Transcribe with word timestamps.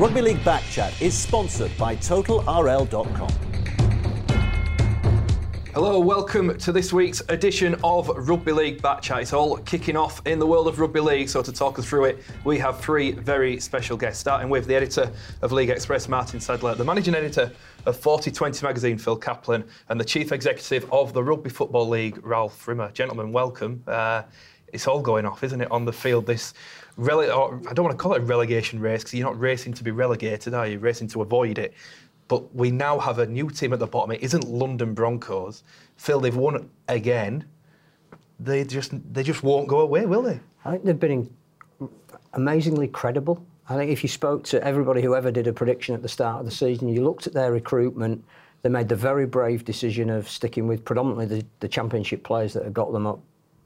Rugby 0.00 0.22
League 0.22 0.42
Back 0.46 0.64
Chat 0.70 0.98
is 1.02 1.12
sponsored 1.12 1.76
by 1.76 1.94
TotalRL.com. 1.94 3.28
Hello, 5.74 6.00
welcome 6.00 6.56
to 6.56 6.72
this 6.72 6.90
week's 6.90 7.20
edition 7.28 7.76
of 7.84 8.08
Rugby 8.08 8.52
League 8.52 8.80
Back 8.80 9.02
Chat. 9.02 9.20
It's 9.20 9.34
all 9.34 9.58
kicking 9.58 9.98
off 9.98 10.26
in 10.26 10.38
the 10.38 10.46
world 10.46 10.68
of 10.68 10.80
rugby 10.80 11.00
league. 11.00 11.28
So 11.28 11.42
to 11.42 11.52
talk 11.52 11.78
us 11.78 11.84
through 11.86 12.06
it, 12.06 12.22
we 12.44 12.56
have 12.56 12.80
three 12.80 13.12
very 13.12 13.60
special 13.60 13.98
guests. 13.98 14.18
Starting 14.18 14.48
with 14.48 14.64
the 14.64 14.74
editor 14.74 15.12
of 15.42 15.52
League 15.52 15.68
Express, 15.68 16.08
Martin 16.08 16.40
Sadler, 16.40 16.74
the 16.74 16.84
managing 16.84 17.14
editor 17.14 17.52
of 17.84 17.94
4020 17.94 18.64
magazine, 18.64 18.96
Phil 18.96 19.20
Caplan, 19.20 19.68
and 19.90 20.00
the 20.00 20.04
chief 20.04 20.32
executive 20.32 20.90
of 20.90 21.12
the 21.12 21.22
Rugby 21.22 21.50
Football 21.50 21.90
League, 21.90 22.18
Ralph 22.24 22.66
Rimmer. 22.66 22.90
Gentlemen, 22.92 23.32
welcome. 23.32 23.84
Uh, 23.86 24.22
it's 24.72 24.86
all 24.86 25.00
going 25.00 25.26
off, 25.26 25.42
isn't 25.44 25.60
it, 25.60 25.70
on 25.70 25.84
the 25.84 25.92
field? 25.92 26.26
This 26.26 26.54
rele- 26.98 27.34
or 27.34 27.60
I 27.68 27.72
don't 27.72 27.84
want 27.84 27.96
to 27.96 28.02
call 28.02 28.14
it 28.14 28.22
a 28.22 28.24
relegation 28.24 28.80
race 28.80 29.02
because 29.02 29.14
you're 29.14 29.28
not 29.28 29.38
racing 29.38 29.74
to 29.74 29.84
be 29.84 29.90
relegated, 29.90 30.54
are 30.54 30.66
you? 30.66 30.72
You're 30.72 30.80
racing 30.80 31.08
to 31.08 31.22
avoid 31.22 31.58
it. 31.58 31.74
But 32.28 32.54
we 32.54 32.70
now 32.70 32.98
have 32.98 33.18
a 33.18 33.26
new 33.26 33.50
team 33.50 33.72
at 33.72 33.80
the 33.80 33.86
bottom. 33.86 34.12
It 34.12 34.22
isn't 34.22 34.44
London 34.44 34.94
Broncos. 34.94 35.64
Phil, 35.96 36.20
they've 36.20 36.36
won 36.36 36.70
again. 36.88 37.44
They 38.38 38.64
just 38.64 38.92
they 39.12 39.22
just 39.22 39.42
won't 39.42 39.68
go 39.68 39.80
away, 39.80 40.06
will 40.06 40.22
they? 40.22 40.40
I 40.64 40.72
think 40.72 40.84
they've 40.84 40.98
been 40.98 41.28
amazingly 42.34 42.88
credible. 42.88 43.44
I 43.68 43.76
think 43.76 43.90
if 43.90 44.02
you 44.02 44.08
spoke 44.08 44.44
to 44.44 44.62
everybody 44.64 45.00
who 45.02 45.14
ever 45.14 45.30
did 45.30 45.46
a 45.46 45.52
prediction 45.52 45.94
at 45.94 46.02
the 46.02 46.08
start 46.08 46.40
of 46.40 46.44
the 46.44 46.50
season, 46.50 46.88
you 46.88 47.04
looked 47.04 47.26
at 47.26 47.32
their 47.32 47.52
recruitment, 47.52 48.24
they 48.62 48.68
made 48.68 48.88
the 48.88 48.96
very 48.96 49.26
brave 49.26 49.64
decision 49.64 50.10
of 50.10 50.28
sticking 50.28 50.66
with 50.66 50.84
predominantly 50.84 51.26
the, 51.26 51.46
the 51.60 51.68
championship 51.68 52.24
players 52.24 52.52
that 52.54 52.64
had 52.64 52.74
got 52.74 52.92
them 52.92 53.06
up. 53.06 53.20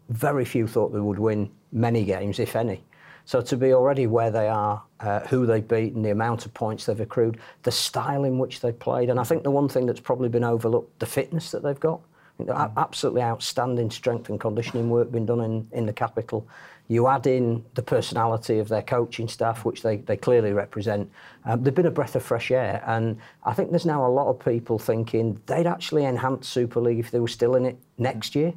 Very 0.08 0.44
few 0.44 0.66
thought 0.66 0.92
they 0.92 1.00
would 1.00 1.18
win 1.18 1.50
many 1.72 2.04
games, 2.04 2.38
if 2.38 2.56
any. 2.56 2.82
So 3.26 3.40
to 3.40 3.56
be 3.56 3.72
already 3.72 4.06
where 4.06 4.30
they 4.30 4.48
are, 4.48 4.82
uh, 5.00 5.20
who 5.20 5.46
they've 5.46 5.66
beaten, 5.66 6.02
the 6.02 6.10
amount 6.10 6.44
of 6.44 6.52
points 6.52 6.86
they've 6.86 7.00
accrued, 7.00 7.38
the 7.62 7.72
style 7.72 8.24
in 8.24 8.38
which 8.38 8.60
they've 8.60 8.78
played, 8.78 9.08
and 9.08 9.18
I 9.18 9.24
think 9.24 9.44
the 9.44 9.50
one 9.50 9.68
thing 9.68 9.86
that's 9.86 10.00
probably 10.00 10.28
been 10.28 10.44
overlooked, 10.44 10.98
the 10.98 11.06
fitness 11.06 11.50
that 11.52 11.62
they've 11.62 11.80
got. 11.80 12.00
Mm. 12.40 12.72
Absolutely 12.76 13.22
outstanding 13.22 13.90
strength 13.90 14.28
and 14.28 14.40
conditioning 14.40 14.90
work 14.90 15.12
being 15.12 15.24
done 15.24 15.40
in, 15.40 15.68
in 15.72 15.86
the 15.86 15.92
capital. 15.92 16.46
You 16.88 17.06
add 17.06 17.26
in 17.26 17.64
the 17.74 17.82
personality 17.82 18.58
of 18.58 18.68
their 18.68 18.82
coaching 18.82 19.28
staff, 19.28 19.64
which 19.64 19.82
they, 19.82 19.98
they 19.98 20.16
clearly 20.16 20.52
represent. 20.52 21.10
Um, 21.46 21.62
they've 21.62 21.74
been 21.74 21.86
a 21.86 21.90
breath 21.90 22.16
of 22.16 22.22
fresh 22.22 22.50
air, 22.50 22.82
and 22.86 23.18
I 23.44 23.54
think 23.54 23.70
there's 23.70 23.86
now 23.86 24.04
a 24.04 24.10
lot 24.10 24.28
of 24.28 24.38
people 24.38 24.78
thinking 24.78 25.40
they'd 25.46 25.66
actually 25.66 26.04
enhance 26.04 26.48
Super 26.48 26.80
League 26.80 26.98
if 26.98 27.10
they 27.10 27.20
were 27.20 27.28
still 27.28 27.54
in 27.54 27.64
it 27.64 27.78
next 27.96 28.34
year. 28.34 28.52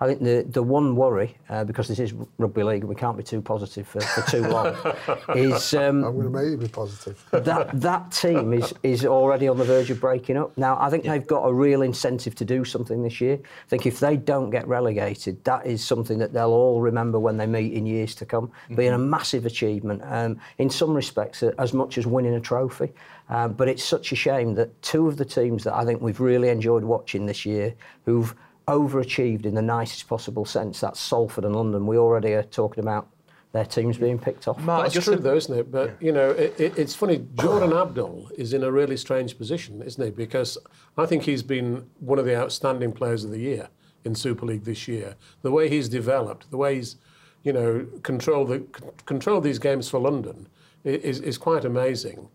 I 0.00 0.06
think 0.06 0.22
the, 0.22 0.46
the 0.48 0.62
one 0.62 0.94
worry, 0.94 1.36
uh, 1.48 1.64
because 1.64 1.88
this 1.88 1.98
is 1.98 2.12
rugby 2.38 2.62
league 2.62 2.82
and 2.82 2.88
we 2.88 2.94
can't 2.94 3.16
be 3.16 3.24
too 3.24 3.42
positive 3.42 3.86
for, 3.86 4.00
for 4.00 4.30
too 4.30 4.46
long, 4.46 4.76
is 5.34 5.74
um, 5.74 6.04
I'm 6.04 6.14
going 6.14 6.22
to 6.22 6.30
make 6.30 6.50
you 6.50 6.56
be 6.56 6.68
positive. 6.68 7.24
that 7.32 7.80
that 7.80 8.12
team 8.12 8.52
is 8.52 8.72
is 8.82 9.04
already 9.04 9.48
on 9.48 9.58
the 9.58 9.64
verge 9.64 9.90
of 9.90 10.00
breaking 10.00 10.36
up. 10.36 10.56
Now 10.56 10.78
I 10.80 10.88
think 10.88 11.04
yeah. 11.04 11.12
they've 11.12 11.26
got 11.26 11.42
a 11.44 11.52
real 11.52 11.82
incentive 11.82 12.34
to 12.36 12.44
do 12.44 12.64
something 12.64 13.02
this 13.02 13.20
year. 13.20 13.38
I 13.42 13.68
think 13.68 13.86
if 13.86 13.98
they 13.98 14.16
don't 14.16 14.50
get 14.50 14.68
relegated, 14.68 15.42
that 15.44 15.66
is 15.66 15.84
something 15.84 16.18
that 16.18 16.32
they'll 16.32 16.50
all 16.50 16.80
remember 16.80 17.18
when 17.18 17.36
they 17.36 17.46
meet 17.46 17.72
in 17.72 17.84
years 17.84 18.14
to 18.16 18.26
come, 18.26 18.48
mm-hmm. 18.48 18.76
being 18.76 18.92
a 18.92 18.98
massive 18.98 19.46
achievement. 19.46 20.02
Um, 20.04 20.40
in 20.58 20.70
some 20.70 20.94
respects, 20.94 21.42
as 21.42 21.72
much 21.72 21.98
as 21.98 22.06
winning 22.06 22.34
a 22.34 22.40
trophy. 22.40 22.92
Um, 23.30 23.52
but 23.52 23.68
it's 23.68 23.84
such 23.84 24.12
a 24.12 24.16
shame 24.16 24.54
that 24.54 24.80
two 24.80 25.06
of 25.06 25.16
the 25.16 25.24
teams 25.24 25.64
that 25.64 25.74
I 25.74 25.84
think 25.84 26.00
we've 26.00 26.20
really 26.20 26.48
enjoyed 26.48 26.82
watching 26.82 27.26
this 27.26 27.44
year, 27.44 27.74
who've 28.04 28.34
overachieved 28.68 29.46
in 29.46 29.54
the 29.54 29.62
nicest 29.62 30.06
possible 30.06 30.44
sense. 30.44 30.80
That's 30.80 31.00
Salford 31.00 31.44
and 31.44 31.56
London. 31.56 31.86
We 31.86 31.96
already 31.96 32.34
are 32.34 32.42
talking 32.42 32.84
about 32.84 33.08
their 33.52 33.64
teams 33.64 33.96
being 33.96 34.18
picked 34.18 34.46
off. 34.46 34.64
That's 34.64 34.92
true, 35.04 35.16
though, 35.16 35.36
isn't 35.36 35.58
it? 35.58 35.70
But 35.72 35.88
yeah. 35.88 36.06
you 36.06 36.12
know, 36.12 36.30
it, 36.30 36.60
it, 36.60 36.78
it's 36.78 36.94
funny. 36.94 37.26
Jordan 37.40 37.72
Abdull 37.72 38.30
is 38.36 38.52
in 38.52 38.62
a 38.62 38.70
really 38.70 38.96
strange 38.96 39.38
position, 39.38 39.82
isn't 39.82 40.04
he? 40.04 40.10
Because 40.10 40.58
I 40.98 41.06
think 41.06 41.22
he's 41.22 41.42
been 41.42 41.88
one 42.00 42.18
of 42.18 42.26
the 42.26 42.36
outstanding 42.36 42.92
players 42.92 43.24
of 43.24 43.30
the 43.30 43.38
year 43.38 43.68
in 44.04 44.14
Super 44.14 44.44
League 44.44 44.64
this 44.64 44.86
year. 44.86 45.16
The 45.40 45.50
way 45.50 45.70
he's 45.70 45.88
developed, 45.88 46.50
the 46.50 46.58
way 46.58 46.76
he's, 46.76 46.96
you 47.42 47.54
know, 47.54 47.86
controlled 48.02 48.48
the 48.48 48.60
controlled 49.06 49.44
these 49.44 49.58
games 49.58 49.88
for 49.88 49.98
London 49.98 50.46
is 50.84 51.20
is 51.20 51.38
quite 51.38 51.64
amazing. 51.64 52.28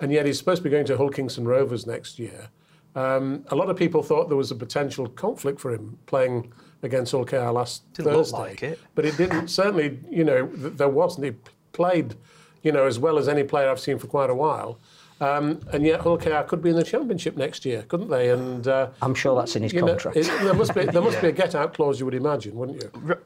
And 0.00 0.12
yet 0.12 0.26
he's 0.26 0.38
supposed 0.38 0.58
to 0.58 0.64
be 0.64 0.70
going 0.70 0.86
to 0.86 0.96
Hull 0.96 1.08
Kingston 1.08 1.48
Rovers 1.48 1.86
next 1.86 2.18
year. 2.18 2.50
Um, 2.98 3.44
a 3.48 3.54
lot 3.54 3.70
of 3.70 3.76
people 3.76 4.02
thought 4.02 4.28
there 4.28 4.36
was 4.36 4.50
a 4.50 4.56
potential 4.56 5.06
conflict 5.08 5.60
for 5.60 5.72
him 5.72 5.96
playing 6.06 6.52
against 6.82 7.12
Hull 7.12 7.24
KR 7.24 7.50
last 7.50 7.90
didn't 7.92 8.12
Thursday. 8.12 8.36
Look 8.36 8.48
like 8.48 8.62
it. 8.64 8.80
But 8.96 9.04
it 9.04 9.16
didn't. 9.16 9.48
certainly, 9.48 10.00
you 10.10 10.24
know, 10.24 10.46
th- 10.48 10.74
there 10.74 10.88
wasn't. 10.88 11.26
He 11.26 11.32
played, 11.72 12.16
you 12.62 12.72
know, 12.72 12.86
as 12.86 12.98
well 12.98 13.16
as 13.16 13.28
any 13.28 13.44
player 13.44 13.70
I've 13.70 13.78
seen 13.78 13.98
for 13.98 14.08
quite 14.08 14.30
a 14.30 14.34
while. 14.34 14.80
Um, 15.20 15.60
and 15.72 15.84
yet 15.84 16.00
Hull 16.00 16.18
KR 16.18 16.42
could 16.46 16.60
be 16.60 16.70
in 16.70 16.76
the 16.76 16.82
championship 16.82 17.36
next 17.36 17.64
year, 17.64 17.82
couldn't 17.82 18.08
they? 18.08 18.30
And 18.30 18.66
uh, 18.66 18.90
I'm 19.00 19.14
sure 19.14 19.36
that's 19.36 19.54
in 19.54 19.62
his 19.62 19.72
contract. 19.72 20.16
Know, 20.16 20.22
it, 20.22 20.26
there 20.42 20.54
must 20.54 20.74
be 20.74 20.84
there 20.84 21.02
must 21.02 21.16
yeah. 21.16 21.22
be 21.22 21.28
a 21.28 21.32
get 21.42 21.54
out 21.54 21.74
clause, 21.74 22.00
you 22.00 22.04
would 22.04 22.14
imagine, 22.14 22.56
wouldn't 22.56 22.82
you? 22.82 23.18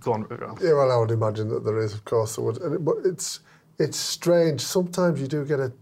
Go 0.00 0.12
on. 0.12 0.26
Yeah, 0.60 0.74
well, 0.74 0.92
I 0.92 0.96
would 0.96 1.12
imagine 1.12 1.48
that 1.48 1.64
there 1.64 1.78
is, 1.78 1.94
of 1.94 2.04
course, 2.04 2.36
there 2.36 2.44
would. 2.44 2.84
But 2.84 2.98
it's 3.04 3.40
it's 3.78 3.96
strange. 3.96 4.60
Sometimes 4.60 5.20
you 5.20 5.26
do 5.26 5.44
get 5.44 5.60
a 5.60 5.72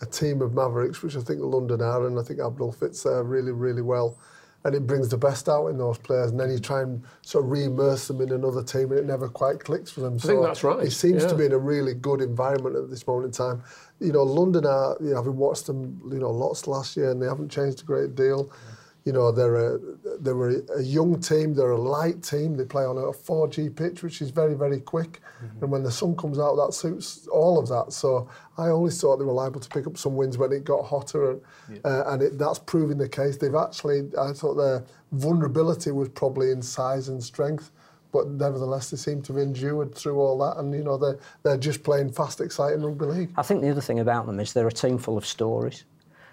a 0.00 0.06
team 0.06 0.42
of 0.42 0.54
Mavericks, 0.54 1.02
which 1.02 1.16
I 1.16 1.20
think 1.20 1.40
London 1.40 1.80
are, 1.80 2.06
and 2.06 2.18
I 2.18 2.22
think 2.22 2.40
Abdull 2.40 2.72
fits 2.72 3.02
there 3.02 3.22
really, 3.22 3.52
really 3.52 3.82
well. 3.82 4.18
And 4.64 4.74
it 4.74 4.86
brings 4.86 5.08
the 5.08 5.16
best 5.16 5.48
out 5.48 5.68
in 5.68 5.78
those 5.78 5.98
players, 5.98 6.32
and 6.32 6.40
then 6.40 6.50
you 6.50 6.58
try 6.58 6.82
and 6.82 7.02
sort 7.22 7.44
of 7.44 7.50
re-immerse 7.50 8.08
them 8.08 8.20
in 8.20 8.32
another 8.32 8.62
team, 8.62 8.90
and 8.90 8.98
it 8.98 9.06
never 9.06 9.28
quite 9.28 9.60
clicks 9.60 9.90
for 9.90 10.00
them. 10.00 10.14
I 10.14 10.18
so 10.18 10.28
think 10.28 10.42
that's 10.42 10.64
right. 10.64 10.84
It 10.84 10.90
seems 10.90 11.22
yeah. 11.22 11.28
to 11.28 11.34
be 11.36 11.46
in 11.46 11.52
a 11.52 11.58
really 11.58 11.94
good 11.94 12.20
environment 12.20 12.76
at 12.76 12.90
this 12.90 13.06
moment 13.06 13.26
in 13.26 13.32
time. 13.32 13.62
You 14.00 14.12
know, 14.12 14.24
London 14.24 14.66
are, 14.66 14.96
you 15.00 15.10
know, 15.10 15.16
having 15.16 15.36
watched 15.36 15.66
them, 15.66 16.00
you 16.12 16.18
know, 16.18 16.30
lots 16.30 16.66
last 16.66 16.96
year, 16.96 17.10
and 17.10 17.22
they 17.22 17.26
haven't 17.26 17.50
changed 17.50 17.82
a 17.82 17.84
great 17.84 18.14
deal. 18.14 18.50
Yeah 18.50 18.74
you 19.08 19.14
know, 19.14 19.32
they're 19.32 19.56
a, 19.56 19.78
they're 20.20 20.48
a 20.76 20.82
young 20.82 21.18
team, 21.18 21.54
they're 21.54 21.70
a 21.70 21.80
light 21.80 22.22
team, 22.22 22.58
they 22.58 22.66
play 22.66 22.84
on 22.84 22.98
a 22.98 23.00
4G 23.00 23.74
pitch, 23.74 24.02
which 24.02 24.20
is 24.20 24.28
very, 24.28 24.52
very 24.52 24.80
quick. 24.80 25.22
Mm-hmm. 25.42 25.62
And 25.62 25.72
when 25.72 25.82
the 25.82 25.90
sun 25.90 26.14
comes 26.14 26.38
out, 26.38 26.56
that 26.56 26.74
suits 26.74 27.26
all 27.28 27.58
of 27.58 27.68
that. 27.68 27.94
So 27.94 28.28
I 28.58 28.68
always 28.68 29.00
thought 29.00 29.16
they 29.16 29.24
were 29.24 29.32
liable 29.32 29.60
to 29.60 29.68
pick 29.70 29.86
up 29.86 29.96
some 29.96 30.14
wins 30.14 30.36
when 30.36 30.52
it 30.52 30.62
got 30.64 30.84
hotter, 30.84 31.30
and, 31.30 31.40
yeah. 31.72 31.90
uh, 31.90 32.12
and 32.12 32.20
it, 32.20 32.38
that's 32.38 32.58
proving 32.58 32.98
the 32.98 33.08
case. 33.08 33.38
They've 33.38 33.54
actually, 33.54 34.10
I 34.20 34.34
thought 34.34 34.56
their 34.56 34.84
vulnerability 35.12 35.90
was 35.90 36.10
probably 36.10 36.50
in 36.50 36.60
size 36.60 37.08
and 37.08 37.24
strength. 37.24 37.70
But 38.12 38.28
nevertheless, 38.28 38.90
they 38.90 38.98
seem 38.98 39.22
to 39.22 39.32
have 39.32 39.42
endured 39.42 39.94
through 39.94 40.18
all 40.18 40.36
that, 40.38 40.58
and 40.58 40.74
you 40.74 40.82
know 40.82 40.96
they're 40.96 41.18
they're 41.42 41.58
just 41.58 41.82
playing 41.82 42.12
fast, 42.12 42.40
exciting 42.40 42.82
rugby 42.82 43.04
league. 43.04 43.30
I 43.36 43.42
think 43.42 43.60
the 43.60 43.70
other 43.70 43.82
thing 43.82 44.00
about 44.00 44.24
them 44.24 44.40
is 44.40 44.54
they're 44.54 44.66
a 44.66 44.72
team 44.72 44.96
full 44.96 45.18
of 45.18 45.26
stories 45.26 45.84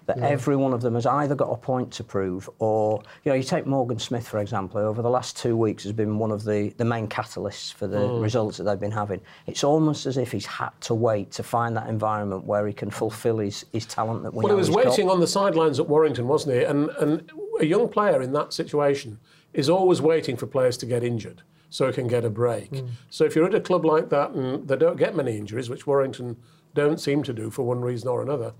that 0.06 0.18
yeah. 0.18 0.28
every 0.28 0.56
one 0.56 0.72
of 0.72 0.80
them 0.80 0.94
has 0.94 1.04
either 1.04 1.34
got 1.34 1.50
a 1.50 1.56
point 1.56 1.92
to 1.92 2.04
prove 2.04 2.48
or, 2.58 3.02
you 3.24 3.30
know, 3.30 3.36
you 3.36 3.42
take 3.42 3.66
Morgan 3.66 3.98
Smith, 3.98 4.26
for 4.26 4.38
example, 4.38 4.80
over 4.80 5.02
the 5.02 5.10
last 5.10 5.36
two 5.36 5.56
weeks 5.56 5.82
has 5.82 5.92
been 5.92 6.18
one 6.18 6.30
of 6.30 6.44
the, 6.44 6.70
the 6.76 6.84
main 6.84 7.08
catalysts 7.08 7.72
for 7.72 7.86
the 7.86 7.98
mm. 7.98 8.22
results 8.22 8.56
that 8.58 8.64
they've 8.64 8.80
been 8.80 8.90
having. 8.90 9.20
It's 9.46 9.64
almost 9.64 10.06
as 10.06 10.16
if 10.16 10.30
he's 10.30 10.46
had 10.46 10.70
to 10.82 10.94
wait 10.94 11.32
to 11.32 11.42
find 11.42 11.76
that 11.76 11.88
environment 11.88 12.44
where 12.44 12.66
he 12.66 12.72
can 12.72 12.90
fulfil 12.90 13.38
his, 13.38 13.66
his 13.72 13.84
talent 13.84 14.22
that 14.22 14.32
we 14.32 14.44
Well, 14.44 14.54
he 14.54 14.58
was 14.58 14.70
waiting 14.70 15.06
got. 15.06 15.14
on 15.14 15.20
the 15.20 15.26
sidelines 15.26 15.80
at 15.80 15.88
Warrington, 15.88 16.28
wasn't 16.28 16.56
he? 16.56 16.62
And, 16.62 16.88
and 17.00 17.30
a 17.60 17.66
young 17.66 17.88
player 17.88 18.22
in 18.22 18.32
that 18.32 18.52
situation 18.52 19.18
is 19.52 19.68
always 19.68 20.00
waiting 20.00 20.36
for 20.36 20.46
players 20.46 20.76
to 20.78 20.86
get 20.86 21.02
injured 21.02 21.42
so 21.70 21.88
he 21.88 21.92
can 21.92 22.06
get 22.06 22.24
a 22.24 22.30
break. 22.30 22.70
Mm. 22.70 22.90
So 23.10 23.24
if 23.24 23.34
you're 23.34 23.46
at 23.46 23.54
a 23.54 23.60
club 23.60 23.84
like 23.84 24.08
that 24.10 24.30
and 24.30 24.68
they 24.68 24.76
don't 24.76 24.96
get 24.96 25.16
many 25.16 25.36
injuries, 25.36 25.68
which 25.68 25.86
Warrington 25.86 26.36
don't 26.74 27.00
seem 27.00 27.24
to 27.24 27.32
do 27.32 27.50
for 27.50 27.64
one 27.64 27.80
reason 27.80 28.08
or 28.08 28.22
another, 28.22 28.52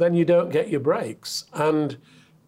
then 0.00 0.14
you 0.14 0.24
don't 0.24 0.50
get 0.50 0.68
your 0.68 0.80
breaks. 0.80 1.44
And 1.52 1.96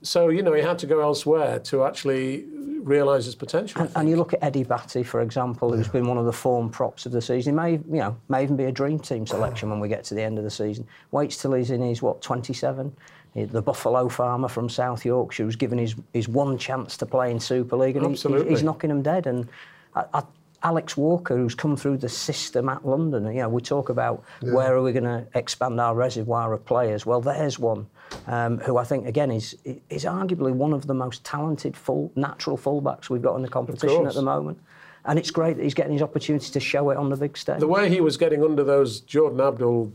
so, 0.02 0.28
you 0.28 0.42
know, 0.42 0.52
he 0.52 0.62
had 0.62 0.78
to 0.80 0.86
go 0.86 1.00
elsewhere 1.00 1.60
to 1.60 1.84
actually 1.84 2.46
realise 2.80 3.26
his 3.26 3.36
potential. 3.36 3.82
And, 3.82 3.90
and, 3.94 4.08
you 4.08 4.16
look 4.16 4.32
at 4.32 4.42
Eddie 4.42 4.64
Battye, 4.64 5.06
for 5.06 5.20
example, 5.20 5.72
who's 5.72 5.88
been 5.88 6.08
one 6.08 6.18
of 6.18 6.24
the 6.24 6.32
form 6.32 6.68
props 6.68 7.06
of 7.06 7.12
the 7.12 7.22
season. 7.22 7.52
He 7.52 7.56
may, 7.56 7.72
you 7.72 8.00
know, 8.00 8.16
may 8.28 8.42
even 8.42 8.56
be 8.56 8.64
a 8.64 8.72
dream 8.72 8.98
team 8.98 9.26
selection 9.26 9.70
when 9.70 9.78
we 9.78 9.88
get 9.88 10.02
to 10.04 10.14
the 10.14 10.22
end 10.22 10.38
of 10.38 10.44
the 10.44 10.50
season. 10.50 10.86
Waits 11.12 11.36
till 11.36 11.52
he's 11.52 11.70
in 11.70 11.80
his, 11.80 12.02
what, 12.02 12.20
27? 12.20 12.94
The 13.34 13.62
Buffalo 13.62 14.08
farmer 14.08 14.48
from 14.48 14.68
South 14.68 15.04
Yorkshire 15.06 15.44
who's 15.44 15.56
given 15.56 15.78
his, 15.78 15.94
his 16.12 16.28
one 16.28 16.58
chance 16.58 16.96
to 16.98 17.06
play 17.06 17.30
in 17.30 17.40
Super 17.40 17.76
League 17.76 17.96
and 17.96 18.16
he, 18.16 18.48
he's 18.48 18.62
knocking 18.62 18.88
them 18.88 19.02
dead. 19.02 19.26
And 19.26 19.48
I, 19.94 20.04
I 20.12 20.22
Alex 20.64 20.96
Walker, 20.96 21.36
who's 21.36 21.54
come 21.54 21.76
through 21.76 21.98
the 21.98 22.08
system 22.08 22.68
at 22.68 22.86
London. 22.86 23.26
You 23.26 23.42
know, 23.42 23.48
we 23.48 23.60
talk 23.60 23.88
about 23.88 24.24
yeah. 24.40 24.52
where 24.52 24.74
are 24.74 24.82
we 24.82 24.92
going 24.92 25.04
to 25.04 25.26
expand 25.34 25.80
our 25.80 25.94
reservoir 25.94 26.52
of 26.52 26.64
players. 26.64 27.04
Well, 27.04 27.20
there's 27.20 27.58
one 27.58 27.86
um, 28.26 28.58
who 28.58 28.76
I 28.76 28.84
think 28.84 29.06
again 29.06 29.30
is 29.30 29.56
is 29.90 30.04
arguably 30.04 30.52
one 30.52 30.72
of 30.72 30.86
the 30.86 30.94
most 30.94 31.24
talented 31.24 31.76
full 31.76 32.12
natural 32.14 32.56
fullbacks 32.56 33.08
we've 33.08 33.22
got 33.22 33.36
in 33.36 33.42
the 33.42 33.48
competition 33.48 34.06
at 34.06 34.14
the 34.14 34.22
moment. 34.22 34.60
And 35.04 35.18
it's 35.18 35.32
great 35.32 35.56
that 35.56 35.62
he's 35.64 35.74
getting 35.74 35.92
his 35.94 36.02
opportunity 36.02 36.50
to 36.52 36.60
show 36.60 36.90
it 36.90 36.96
on 36.96 37.08
the 37.10 37.16
big 37.16 37.36
stage. 37.36 37.58
The 37.58 37.66
way 37.66 37.88
he 37.88 38.00
was 38.00 38.16
getting 38.16 38.44
under 38.44 38.62
those 38.62 39.00
Jordan 39.00 39.40
Abdull 39.40 39.92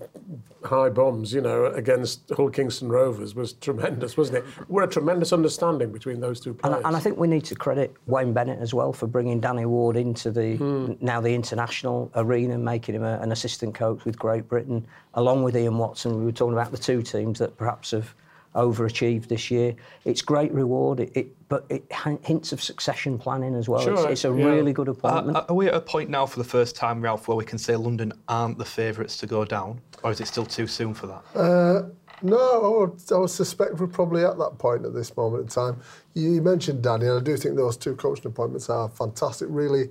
high 0.66 0.90
bombs, 0.90 1.32
you 1.32 1.40
know, 1.40 1.68
against 1.68 2.30
Hull 2.36 2.50
Kingston 2.50 2.90
Rovers 2.90 3.34
was 3.34 3.54
tremendous, 3.54 4.18
wasn't 4.18 4.40
it? 4.40 4.46
We're 4.68 4.84
a 4.84 4.88
tremendous 4.88 5.32
understanding 5.32 5.94
between 5.94 6.20
those 6.20 6.42
two 6.42 6.50
And, 6.50 6.60
players. 6.60 6.82
and 6.84 6.96
I 6.96 7.00
think 7.00 7.18
we 7.18 7.28
need 7.28 7.46
to 7.46 7.56
credit 7.56 7.94
Wayne 8.08 8.34
Bennett 8.34 8.60
as 8.60 8.74
well 8.74 8.92
for 8.92 9.08
bringing 9.08 9.40
Danny 9.40 9.66
Ward 9.66 9.96
into 9.96 10.30
the 10.30 10.58
Hmm. 10.58 10.94
now 11.00 11.22
the 11.22 11.34
international 11.34 12.12
arena, 12.16 12.58
making 12.58 12.96
him 12.96 13.04
a, 13.04 13.18
an 13.22 13.32
assistant 13.32 13.76
coach 13.76 14.04
with 14.04 14.20
Great 14.20 14.50
Britain, 14.50 14.86
along 15.14 15.44
with 15.44 15.56
Ian 15.56 15.78
Watson. 15.78 16.18
We 16.20 16.26
were 16.26 16.32
talking 16.34 16.54
about 16.54 16.72
the 16.72 16.78
two 16.78 17.02
teams 17.02 17.40
that 17.40 17.56
perhaps 17.56 17.92
have 17.92 18.14
overachieved 18.56 19.28
this 19.28 19.52
year. 19.52 19.76
It's 20.06 20.22
great 20.22 20.52
reward, 20.52 21.00
it, 21.00 21.12
it, 21.16 21.50
but 21.50 21.66
it 21.70 21.84
hints 22.24 22.52
of 22.52 22.62
succession 22.62 23.18
planning 23.18 23.56
as 23.56 23.70
well. 23.70 23.82
Sure, 23.82 23.94
it's, 23.94 24.24
it's 24.24 24.26
a 24.26 24.30
yeah. 24.30 24.46
really 24.46 24.74
good 24.74 24.90
Uh, 24.90 24.92
appointment. 24.92 25.46
are 25.50 25.56
we 25.56 25.68
at 25.68 25.74
a 25.76 25.82
point 25.82 26.10
now 26.10 26.26
for 26.26 26.40
the 26.40 26.50
first 26.50 26.76
time, 26.76 27.02
Ralph, 27.02 27.28
where 27.28 27.38
we 27.38 27.46
can 27.46 27.58
say 27.58 27.76
London 27.76 28.14
aren't 28.28 28.58
the 28.58 28.66
favourites 28.66 29.18
to 29.18 29.28
go 29.28 29.46
down? 29.46 29.80
Or 30.04 30.12
is 30.12 30.20
it 30.22 30.28
still 30.28 30.46
too 30.46 30.68
soon 30.68 30.94
for 30.94 31.08
that? 31.08 31.24
Uh, 31.40 31.90
no, 32.22 32.38
I 32.38 32.80
would, 32.80 33.02
I 33.12 33.18
would 33.18 33.30
suspect 33.30 33.76
we're 33.76 33.88
probably 33.88 34.24
at 34.24 34.38
that 34.40 34.58
point 34.58 34.86
at 34.86 34.94
this 34.94 35.16
moment 35.16 35.44
in 35.44 35.50
time. 35.50 35.80
You, 36.16 36.32
you 36.34 36.42
mentioned 36.42 36.82
Danny, 36.84 37.06
and 37.06 37.20
I 37.20 37.24
do 37.24 37.38
think 37.38 37.56
those 37.56 37.78
two 37.78 37.96
coaching 37.96 38.26
appointments 38.28 38.70
are 38.70 38.90
fantastic. 38.90 39.48
Really, 39.52 39.82
you 39.82 39.90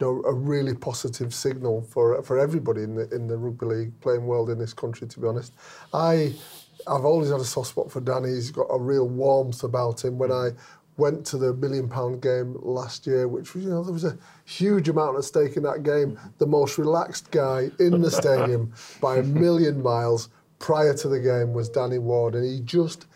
know, 0.00 0.22
a 0.24 0.32
really 0.32 0.74
positive 0.74 1.34
signal 1.34 1.82
for 1.82 2.22
for 2.22 2.38
everybody 2.38 2.82
in 2.82 2.94
the 2.94 3.08
in 3.14 3.26
the 3.26 3.36
rugby 3.36 3.66
league 3.66 4.00
playing 4.00 4.24
world 4.26 4.50
in 4.50 4.58
this 4.58 4.72
country. 4.72 5.06
To 5.08 5.20
be 5.20 5.26
honest, 5.26 5.52
I 5.92 6.34
I've 6.86 7.04
always 7.04 7.30
had 7.30 7.40
a 7.40 7.44
soft 7.44 7.70
spot 7.70 7.90
for 7.90 8.00
Danny. 8.00 8.30
He's 8.30 8.50
got 8.50 8.66
a 8.70 8.78
real 8.78 9.08
warmth 9.08 9.62
about 9.64 10.04
him. 10.04 10.18
When 10.18 10.32
I 10.32 10.50
went 10.96 11.26
to 11.26 11.38
the 11.38 11.52
million 11.54 11.88
pound 11.88 12.22
game 12.22 12.56
last 12.60 13.06
year, 13.06 13.26
which 13.26 13.54
was, 13.54 13.64
you 13.64 13.70
know, 13.70 13.82
there 13.82 13.92
was 13.92 14.04
a 14.04 14.16
huge 14.44 14.88
amount 14.88 15.16
at 15.16 15.24
stake 15.24 15.56
in 15.56 15.62
that 15.64 15.82
game. 15.82 16.18
The 16.38 16.46
most 16.46 16.78
relaxed 16.78 17.30
guy 17.30 17.70
in 17.80 18.00
the 18.00 18.10
stadium 18.10 18.72
by 19.00 19.18
a 19.18 19.22
million 19.22 19.82
miles 19.82 20.28
prior 20.58 20.94
to 20.94 21.08
the 21.08 21.20
game 21.20 21.52
was 21.52 21.68
Danny 21.68 21.98
Ward, 21.98 22.34
and 22.34 22.44
he 22.44 22.60
just 22.60 23.06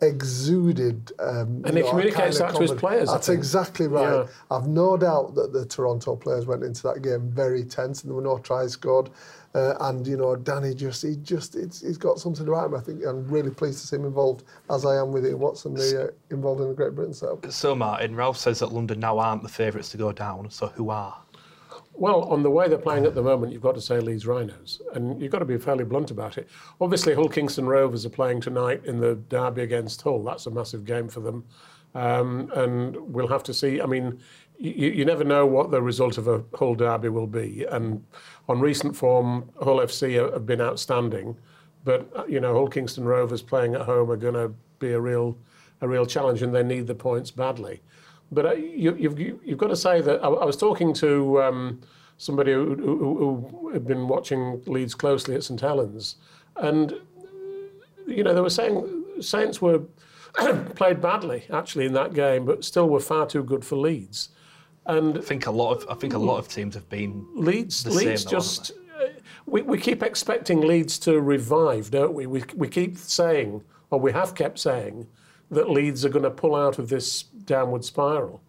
exuded. 0.00 1.12
Um, 1.18 1.62
And 1.64 1.76
he 1.76 1.82
know, 1.82 1.90
communicates 1.90 2.38
kind 2.38 2.50
of 2.50 2.54
that 2.54 2.66
to 2.66 2.72
his 2.72 2.80
players, 2.80 3.10
That's 3.10 3.28
exactly 3.28 3.86
right. 3.86 4.24
Yeah. 4.24 4.26
I've 4.50 4.68
no 4.68 4.96
doubt 4.96 5.34
that 5.34 5.52
the 5.52 5.66
Toronto 5.66 6.16
players 6.16 6.46
went 6.46 6.62
into 6.62 6.82
that 6.84 7.02
game 7.02 7.30
very 7.30 7.64
tense, 7.64 8.02
and 8.02 8.10
there 8.10 8.16
were 8.16 8.22
no 8.22 8.38
tries 8.38 8.72
scored. 8.72 9.10
Uh, 9.54 9.74
and 9.82 10.04
you 10.04 10.16
know, 10.16 10.34
Danny 10.34 10.74
just 10.74 11.02
he 11.02 11.14
just 11.22 11.54
it's, 11.54 11.80
he's 11.80 11.96
got 11.96 12.18
something 12.18 12.48
about 12.48 12.66
him. 12.66 12.74
I 12.74 12.80
think 12.80 13.04
I'm 13.06 13.26
really 13.28 13.50
pleased 13.50 13.80
to 13.80 13.86
see 13.86 13.96
him 13.96 14.04
involved, 14.04 14.42
as 14.68 14.84
I 14.84 14.96
am 14.96 15.12
with 15.12 15.24
Ian 15.24 15.38
Watson, 15.38 15.74
the, 15.74 16.06
uh, 16.06 16.10
involved 16.30 16.60
in 16.60 16.68
the 16.68 16.74
Great 16.74 16.94
Britain 16.96 17.14
setup. 17.14 17.50
So, 17.52 17.74
Martin, 17.74 18.16
Ralph 18.16 18.36
says 18.36 18.58
that 18.58 18.72
London 18.72 18.98
now 18.98 19.18
aren't 19.18 19.44
the 19.44 19.48
favourites 19.48 19.90
to 19.90 19.96
go 19.96 20.10
down, 20.10 20.50
so 20.50 20.66
who 20.66 20.90
are? 20.90 21.16
Well, 21.96 22.24
on 22.24 22.42
the 22.42 22.50
way 22.50 22.68
they're 22.68 22.78
playing 22.78 23.06
at 23.06 23.14
the 23.14 23.22
moment, 23.22 23.52
you've 23.52 23.62
got 23.62 23.76
to 23.76 23.80
say 23.80 24.00
Leeds 24.00 24.26
Rhinos, 24.26 24.82
and 24.94 25.22
you've 25.22 25.30
got 25.30 25.38
to 25.38 25.44
be 25.44 25.56
fairly 25.58 25.84
blunt 25.84 26.10
about 26.10 26.36
it. 26.36 26.48
Obviously, 26.80 27.14
Hull 27.14 27.28
Kingston 27.28 27.66
Rovers 27.66 28.04
are 28.04 28.10
playing 28.10 28.40
tonight 28.40 28.84
in 28.84 28.98
the 28.98 29.14
derby 29.14 29.62
against 29.62 30.02
Hull. 30.02 30.24
That's 30.24 30.46
a 30.46 30.50
massive 30.50 30.84
game 30.84 31.08
for 31.08 31.20
them, 31.20 31.44
um, 31.94 32.50
and 32.56 32.96
we'll 32.96 33.28
have 33.28 33.44
to 33.44 33.54
see. 33.54 33.80
I 33.80 33.86
mean, 33.86 34.18
you, 34.58 34.90
you 34.90 35.04
never 35.04 35.24
know 35.24 35.46
what 35.46 35.70
the 35.70 35.82
result 35.82 36.18
of 36.18 36.28
a 36.28 36.44
Hull 36.54 36.74
derby 36.74 37.08
will 37.08 37.26
be, 37.26 37.64
and 37.70 38.04
on 38.48 38.60
recent 38.60 38.96
form, 38.96 39.50
Hull 39.62 39.78
FC 39.78 40.14
have- 40.14 40.32
have 40.32 40.46
been 40.46 40.60
outstanding, 40.60 41.36
but 41.84 42.08
uh, 42.16 42.24
you 42.26 42.40
know, 42.40 42.54
Hull 42.54 42.68
Kingston 42.68 43.04
Rovers 43.04 43.42
playing 43.42 43.74
at 43.74 43.82
home 43.82 44.10
are 44.10 44.16
going 44.16 44.34
to 44.34 44.52
be 44.78 44.92
a 44.92 45.00
real, 45.00 45.36
a 45.80 45.88
real 45.88 46.06
challenge, 46.06 46.42
and 46.42 46.54
they 46.54 46.62
need 46.62 46.86
the 46.86 46.94
points 46.94 47.30
badly. 47.30 47.82
But 48.32 48.46
uh, 48.46 48.52
you, 48.54 48.94
you've, 48.96 49.18
you've 49.18 49.58
got 49.58 49.68
to 49.68 49.76
say 49.76 50.00
that 50.00 50.22
I, 50.22 50.28
I 50.28 50.44
was 50.44 50.56
talking 50.56 50.92
to 50.94 51.42
um, 51.42 51.80
somebody 52.16 52.52
who, 52.52 52.74
who, 52.74 53.48
who 53.50 53.70
had 53.70 53.86
been 53.86 54.08
watching 54.08 54.62
Leeds 54.66 54.94
closely 54.94 55.34
at 55.34 55.44
St 55.44 55.60
Helens, 55.60 56.16
and 56.56 56.94
you 58.06 58.22
know 58.22 58.34
they 58.34 58.40
were 58.40 58.50
saying 58.50 59.04
Saints 59.20 59.60
were 59.60 59.82
played 60.74 61.00
badly 61.00 61.44
actually 61.52 61.86
in 61.86 61.92
that 61.94 62.14
game, 62.14 62.44
but 62.44 62.64
still 62.64 62.88
were 62.88 63.00
far 63.00 63.26
too 63.26 63.42
good 63.42 63.64
for 63.64 63.76
Leeds. 63.76 64.30
And 64.86 65.18
I 65.18 65.20
think 65.20 65.46
a 65.46 65.50
lot 65.50 65.72
of 65.72 65.86
I 65.90 65.94
think 65.94 66.12
a 66.14 66.18
lot 66.18 66.38
of 66.38 66.48
teams 66.48 66.74
have 66.74 66.88
been 66.88 67.26
Leeds, 67.34 67.84
the 67.84 67.90
Leeds 67.90 68.24
just. 68.24 68.72
uh, 69.00 69.06
We, 69.46 69.62
we 69.62 69.78
keep 69.78 70.02
expecting 70.02 70.60
Leeds 70.60 70.98
to 71.00 71.20
revive, 71.20 71.90
don't 71.90 72.14
we? 72.14 72.26
We, 72.26 72.44
we 72.54 72.68
keep 72.68 72.96
saying, 72.98 73.62
or 73.90 73.98
we 74.00 74.12
have 74.12 74.34
kept 74.34 74.58
saying, 74.58 75.06
that 75.50 75.70
Leeds 75.70 76.04
are 76.04 76.08
going 76.10 76.24
to 76.24 76.30
pull 76.30 76.54
out 76.54 76.78
of 76.78 76.88
this 76.88 77.22
downward 77.22 77.84
spiral. 77.84 78.42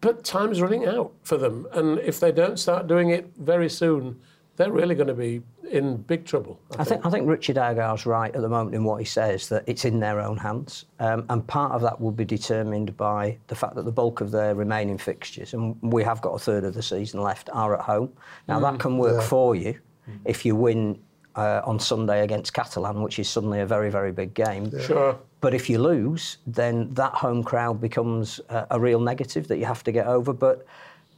But 0.00 0.24
time's 0.24 0.60
running 0.62 0.86
out 0.86 1.12
for 1.22 1.36
them. 1.36 1.66
And 1.72 1.98
if 2.00 2.18
they 2.20 2.32
don't 2.32 2.58
start 2.58 2.86
doing 2.86 3.10
it 3.10 3.30
very 3.38 3.68
soon, 3.68 4.20
they're 4.56 4.72
really 4.72 4.94
going 4.94 5.08
to 5.08 5.14
be 5.14 5.42
in 5.70 5.96
big 5.96 6.24
trouble. 6.24 6.60
I, 6.78 6.82
I 6.82 6.84
think 6.84 7.06
I 7.06 7.10
think 7.10 7.28
Richard 7.28 7.56
Agar's 7.56 8.06
right 8.06 8.34
at 8.34 8.40
the 8.40 8.48
moment 8.48 8.74
in 8.74 8.84
what 8.84 8.98
he 8.98 9.04
says 9.04 9.48
that 9.48 9.64
it's 9.66 9.84
in 9.84 9.98
their 9.98 10.20
own 10.20 10.36
hands, 10.36 10.84
um, 11.00 11.24
and 11.28 11.46
part 11.46 11.72
of 11.72 11.82
that 11.82 12.00
will 12.00 12.12
be 12.12 12.24
determined 12.24 12.96
by 12.96 13.36
the 13.48 13.54
fact 13.54 13.74
that 13.74 13.84
the 13.84 13.92
bulk 13.92 14.20
of 14.20 14.30
their 14.30 14.54
remaining 14.54 14.98
fixtures, 14.98 15.54
and 15.54 15.76
we 15.82 16.04
have 16.04 16.20
got 16.20 16.34
a 16.34 16.38
third 16.38 16.64
of 16.64 16.74
the 16.74 16.82
season 16.82 17.20
left, 17.20 17.50
are 17.52 17.74
at 17.74 17.80
home. 17.80 18.12
Now 18.48 18.60
that 18.60 18.78
can 18.78 18.98
work 18.98 19.22
for 19.22 19.56
you 19.56 19.78
if 20.24 20.44
you 20.44 20.54
win 20.54 20.98
uh, 21.34 21.62
on 21.64 21.80
Sunday 21.80 22.22
against 22.22 22.54
Catalan, 22.54 23.02
which 23.02 23.18
is 23.18 23.28
suddenly 23.28 23.60
a 23.60 23.66
very 23.66 23.90
very 23.90 24.12
big 24.12 24.34
game. 24.34 24.70
Sure. 24.80 25.18
But 25.40 25.52
if 25.52 25.68
you 25.68 25.78
lose, 25.78 26.38
then 26.46 26.94
that 26.94 27.12
home 27.12 27.42
crowd 27.42 27.80
becomes 27.80 28.40
a, 28.48 28.66
a 28.70 28.80
real 28.80 29.00
negative 29.00 29.46
that 29.48 29.58
you 29.58 29.66
have 29.66 29.84
to 29.84 29.92
get 29.92 30.06
over. 30.06 30.32
But 30.32 30.64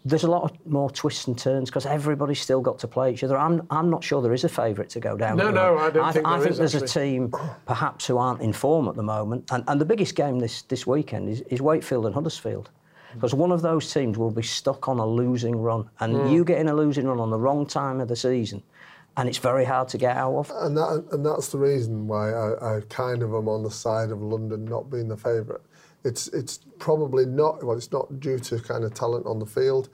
there's 0.07 0.23
a 0.23 0.31
lot 0.31 0.45
of 0.45 0.53
more 0.67 0.89
twists 0.89 1.27
and 1.27 1.37
turns 1.37 1.69
because 1.69 1.85
everybody's 1.85 2.41
still 2.41 2.61
got 2.61 2.79
to 2.79 2.87
play 2.87 3.13
each 3.13 3.25
other. 3.25 3.37
I'm, 3.37 3.67
I'm 3.71 3.91
not 3.91 4.05
sure 4.05 4.23
there 4.23 4.33
is 4.33 4.45
a 4.45 4.49
favourite 4.49 4.89
to 4.91 5.01
go 5.01 5.17
down. 5.17 5.37
No, 5.37 5.51
no. 5.51 5.77
I 5.79 5.91
don't 5.91 6.13
think 6.13 6.25
I 6.27 6.39
there 6.39 6.41
think 6.43 6.53
is, 6.53 6.59
there's 6.59 6.75
actually. 6.77 7.03
a 7.03 7.05
team 7.11 7.35
perhaps 7.67 8.07
who 8.07 8.17
aren't 8.17 8.41
in 8.41 8.53
form 8.53 8.87
at 8.89 8.95
the 8.95 9.03
moment. 9.03 9.51
And, 9.51 9.65
and 9.67 9.81
the 9.81 9.85
biggest 9.85 10.15
game 10.15 10.39
this, 10.39 10.63
this 10.63 10.87
weekend 10.87 11.29
is, 11.29 11.41
is 11.43 11.61
Wakefield 11.61 12.07
and 12.07 12.15
Huddersfield. 12.15 12.71
Because 13.15 13.35
one 13.35 13.51
of 13.51 13.63
those 13.63 13.93
teams 13.93 14.17
will 14.17 14.31
be 14.31 14.43
stuck 14.43 14.89
on 14.89 14.99
a 15.01 15.07
losing 15.07 15.57
run. 15.57 15.91
And 15.99 16.15
Hmm. 16.17 16.27
you 16.29 16.45
get 16.45 16.59
in 16.61 16.69
a 16.69 16.75
losing 16.75 17.07
run 17.09 17.19
on 17.19 17.31
the 17.31 17.39
wrong 17.39 17.67
time 17.67 18.01
of 18.01 18.07
the 18.07 18.17
season, 18.17 18.63
and 19.17 19.29
it's 19.29 19.39
very 19.39 19.65
hard 19.65 19.89
to 19.89 19.99
get 19.99 20.17
out 20.17 20.35
of. 20.37 20.53
And 20.55 20.77
that 20.77 21.05
and 21.11 21.25
that's 21.27 21.49
the 21.49 21.59
reason 21.59 22.07
why 22.07 22.31
I, 22.33 22.77
I 22.77 22.81
kind 22.91 23.23
of 23.23 23.31
am 23.35 23.49
on 23.49 23.63
the 23.65 23.71
side 23.71 24.11
of 24.11 24.21
London 24.23 24.67
not 24.67 24.89
being 24.91 25.09
the 25.09 25.17
favourite. 25.17 25.63
It's 26.07 26.29
it's 26.29 26.61
probably 26.79 27.27
not 27.27 27.65
well. 27.65 27.77
It's 27.77 27.93
not 27.93 28.21
due 28.21 28.39
to 28.39 28.61
kind 28.61 28.85
of 28.85 28.95
talent 28.95 29.27
on 29.27 29.39
the 29.39 29.47
field, 29.47 29.89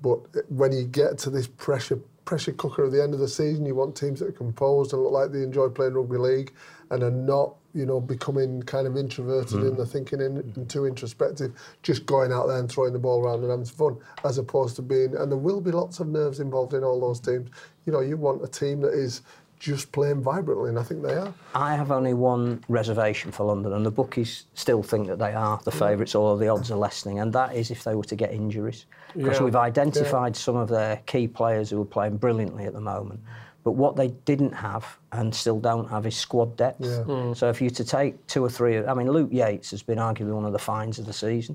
but 0.00 0.18
when 0.48 0.72
you 0.72 0.84
get 0.84 1.18
to 1.18 1.30
this 1.30 1.46
pressure 1.46 2.00
pressure 2.24 2.52
cooker 2.52 2.86
at 2.86 2.92
the 2.92 3.02
end 3.02 3.14
of 3.14 3.20
the 3.20 3.28
season, 3.28 3.66
you 3.66 3.74
want 3.74 3.96
teams 3.96 4.20
that 4.20 4.28
are 4.28 4.32
composed 4.32 4.92
and 4.92 5.02
look 5.02 5.12
like 5.12 5.32
they 5.32 5.42
enjoy 5.42 5.68
playing 5.68 5.94
rugby 5.94 6.16
league 6.16 6.52
and 6.90 7.02
are 7.02 7.10
not 7.10 7.56
you 7.74 7.84
know 7.84 8.00
becoming 8.00 8.62
kind 8.62 8.86
of 8.86 8.96
introverted 8.96 9.58
mm-hmm. 9.58 9.68
in 9.68 9.76
the 9.76 9.84
thinking 9.84 10.22
and, 10.22 10.38
and 10.56 10.70
too 10.70 10.86
introspective, 10.86 11.52
just 11.82 12.06
going 12.06 12.32
out 12.32 12.46
there 12.46 12.58
and 12.58 12.70
throwing 12.70 12.92
the 12.92 12.98
ball 12.98 13.22
around 13.22 13.42
and 13.42 13.50
having 13.50 13.64
fun, 13.66 13.96
as 14.24 14.38
opposed 14.38 14.76
to 14.76 14.82
being 14.82 15.14
and 15.16 15.30
there 15.30 15.38
will 15.38 15.60
be 15.60 15.70
lots 15.70 16.00
of 16.00 16.08
nerves 16.08 16.40
involved 16.40 16.74
in 16.74 16.82
all 16.82 17.00
those 17.00 17.20
teams. 17.20 17.50
You 17.86 17.92
know, 17.92 18.00
you 18.00 18.16
want 18.16 18.42
a 18.42 18.48
team 18.48 18.80
that 18.80 18.94
is 18.94 19.22
just 19.62 19.92
playing 19.92 20.20
vibrantly, 20.20 20.70
and 20.70 20.78
I 20.78 20.82
think 20.82 21.02
they 21.02 21.14
are. 21.14 21.32
I 21.54 21.76
have 21.76 21.92
only 21.92 22.14
one 22.14 22.64
reservation 22.68 23.30
for 23.30 23.44
London, 23.44 23.72
and 23.72 23.86
the 23.86 23.92
bookies 23.92 24.46
still 24.54 24.82
think 24.82 25.06
that 25.06 25.20
they 25.20 25.32
are 25.32 25.60
the 25.64 25.70
favourites, 25.70 26.16
or 26.16 26.36
the 26.36 26.48
odds 26.48 26.72
are 26.72 26.76
lessening, 26.76 27.20
and 27.20 27.32
that 27.34 27.54
is 27.54 27.70
if 27.70 27.84
they 27.84 27.94
were 27.94 28.02
to 28.04 28.16
get 28.16 28.32
injuries. 28.32 28.86
Because 29.14 29.38
Yeah. 29.38 29.44
we've 29.44 29.54
identified 29.56 30.34
some 30.34 30.56
of 30.56 30.68
their 30.68 30.96
key 31.06 31.28
players 31.28 31.70
who 31.70 31.80
are 31.80 31.84
playing 31.84 32.16
brilliantly 32.16 32.64
at 32.64 32.72
the 32.72 32.80
moment. 32.80 33.20
But 33.62 33.72
what 33.72 33.94
they 33.94 34.08
didn't 34.24 34.50
have 34.52 34.98
and 35.12 35.32
still 35.32 35.60
don't 35.60 35.88
have 35.88 36.06
is 36.06 36.16
squad 36.16 36.56
depth. 36.56 36.80
Yeah. 36.80 37.32
So 37.34 37.48
if 37.48 37.62
you 37.62 37.70
to 37.70 37.84
take 37.84 38.26
two 38.26 38.44
or 38.44 38.50
three, 38.50 38.84
I 38.84 38.94
mean, 38.94 39.08
Luke 39.08 39.30
Yates 39.30 39.70
has 39.70 39.84
been 39.84 39.98
arguably 39.98 40.34
one 40.34 40.44
of 40.44 40.52
the 40.52 40.58
finds 40.58 40.98
of 40.98 41.06
the 41.06 41.12
season. 41.12 41.54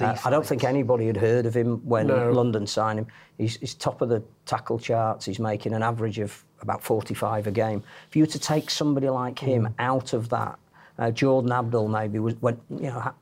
Uh, 0.00 0.16
I 0.24 0.30
don't 0.30 0.46
think 0.46 0.64
anybody 0.64 1.06
had 1.06 1.18
heard 1.18 1.44
of 1.44 1.54
him 1.54 1.82
when 1.86 2.06
No. 2.06 2.30
London 2.32 2.66
signed 2.66 2.98
him. 3.00 3.06
He's, 3.36 3.56
he's 3.58 3.74
top 3.74 4.00
of 4.00 4.08
the 4.08 4.22
tackle 4.46 4.78
charts. 4.78 5.26
He's 5.26 5.38
making 5.38 5.74
an 5.74 5.82
average 5.82 6.18
of 6.18 6.42
about 6.62 6.82
45 6.82 7.46
a 7.46 7.50
game. 7.50 7.82
For 8.10 8.18
you 8.18 8.26
to 8.26 8.38
take 8.38 8.70
somebody 8.70 9.08
like 9.08 9.38
him 9.38 9.64
Mm. 9.64 9.74
out 9.78 10.12
of 10.12 10.28
that, 10.30 10.58
uh, 10.98 11.10
Jordan 11.10 11.52
Abdull 11.52 11.88
maybe 11.88 12.18
was 12.18 12.34
went, 12.40 12.60
you 12.70 12.90
know, 12.90 13.12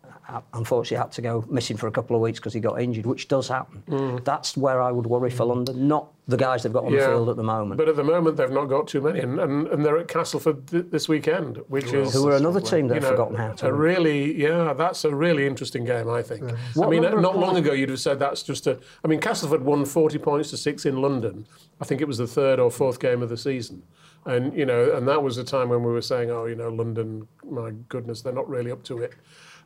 unfortunately 0.54 1.02
had 1.02 1.12
to 1.12 1.22
go 1.22 1.44
missing 1.49 1.76
for 1.76 1.87
a 1.87 1.90
couple 1.90 2.16
of 2.16 2.22
weeks 2.22 2.38
because 2.38 2.52
he 2.52 2.60
got 2.60 2.80
injured, 2.80 3.06
which 3.06 3.28
does 3.28 3.49
happen. 3.49 4.20
That's 4.25 4.56
where 4.56 4.80
I 4.82 4.90
would 4.90 5.06
worry 5.06 5.30
for 5.30 5.44
London, 5.44 5.88
not 5.88 6.12
the 6.28 6.37
guys 6.37 6.62
they've 6.62 6.72
got 6.72 6.84
on 6.84 6.92
the 6.92 6.99
field 6.99 7.28
at 7.28 7.37
the 7.37 7.42
moment. 7.42 7.75
Mm. 7.75 7.76
But 7.78 7.88
at 7.88 7.96
the 7.96 8.04
moment, 8.04 8.37
they've 8.37 8.50
not 8.50 8.66
got 8.66 8.87
too 8.87 9.00
many, 9.00 9.20
and, 9.20 9.40
and, 9.40 9.66
and 9.68 9.84
they're 9.84 9.99
at 9.99 10.08
Castleford 10.08 10.66
th- 10.68 10.87
this 10.90 11.08
weekend, 11.08 11.58
which 11.68 11.92
is 11.92 12.12
who 12.12 12.28
are 12.28 12.37
another 12.37 12.60
team 12.60 12.87
you 12.87 12.94
they've 12.94 13.02
know, 13.02 13.10
forgotten 13.10 13.37
how 13.37 13.52
to 13.52 13.66
a 13.66 13.72
really, 13.72 14.40
yeah, 14.40 14.72
that's 14.72 15.04
a 15.04 15.14
really 15.14 15.46
interesting 15.46 15.84
game, 15.84 16.08
I 16.08 16.22
think. 16.22 16.44
I 16.80 16.87
mean, 16.87 17.02
number 17.02 17.16
of 17.16 17.22
not 17.22 17.38
long 17.38 17.56
ago 17.56 17.72
you'd 17.72 17.90
have 17.90 18.00
said 18.00 18.18
that's 18.18 18.42
just 18.42 18.66
a. 18.66 18.78
I 19.04 19.08
mean, 19.08 19.20
Castleford 19.20 19.62
won 19.62 19.84
40 19.84 20.18
points 20.18 20.50
to 20.50 20.56
six 20.56 20.87
in 20.87 21.02
London. 21.02 21.46
I 21.80 21.84
think 21.84 22.00
it 22.00 22.06
was 22.06 22.18
the 22.18 22.26
third 22.26 22.60
or 22.60 22.70
fourth 22.70 23.00
game 23.00 23.22
of 23.22 23.28
the 23.28 23.37
season. 23.37 23.82
And, 24.26 24.52
you 24.56 24.66
know, 24.66 24.94
and 24.94 25.08
that 25.08 25.22
was 25.22 25.38
a 25.38 25.44
time 25.44 25.70
when 25.70 25.82
we 25.82 25.90
were 25.90 26.02
saying, 26.02 26.30
oh, 26.30 26.44
you 26.44 26.54
know, 26.54 26.68
London, 26.68 27.26
my 27.49 27.70
goodness, 27.88 28.20
they're 28.20 28.34
not 28.34 28.49
really 28.49 28.70
up 28.70 28.82
to 28.84 28.99
it. 28.99 29.14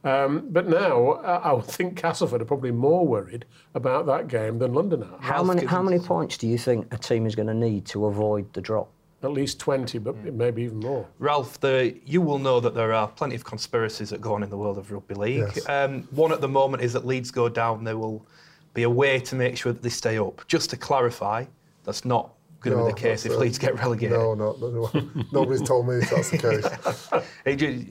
Um, 0.05 0.49
but 0.51 0.69
now 0.69 1.13
uh, 1.13 1.41
I 1.43 1.53
would 1.53 1.65
think 1.65 1.97
Castleford 1.97 2.43
are 2.43 2.45
probably 2.45 2.71
more 2.71 3.07
worried 3.07 3.47
about 3.75 4.05
that 4.07 4.29
game 4.29 4.59
than 4.59 4.75
London 4.75 5.03
are. 5.03 5.19
how 5.21 5.43
many 5.43 5.65
how 5.65 5.83
many 5.83 5.99
points 5.99 6.37
do 6.37 6.47
you 6.47 6.59
think 6.59 6.93
a 6.93 6.99
team 6.99 7.27
is 7.27 7.35
going 7.35 7.49
to 7.49 7.55
need 7.55 7.87
to 7.87 8.07
avoid 8.07 8.53
the 8.53 8.61
drop? 8.61 8.91
at 9.23 9.33
least 9.33 9.59
20, 9.59 9.97
but 10.01 10.15
maybe 10.35 10.65
even 10.65 10.79
more. 10.81 11.09
Ralph, 11.19 11.59
the, 11.61 11.99
you 12.05 12.21
will 12.21 12.39
know 12.39 12.61
that 12.61 12.75
there 12.75 12.93
are 12.93 13.09
plenty 13.09 13.35
of 13.35 13.43
conspiracies 13.43 14.11
that 14.11 14.21
go 14.21 14.35
on 14.35 14.43
in 14.43 14.51
the 14.51 14.57
world 14.59 14.77
of 14.77 14.93
rugby 14.93 15.15
league. 15.15 15.51
Yes. 15.57 15.67
Um, 15.67 16.03
one 16.11 16.31
at 16.31 16.43
the 16.43 16.49
moment 16.49 16.83
is 16.83 16.93
that 16.93 17.07
Leeds 17.07 17.31
go 17.31 17.49
down. 17.49 17.85
There 17.85 17.97
will 17.97 18.27
be 18.75 18.83
a 18.83 18.91
way 18.91 19.19
to 19.21 19.35
make 19.35 19.57
sure 19.57 19.73
that 19.73 19.81
they 19.83 19.89
stay 19.89 20.19
up. 20.19 20.47
Just 20.47 20.69
to 20.71 20.77
clarify, 20.77 21.47
that's 21.85 22.05
not 22.05 22.35
going 22.61 22.77
to 22.77 22.83
No, 22.83 22.87
be 22.89 22.93
the 22.93 22.99
case 23.01 23.25
if 23.25 23.33
uh, 23.33 23.39
Leeds 23.39 23.57
get 23.57 23.79
relegated. 23.79 24.19
No, 24.19 24.35
no, 24.35 24.57
no, 24.61 24.91
no. 24.95 25.25
Nobody's 25.33 25.63
told 25.63 25.89
me 25.89 25.95
if 25.97 26.11
that's 26.11 26.31
the 26.31 26.37
case. 26.39 27.25
It 27.47 27.57
ju- 27.57 27.87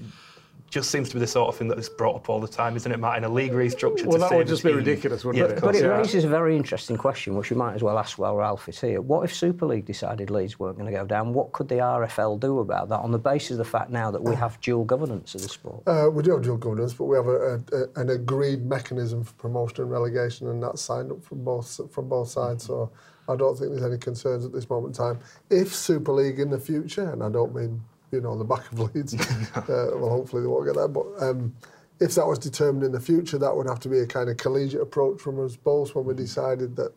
just 0.74 0.90
seems 0.90 1.08
to 1.10 1.14
be 1.16 1.20
the 1.20 1.28
sort 1.28 1.48
of 1.50 1.56
thing 1.56 1.68
that 1.68 1.78
is 1.78 1.88
brought 1.88 2.16
up 2.16 2.30
all 2.30 2.40
the 2.40 2.48
time, 2.48 2.76
isn't 2.76 2.92
it, 2.92 2.98
Matt? 3.00 3.20
In 3.20 3.24
a 3.26 3.30
league 3.30 3.52
restructure. 3.52 4.06
Well, 4.06 4.14
to 4.14 4.18
that 4.22 4.30
save 4.30 4.38
would 4.40 4.48
just 4.48 4.64
be 4.64 4.70
team. 4.70 4.78
ridiculous, 4.78 5.24
wouldn't 5.24 5.44
Yeah, 5.48 5.52
it? 5.52 5.62
But 5.62 5.62
course. 5.62 5.78
it 5.78 5.84
Yeah. 5.84 5.98
raises 5.98 6.24
a 6.24 6.28
very 6.28 6.58
interesting 6.58 6.98
question, 6.98 7.36
which 7.36 7.52
we 7.52 7.56
might 7.56 7.76
as 7.76 7.84
well 7.84 8.00
ask 8.00 8.18
while 8.18 8.36
Ralph 8.36 8.68
is 8.68 8.82
here. 8.82 9.00
What 9.00 9.24
if 9.24 9.34
Super 9.36 9.68
League 9.68 9.86
decided 9.86 10.32
Leeds 10.32 10.60
weren't 10.60 10.78
going 10.80 10.92
to 10.92 10.98
go 10.98 11.06
down? 11.06 11.32
What 11.32 11.52
could 11.52 11.68
the 11.68 11.76
RFL 11.80 12.38
do 12.40 12.58
about 12.58 12.90
that 12.90 13.02
on 13.02 13.12
the 13.12 13.20
basis 13.20 13.52
of 13.52 13.58
the 13.60 13.66
fact 13.66 13.92
now 13.92 14.10
that 14.10 14.24
we 14.24 14.34
have 14.36 14.60
dual 14.62 14.84
governance 14.84 15.36
of 15.36 15.44
the 15.44 15.50
sport? 15.50 15.84
Uh, 15.86 16.10
we 16.12 16.24
do 16.24 16.32
have 16.32 16.42
dual 16.42 16.58
governance, 16.58 16.94
but 16.94 17.06
we 17.06 17.16
have 17.18 17.28
a, 17.28 17.62
a, 17.72 18.00
an 18.02 18.10
agreed 18.10 18.66
mechanism 18.66 19.24
for 19.24 19.34
promotion 19.34 19.84
and 19.84 19.92
relegation, 19.92 20.48
and 20.48 20.64
that's 20.64 20.82
signed 20.82 21.12
up 21.12 21.24
from 21.24 21.44
both 21.44 21.80
from 21.92 22.10
both 22.10 22.30
sides. 22.30 22.64
So 22.64 22.90
I 23.30 23.36
don't 23.36 23.56
think 23.56 23.70
there's 23.72 23.84
any 23.86 24.00
concerns 24.00 24.44
at 24.44 24.52
this 24.52 24.68
moment 24.72 24.98
in 24.98 25.04
time. 25.06 25.20
If 25.52 25.74
Super 25.76 26.12
League 26.14 26.40
in 26.40 26.50
the 26.50 26.60
future, 26.60 27.12
and 27.12 27.22
I 27.24 27.30
don't 27.30 27.54
mean 27.54 27.80
you 28.14 28.22
know 28.22 28.32
on 28.32 28.40
the 28.40 28.46
back 28.46 28.72
of 28.72 28.80
Leeds, 28.80 29.14
uh, 29.56 29.62
well 29.68 30.10
hopefully 30.10 30.42
they 30.42 30.48
won't 30.48 30.66
get 30.66 30.76
that, 30.76 30.90
but 30.90 31.06
um, 31.22 31.54
if 32.00 32.16
that 32.16 32.26
was 32.26 32.40
determined 32.40 32.84
in 32.84 32.92
the 32.92 33.00
future, 33.00 33.38
that 33.38 33.56
would 33.56 33.68
have 33.68 33.80
to 33.82 33.90
be 33.90 34.00
a 34.00 34.08
kind 34.08 34.30
of 34.30 34.38
collegiate 34.38 34.82
approach 34.82 35.22
from 35.22 35.44
us 35.44 35.56
both 35.56 35.96
when 35.96 36.06
we 36.06 36.14
decided 36.14 36.76
that. 36.76 36.94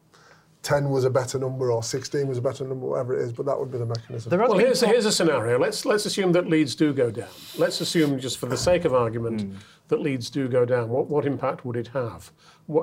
10 0.62 0.90
was 0.90 1.04
a 1.04 1.10
better 1.10 1.38
number 1.38 1.70
or 1.70 1.80
16 1.80 2.26
was 2.26 2.38
a 2.38 2.42
better 2.42 2.64
number, 2.64 2.86
whatever 2.86 3.16
it 3.16 3.22
is, 3.22 3.32
but 3.32 3.46
that 3.46 3.56
would 3.56 3.70
be 3.70 3.78
the 3.78 3.86
mechanism. 3.86 4.30
There 4.30 4.40
has 4.40 4.48
Well, 4.48 4.58
here's, 4.58 4.80
here's 4.80 5.06
a 5.06 5.12
scenario. 5.12 5.60
Let's 5.60 5.84
let's 5.84 6.06
assume 6.06 6.32
that 6.32 6.48
Leeds 6.48 6.74
do 6.74 6.92
go 6.92 7.08
down. 7.08 7.28
Let's 7.56 7.80
assume, 7.80 8.18
just 8.18 8.38
for 8.38 8.46
the 8.46 8.56
sake 8.56 8.84
of 8.84 8.92
argument, 8.92 9.54
that 9.86 10.00
Leeds 10.00 10.28
do 10.28 10.48
go 10.48 10.64
down. 10.64 10.88
What 10.88 11.06
what 11.06 11.24
impact 11.24 11.64
would 11.64 11.76
it 11.76 11.86
have? 11.88 12.32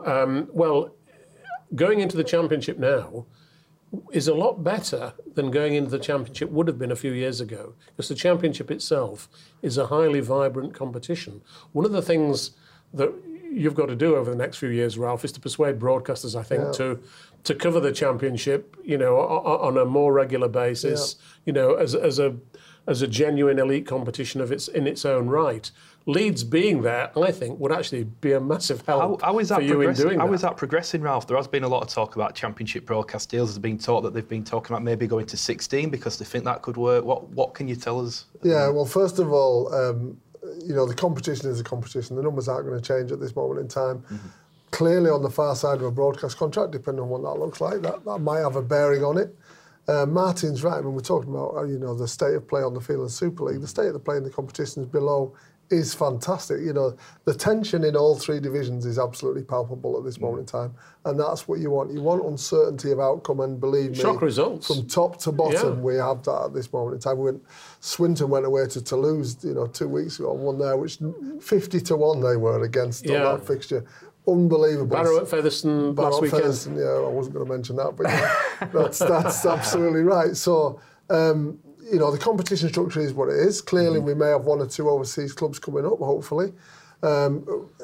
Um, 0.06 0.48
well, 0.54 0.96
going 1.76 2.00
into 2.00 2.16
the 2.16 2.24
Championship 2.24 2.78
now 2.80 3.26
is 4.12 4.28
a 4.28 4.34
lot 4.34 4.64
better 4.64 5.14
than 5.36 5.52
going 5.52 5.76
into 5.76 5.90
the 5.90 6.00
Championship 6.00 6.50
would 6.50 6.68
have 6.68 6.80
been 6.80 6.92
a 6.92 6.96
few 6.96 7.12
years 7.12 7.42
ago, 7.42 7.74
because 7.88 8.10
the 8.10 8.16
Championship 8.16 8.72
itself 8.72 9.30
is 9.62 9.78
a 9.78 9.88
highly 9.88 10.20
vibrant 10.20 10.74
competition. 10.74 11.42
One 11.74 11.86
of 11.86 11.92
the 11.92 12.02
things 12.02 12.52
that 12.94 13.14
you've 13.52 13.76
got 13.76 13.88
to 13.88 13.96
do 13.96 14.16
over 14.16 14.30
the 14.32 14.38
next 14.38 14.58
few 14.58 14.70
years, 14.70 14.98
Ralph, 14.98 15.24
is 15.24 15.32
to 15.34 15.40
persuade 15.40 15.80
broadcasters, 15.80 16.38
I 16.38 16.44
think, 16.44 16.74
to 16.74 17.00
to 17.44 17.54
cover 17.54 17.80
the 17.80 17.92
championship, 17.92 18.76
you 18.84 18.98
know, 18.98 19.18
on 19.18 19.78
a 19.78 19.86
more 19.86 20.14
regular 20.14 20.48
basis, 20.48 21.18
you 21.46 21.54
know, 21.54 21.76
as 21.76 21.94
as 21.94 22.20
a 22.20 22.36
as 22.88 23.02
a 23.02 23.08
genuine 23.08 23.60
elite 23.60 23.86
competition 23.86 24.42
of 24.42 24.52
its 24.52 24.68
in 24.68 24.88
its 24.88 25.06
own 25.06 25.28
right. 25.28 25.70
Leeds 26.06 26.44
being 26.44 26.82
there, 26.82 27.12
I 27.18 27.32
think, 27.32 27.60
would 27.60 27.72
actually 27.72 28.04
be 28.04 28.34
a 28.34 28.40
massive 28.40 28.84
How, 28.86 29.00
help 29.00 29.22
how 29.22 29.40
is 29.40 29.50
that 29.50 29.58
for 29.58 29.62
you 29.62 29.74
in 29.74 29.78
progressing? 29.78 30.06
doing 30.06 30.20
How 30.20 30.28
that. 30.28 30.34
is 30.34 30.42
that 30.42 30.58
progressing, 30.58 31.02
Ralph? 31.02 31.28
There 31.28 31.38
has 31.38 31.48
been 31.48 31.64
a 31.64 31.68
lot 31.68 31.82
of 31.82 31.88
talk 31.88 32.16
about 32.16 32.36
championship 32.36 32.86
broadcast 32.86 33.30
deals. 33.30 33.52
There's 33.52 33.60
been 33.60 33.78
talk 33.78 34.04
that 34.04 34.14
they've 34.14 34.28
been 34.28 34.44
talking 34.44 34.74
about 34.74 34.84
maybe 34.84 35.08
going 35.08 35.26
to 35.28 35.38
16 35.38 35.90
because 35.90 36.18
they 36.18 36.26
think 36.26 36.44
that 36.44 36.62
could 36.62 36.76
work. 36.76 37.06
What 37.06 37.30
what 37.30 37.54
can 37.54 37.70
you 37.70 37.78
tell 37.78 38.06
us? 38.06 38.26
Yeah, 38.44 38.68
well, 38.70 38.86
first 38.86 39.20
of 39.20 39.32
all, 39.32 39.74
um, 39.74 40.18
you 40.66 40.76
know, 40.76 40.86
the 40.86 40.94
competition 40.94 41.50
is 41.50 41.62
a 41.62 41.64
competition. 41.64 42.18
The 42.18 42.24
numbers 42.24 42.50
aren't 42.50 42.68
going 42.68 42.80
to 42.80 42.86
change 42.86 43.12
at 43.14 43.22
this 43.22 43.36
moment 43.36 43.62
in 43.62 43.68
time. 43.70 44.04
Clearly, 44.72 45.10
on 45.10 45.22
the 45.22 45.30
far 45.30 45.56
side 45.56 45.78
of 45.78 45.84
a 45.84 45.92
broadcast 45.92 46.36
contract, 46.38 46.72
depending 46.72 47.04
on 47.04 47.10
what 47.10 47.22
that 47.22 47.40
looks 47.40 47.62
like, 47.62 47.82
that, 47.84 48.04
that 48.04 48.20
might 48.20 48.40
have 48.40 48.56
a 48.56 48.62
bearing 48.62 49.04
on 49.04 49.18
it. 49.18 49.34
Uh, 49.88 50.06
Martin's 50.06 50.64
right. 50.64 50.84
When 50.84 50.94
we're 50.94 51.02
talking 51.02 51.30
about, 51.30 51.56
uh, 51.56 51.64
you 51.64 51.78
know, 51.78 51.94
the 51.94 52.08
state 52.08 52.34
of 52.34 52.48
play 52.48 52.62
on 52.64 52.74
the 52.74 52.82
field 52.82 53.04
in 53.04 53.10
Super 53.10 53.44
League, 53.44 53.62
the 53.62 53.68
state 53.68 53.88
of 53.88 53.94
the 53.94 54.00
play 54.00 54.18
in 54.18 54.24
the 54.24 54.30
competitions 54.30 54.88
below 54.88 55.36
is 55.70 55.94
fantastic. 55.94 56.60
You 56.62 56.74
know, 56.74 56.96
the 57.26 57.34
tension 57.34 57.84
in 57.84 57.96
all 57.96 58.16
three 58.16 58.40
divisions 58.40 58.86
is 58.86 59.00
absolutely 59.00 59.44
palpable 59.44 59.98
at 59.98 60.04
this 60.04 60.20
moment 60.20 60.42
in 60.42 60.46
time, 60.46 60.74
and 61.06 61.20
that's 61.20 61.48
what 61.48 61.60
you 61.60 61.72
want. 61.72 61.92
You 61.92 62.02
want 62.02 62.24
uncertainty 62.26 62.92
of 62.92 63.00
outcome, 63.00 63.40
and 63.40 63.60
believe 63.60 63.92
me, 63.92 63.96
Shock 63.98 64.22
results. 64.22 64.68
from 64.68 64.86
top 64.88 65.18
to 65.22 65.32
bottom, 65.32 65.78
Yeah. 65.78 65.82
we 65.82 65.96
have 65.96 66.24
that 66.24 66.44
at 66.46 66.54
this 66.54 66.72
moment 66.72 66.96
in 66.96 67.00
time. 67.02 67.18
We 67.18 67.26
went, 67.32 67.44
Swinton 67.80 68.30
went 68.30 68.46
away 68.46 68.68
to 68.68 68.82
Toulouse, 68.82 69.38
you 69.44 69.54
know, 69.54 69.66
two 69.68 69.88
weeks 69.88 70.20
ago 70.20 70.34
won 70.34 70.60
there, 70.60 70.78
which 70.78 71.00
50 71.42 71.80
to 71.82 71.96
1 71.96 72.22
they 72.22 72.36
were 72.38 72.64
against 72.64 73.06
on 73.08 73.14
Yeah. 73.14 73.24
that 73.24 73.46
fixture. 73.48 73.84
Unbelievable. 74.28 74.88
Barrow 74.96 75.18
at 75.20 75.28
Featherstone 75.28 75.94
Barrow 75.96 76.10
last 76.12 76.22
weekend. 76.22 76.44
Featherstone, 76.44 76.78
yeah, 76.78 76.86
I 76.86 77.10
wasn't 77.10 77.36
going 77.36 77.46
to 77.46 77.52
mention 77.52 77.76
that, 77.78 77.94
but 77.98 78.04
yeah, 78.08 78.68
that's, 78.74 79.00
that's 79.00 79.46
absolutely 79.46 80.02
right. 80.02 80.36
So, 80.36 80.80
um, 81.10 81.60
you 81.94 82.00
know, 82.00 82.12
the 82.12 82.18
competition 82.18 82.70
structure 82.70 83.00
is 83.02 83.14
what 83.14 83.30
it 83.30 83.36
is. 83.50 83.62
Clearly, 83.62 84.00
Mm-hmm. 84.00 84.08
we 84.08 84.16
may 84.16 84.30
have 84.36 84.46
one 84.46 84.60
or 84.60 84.68
two 84.68 84.90
overseas 84.90 85.32
clubs 85.34 85.60
coming 85.60 85.86
up, 85.86 86.00
hopefully. 86.00 86.52
Um, 87.04 87.34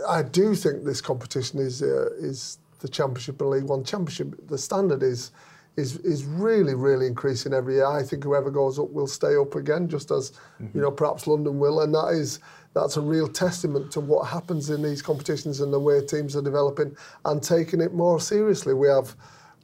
I 0.08 0.24
do 0.24 0.56
think 0.56 0.84
this 0.84 1.02
competition 1.02 1.60
is 1.60 1.82
uh, 1.84 2.10
is 2.30 2.58
the 2.80 2.88
Championship 2.88 3.40
and 3.42 3.50
League 3.50 3.64
One. 3.66 3.84
Championship, 3.84 4.30
the 4.48 4.58
standard 4.58 5.04
is 5.04 5.32
is 5.78 5.98
is 5.98 6.26
really 6.26 6.74
really 6.74 7.06
increasing 7.08 7.54
every 7.54 7.76
year. 7.76 7.86
I 7.86 8.02
think 8.04 8.24
whoever 8.24 8.50
goes 8.50 8.80
up 8.80 8.90
will 8.92 9.08
stay 9.08 9.36
up 9.36 9.56
again, 9.56 9.88
just 9.90 10.10
as 10.12 10.32
you 10.74 10.82
know 10.82 10.92
perhaps 10.92 11.28
London 11.28 11.60
will, 11.60 11.82
and 11.82 11.94
that 11.94 12.10
is 12.14 12.40
that's 12.74 12.98
a 12.98 13.02
real 13.02 13.28
testament 13.28 13.92
to 13.92 14.00
what 14.00 14.24
happens 14.28 14.70
in 14.70 14.82
these 14.82 15.02
competitions 15.02 15.60
and 15.62 15.72
the 15.74 15.80
way 15.80 16.00
teams 16.06 16.36
are 16.36 16.42
developing 16.42 16.96
and 17.26 17.44
taking 17.44 17.82
it 17.82 17.94
more 17.94 18.20
seriously. 18.20 18.74
We 18.74 18.88
have. 18.88 19.16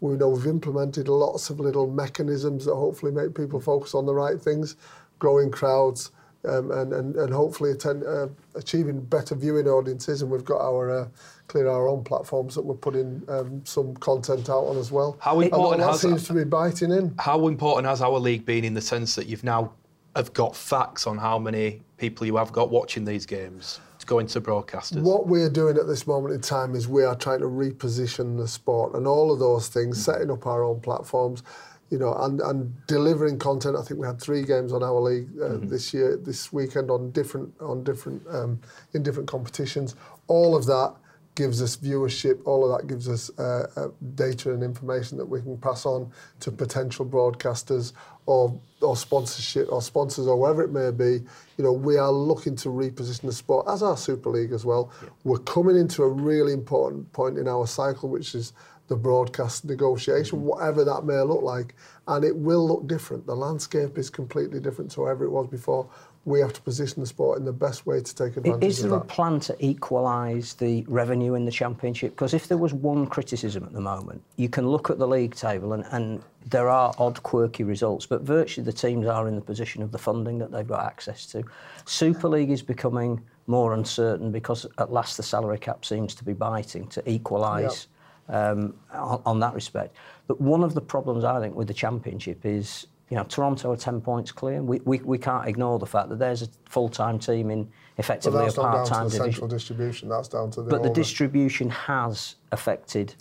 We 0.02 0.16
know 0.16 0.30
we've 0.30 0.48
implemented 0.48 1.08
lots 1.08 1.50
of 1.50 1.60
little 1.60 1.88
mechanisms 1.88 2.66
that 2.66 2.76
hopefully 2.76 3.12
make 3.12 3.34
people 3.34 3.60
focus 3.60 3.96
on 3.96 4.06
the 4.06 4.14
right 4.14 4.40
things, 4.40 4.76
growing 5.20 5.50
crowds, 5.52 6.12
um, 6.48 6.72
and, 6.72 6.94
and, 6.94 7.16
and 7.16 7.34
hopefully 7.34 7.72
attend, 7.72 8.04
uh, 8.04 8.28
achieving 8.56 9.02
better 9.02 9.36
viewing 9.36 9.68
audiences. 9.68 10.22
And 10.22 10.30
we've 10.30 10.46
got 10.46 10.62
our 10.62 10.92
uh, 10.92 11.08
clear 11.48 11.68
our 11.68 11.88
own 11.88 12.04
platforms 12.04 12.56
that 12.56 12.64
we're 12.64 12.76
putting 12.76 13.24
um, 13.28 13.62
some 13.66 13.96
content 13.96 14.50
out 14.50 14.66
on 14.66 14.78
as 14.78 14.92
well. 14.92 15.18
How 15.20 15.40
important 15.40 15.82
that 15.82 15.92
has 15.92 16.02
seems 16.02 16.28
to 16.28 16.34
be 16.34 16.44
biting 16.44 16.92
in. 16.92 17.16
How 17.20 17.48
important 17.48 17.88
has 17.88 18.02
our 18.02 18.20
league 18.20 18.46
been 18.46 18.64
in 18.64 18.74
the 18.74 18.82
sense 18.82 19.16
that 19.16 19.28
you've 19.28 19.44
now 19.44 19.72
have 20.16 20.34
got 20.34 20.56
facts 20.56 21.08
on 21.08 21.18
how 21.18 21.38
many 21.38 21.82
people 21.98 22.26
you 22.26 22.38
have 22.38 22.52
got 22.52 22.70
watching 22.70 23.06
these 23.06 23.26
games 23.26 23.80
to 24.06 24.40
go 24.40 24.42
broadcasters? 24.42 25.02
What 25.02 25.28
we're 25.28 25.50
doing 25.50 25.78
at 25.78 25.88
this 25.88 26.08
moment 26.08 26.34
in 26.34 26.42
time 26.42 26.76
is 26.76 26.88
we 26.88 27.04
are 27.04 27.16
trying 27.16 27.40
to 27.40 27.46
reposition 27.46 28.38
the 28.38 28.48
sport 28.48 28.94
and 28.96 29.08
all 29.08 29.32
of 29.32 29.40
those 29.40 29.68
things, 29.68 30.04
setting 30.04 30.32
up 30.32 30.46
our 30.46 30.64
own 30.64 30.80
platforms, 30.80 31.44
you 31.90 32.00
know, 32.00 32.14
and, 32.16 32.42
and 32.42 32.74
delivering 32.88 33.38
content. 33.38 33.76
I 33.76 33.82
think 33.84 34.00
we 34.00 34.08
had 34.08 34.20
three 34.20 34.44
games 34.44 34.74
on 34.74 34.84
our 34.84 35.00
league 35.00 35.30
uh, 35.42 35.58
this 35.62 35.94
year, 35.94 36.18
this 36.18 36.52
weekend 36.52 36.90
on 36.90 37.12
different 37.12 37.54
on 37.60 37.84
different 37.84 38.24
um, 38.30 38.60
in 38.94 39.04
different 39.04 39.30
competitions. 39.30 39.96
All 40.28 40.56
of 40.56 40.66
that 40.66 40.96
gives 41.36 41.62
us 41.62 41.76
viewership. 41.78 42.42
All 42.46 42.64
of 42.70 42.78
that 42.78 42.88
gives 42.88 43.08
us 43.08 43.30
uh, 43.38 43.68
uh, 43.76 43.88
data 44.16 44.54
and 44.54 44.64
information 44.64 45.18
that 45.18 45.26
we 45.26 45.42
can 45.42 45.58
pass 45.58 45.86
on 45.86 46.12
to 46.40 46.52
potential 46.52 47.06
broadcasters 47.06 47.92
or 48.26 48.60
or 48.82 48.96
sponsorship 48.96 49.72
or 49.72 49.82
sponsors 49.82 50.28
or 50.28 50.38
wherever 50.38 50.64
it 50.64 50.72
may 50.72 50.92
be. 50.92 51.26
You 51.58 51.64
know, 51.64 51.72
we 51.72 51.98
are 51.98 52.12
looking 52.12 52.56
to 52.58 52.70
reposition 52.70 53.22
the 53.22 53.34
sport 53.34 53.66
as 53.70 53.82
our 53.82 53.98
Super 53.98 54.30
League 54.30 54.52
as 54.52 54.66
well. 54.66 54.92
We're 55.24 55.40
coming 55.40 55.78
into 55.78 56.04
a 56.04 56.10
really 56.10 56.54
important 56.54 57.12
point 57.14 57.38
in 57.38 57.48
our 57.48 57.66
cycle, 57.68 58.10
which 58.10 58.36
is 58.36 58.54
the 58.88 58.96
broadcast 58.96 59.66
negotiation, 59.66 60.40
mm-hmm. 60.40 60.48
whatever 60.48 60.84
that 60.84 61.06
may 61.06 61.20
look 61.22 61.42
like, 61.42 61.76
and 62.08 62.24
it 62.24 62.36
will 62.36 62.68
look 62.68 62.88
different. 62.88 63.26
The 63.26 63.36
landscape 63.36 63.98
is 63.98 64.10
completely 64.10 64.60
different 64.60 64.92
to 64.92 65.02
whatever 65.02 65.26
it 65.26 65.32
was 65.32 65.48
before. 65.48 65.90
We 66.26 66.40
have 66.40 66.54
to 66.54 66.62
position 66.62 67.02
the 67.02 67.08
sport 67.08 67.38
in 67.38 67.46
the 67.46 67.54
best 67.54 67.86
way 67.86 68.02
to 68.02 68.16
take 68.16 68.36
advantage 68.36 68.64
Is 68.64 68.82
there 68.82 68.94
a 68.94 69.00
plan 69.00 69.40
to 69.42 69.56
equalise 69.64 70.54
the 70.54 70.84
revenue 70.88 71.36
in 71.36 71.46
the 71.46 71.52
championship? 71.52 72.12
Because 72.12 72.34
if 72.34 72.48
there 72.48 72.58
was 72.58 72.74
one 72.74 73.06
criticism 73.06 73.64
at 73.64 73.74
the 73.74 73.82
moment, 73.82 74.24
you 74.36 74.50
can 74.50 74.68
look 74.68 74.90
at 74.90 74.98
the 74.98 75.08
league 75.08 75.36
table 75.36 75.74
and, 75.74 75.86
and 75.92 76.24
there 76.50 76.68
are 76.68 76.94
odd, 76.98 77.22
quirky 77.24 77.64
results, 77.64 78.06
but 78.06 78.22
virtually 78.22 78.66
the 78.66 78.74
teams 78.74 79.06
are 79.08 79.28
in 79.28 79.36
the 79.36 79.42
position 79.42 79.84
of 79.84 79.92
the 79.92 79.98
funding 79.98 80.40
that 80.40 80.52
they've 80.52 80.68
got 80.68 80.84
access 80.84 81.26
to. 81.28 81.44
Super 81.86 82.28
League 82.28 82.52
is 82.52 82.62
becoming 82.62 83.22
more 83.48 83.74
uncertain 83.74 84.32
because 84.32 84.66
at 84.80 84.92
last 84.92 85.18
the 85.18 85.24
salary 85.24 85.60
cap 85.60 85.86
seems 85.86 86.16
to 86.16 86.24
be 86.24 86.34
biting 86.34 86.88
to 86.88 87.08
equalise 87.10 87.88
um, 88.30 88.74
on, 88.92 89.22
on 89.26 89.40
that 89.40 89.54
respect. 89.54 89.96
But 90.28 90.42
one 90.42 90.64
of 90.64 90.74
the 90.74 90.82
problems 90.82 91.24
I 91.24 91.40
think 91.40 91.56
with 91.56 91.68
the 91.68 91.74
championship 91.74 92.46
is 92.46 92.88
you 93.10 93.18
know, 93.18 93.24
Toronto 93.24 93.72
are 93.72 93.78
10 93.78 94.02
points 94.02 94.32
clear. 94.32 94.62
We, 94.64 94.80
we, 94.80 95.00
we 95.00 95.18
can't 95.18 95.48
ignore 95.48 95.78
the 95.78 95.86
fact 95.86 96.10
that 96.10 96.18
there's 96.18 96.42
a 96.42 96.48
full-time 96.68 97.20
team 97.20 97.52
in 97.52 97.70
effectively 97.98 98.48
a 98.48 98.52
part-time 98.52 99.06
division. 99.06 99.26
central 99.26 99.48
distribution. 99.48 100.10
That's 100.10 100.28
down 100.28 100.50
to 100.52 100.64
the 100.64 100.70
But 100.70 100.80
owner. 100.80 100.90
the 100.90 100.96
distribution 100.96 101.70
has 101.70 102.36
affected 102.52 103.14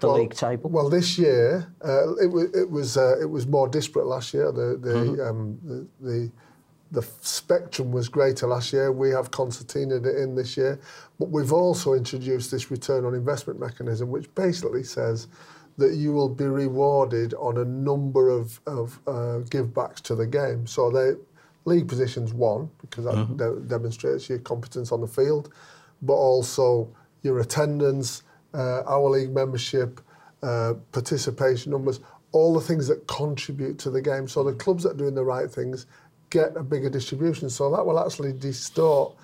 the 0.00 0.06
well, 0.06 0.16
league 0.16 0.34
table. 0.34 0.70
Well, 0.70 0.88
this 0.88 1.18
year 1.18 1.70
uh, 1.84 2.14
it, 2.16 2.26
was 2.26 2.54
it 2.54 2.70
was 2.70 2.96
uh, 2.96 3.20
it 3.20 3.28
was 3.28 3.46
more 3.46 3.68
disparate 3.68 4.06
last 4.06 4.32
year. 4.32 4.50
The 4.52 4.78
the, 4.80 4.94
mm-hmm. 4.94 5.20
um, 5.20 5.58
the, 5.64 5.86
the 6.00 6.30
the 6.90 7.02
spectrum 7.20 7.92
was 7.92 8.08
greater 8.08 8.46
last 8.46 8.72
year. 8.72 8.90
We 8.92 9.10
have 9.10 9.30
concertinaed 9.30 10.06
it 10.06 10.16
in 10.16 10.34
this 10.34 10.56
year, 10.56 10.80
but 11.18 11.30
we've 11.30 11.52
also 11.52 11.92
introduced 11.94 12.50
this 12.50 12.70
return 12.70 13.04
on 13.04 13.14
investment 13.14 13.60
mechanism, 13.60 14.08
which 14.08 14.32
basically 14.34 14.84
says 14.84 15.26
that 15.78 15.94
you 15.94 16.12
will 16.12 16.28
be 16.28 16.44
rewarded 16.44 17.34
on 17.34 17.56
a 17.58 17.64
number 17.64 18.28
of, 18.28 18.60
of 18.66 18.98
uh, 19.06 19.38
give 19.50 19.72
backs 19.74 20.00
to 20.02 20.14
the 20.14 20.26
game. 20.26 20.66
So 20.66 20.90
they 20.90 21.12
league 21.64 21.88
positions 21.88 22.32
one 22.32 22.70
because 22.80 23.04
that 23.04 23.14
Mm-hmm. 23.14 23.36
de- 23.36 23.60
demonstrates 23.68 24.28
your 24.28 24.38
competence 24.40 24.92
on 24.92 25.00
the 25.00 25.06
field, 25.06 25.52
but 26.02 26.14
also 26.14 26.88
your 27.22 27.40
attendance, 27.40 28.22
uh, 28.54 28.82
our 28.86 29.08
league 29.10 29.32
membership, 29.32 30.00
uh, 30.42 30.74
participation 30.92 31.72
numbers, 31.72 32.00
all 32.32 32.54
the 32.54 32.60
things 32.60 32.86
that 32.88 33.06
contribute 33.06 33.78
to 33.80 33.90
the 33.90 34.02
game. 34.02 34.28
So 34.28 34.42
the 34.44 34.54
clubs 34.54 34.82
that 34.84 34.90
are 34.90 34.96
doing 34.98 35.14
the 35.14 35.24
right 35.24 35.50
things 35.50 35.86
get 36.30 36.56
a 36.56 36.62
bigger 36.62 36.90
distribution. 36.90 37.50
So 37.50 37.70
that 37.74 37.84
will 37.86 37.98
actually 37.98 38.32
distort 38.32 39.14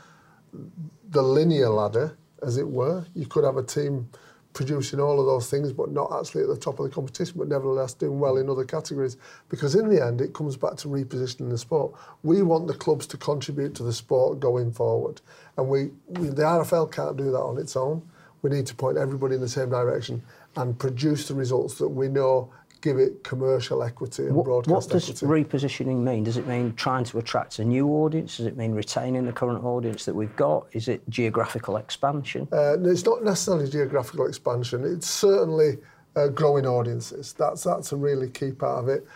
the 1.11 1.23
linear 1.23 1.69
ladder, 1.69 2.17
as 2.43 2.57
it 2.57 2.69
were. 2.69 3.05
You 3.15 3.27
could 3.27 3.45
have 3.45 3.57
a 3.57 3.63
team 3.63 4.09
producing 4.55 5.01
all 5.01 5.21
of 5.21 5.27
those 5.27 5.51
things, 5.51 5.73
but 5.73 5.91
not 5.91 6.11
actually 6.19 6.43
at 6.43 6.49
the 6.49 6.57
top 6.57 6.79
of 6.79 6.85
the 6.85 6.95
competition, 6.95 7.35
but 7.37 7.49
nevertheless 7.49 7.93
doing 7.93 8.19
well 8.19 8.39
in 8.39 8.49
other 8.49 8.65
categories. 8.65 9.17
Because 9.49 9.75
in 9.75 9.89
the 9.89 10.03
end, 10.03 10.21
it 10.21 10.33
comes 10.33 10.57
back 10.57 10.77
to 10.77 10.89
repositioning 10.89 11.51
the 11.51 11.59
sport. 11.59 11.93
We 12.23 12.43
want 12.43 12.69
the 12.69 12.75
clubs 12.75 13.07
to 13.09 13.17
contribute 13.19 13.75
to 13.75 13.83
the 13.83 13.93
sport 13.93 14.41
going 14.41 14.73
forward, 14.73 15.21
and 15.59 15.69
we, 15.69 15.91
we 16.07 16.29
the 16.29 16.43
RFL 16.43 16.91
can't 16.91 17.17
do 17.17 17.31
that 17.33 17.43
on 17.43 17.59
its 17.59 17.77
own. 17.77 18.09
We 18.43 18.51
need 18.51 18.67
to 18.67 18.75
point 18.75 18.97
everybody 18.99 19.35
in 19.35 19.41
the 19.41 19.49
same 19.49 19.71
direction 19.71 20.23
and 20.57 20.79
produce 20.79 21.29
the 21.29 21.35
results 21.35 21.77
that 21.79 21.89
we 21.89 22.09
know 22.09 22.53
give 22.85 22.99
it 22.99 23.25
commercial 23.25 23.83
equity 23.83 24.25
and 24.27 24.35
what, 24.35 24.45
broadcast 24.45 24.71
What 24.71 24.89
does 24.91 25.23
equity. 25.23 25.45
repositioning 25.45 25.97
mean? 25.97 26.23
Does 26.23 26.37
it 26.37 26.47
mean 26.47 26.75
trying 26.75 27.05
to 27.05 27.19
attract 27.19 27.59
a 27.59 27.65
new 27.65 27.89
audience? 27.89 28.37
Does 28.37 28.45
it 28.45 28.59
mean 28.59 28.73
retaining 28.73 29.25
the 29.25 29.33
current 29.33 29.65
audience 29.65 30.05
that 30.05 30.15
we've 30.15 30.37
got? 30.37 30.67
Is 30.73 30.89
it 30.89 31.01
geographical 31.09 31.79
expansion? 31.79 32.47
Uh, 32.53 32.77
no, 32.79 32.91
it's 32.91 33.07
not 33.07 33.25
necessarily 33.25 33.71
geographical 33.71 34.27
expansion. 34.27 34.85
It's 34.85 35.09
certainly 35.09 35.79
uh, 36.15 36.29
growing 36.29 36.67
audiences. 36.67 37.33
That's, 37.33 37.63
that's 37.65 37.93
a 37.93 37.97
really 37.97 38.29
key 38.29 38.53
part 38.53 38.85
of 38.85 38.91
it. 38.91 39.07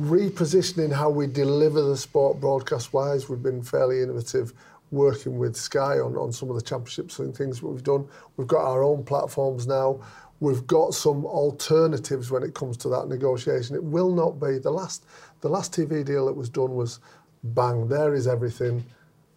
Repositioning 0.00 0.92
how 0.92 1.10
we 1.10 1.26
deliver 1.26 1.82
the 1.82 1.96
sport 1.96 2.40
broadcast-wise, 2.40 3.28
we've 3.28 3.42
been 3.42 3.64
fairly 3.64 4.00
innovative 4.00 4.52
working 4.92 5.38
with 5.38 5.56
Sky 5.56 5.98
on, 5.98 6.16
on 6.16 6.30
some 6.30 6.50
of 6.50 6.54
the 6.54 6.62
championships 6.62 7.18
and 7.18 7.36
things 7.36 7.60
that 7.60 7.66
we've 7.66 7.82
done. 7.82 8.06
We've 8.36 8.46
got 8.46 8.64
our 8.64 8.84
own 8.84 9.02
platforms 9.02 9.66
now. 9.66 10.00
We've 10.40 10.66
got 10.66 10.94
some 10.94 11.26
alternatives 11.26 12.30
when 12.30 12.42
it 12.42 12.54
comes 12.54 12.76
to 12.78 12.88
that 12.90 13.08
negotiation. 13.08 13.74
It 13.74 13.82
will 13.82 14.14
not 14.14 14.40
be 14.40 14.58
the 14.58 14.70
last 14.70 15.04
the 15.40 15.48
last 15.48 15.72
TV 15.72 16.04
deal 16.04 16.26
that 16.26 16.32
was 16.34 16.48
done 16.48 16.74
was 16.74 17.00
bang, 17.44 17.88
there 17.88 18.14
is 18.14 18.26
everything 18.26 18.84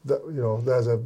that 0.05 0.21
you 0.25 0.41
know, 0.41 0.59
there's 0.61 0.87
a 0.87 1.01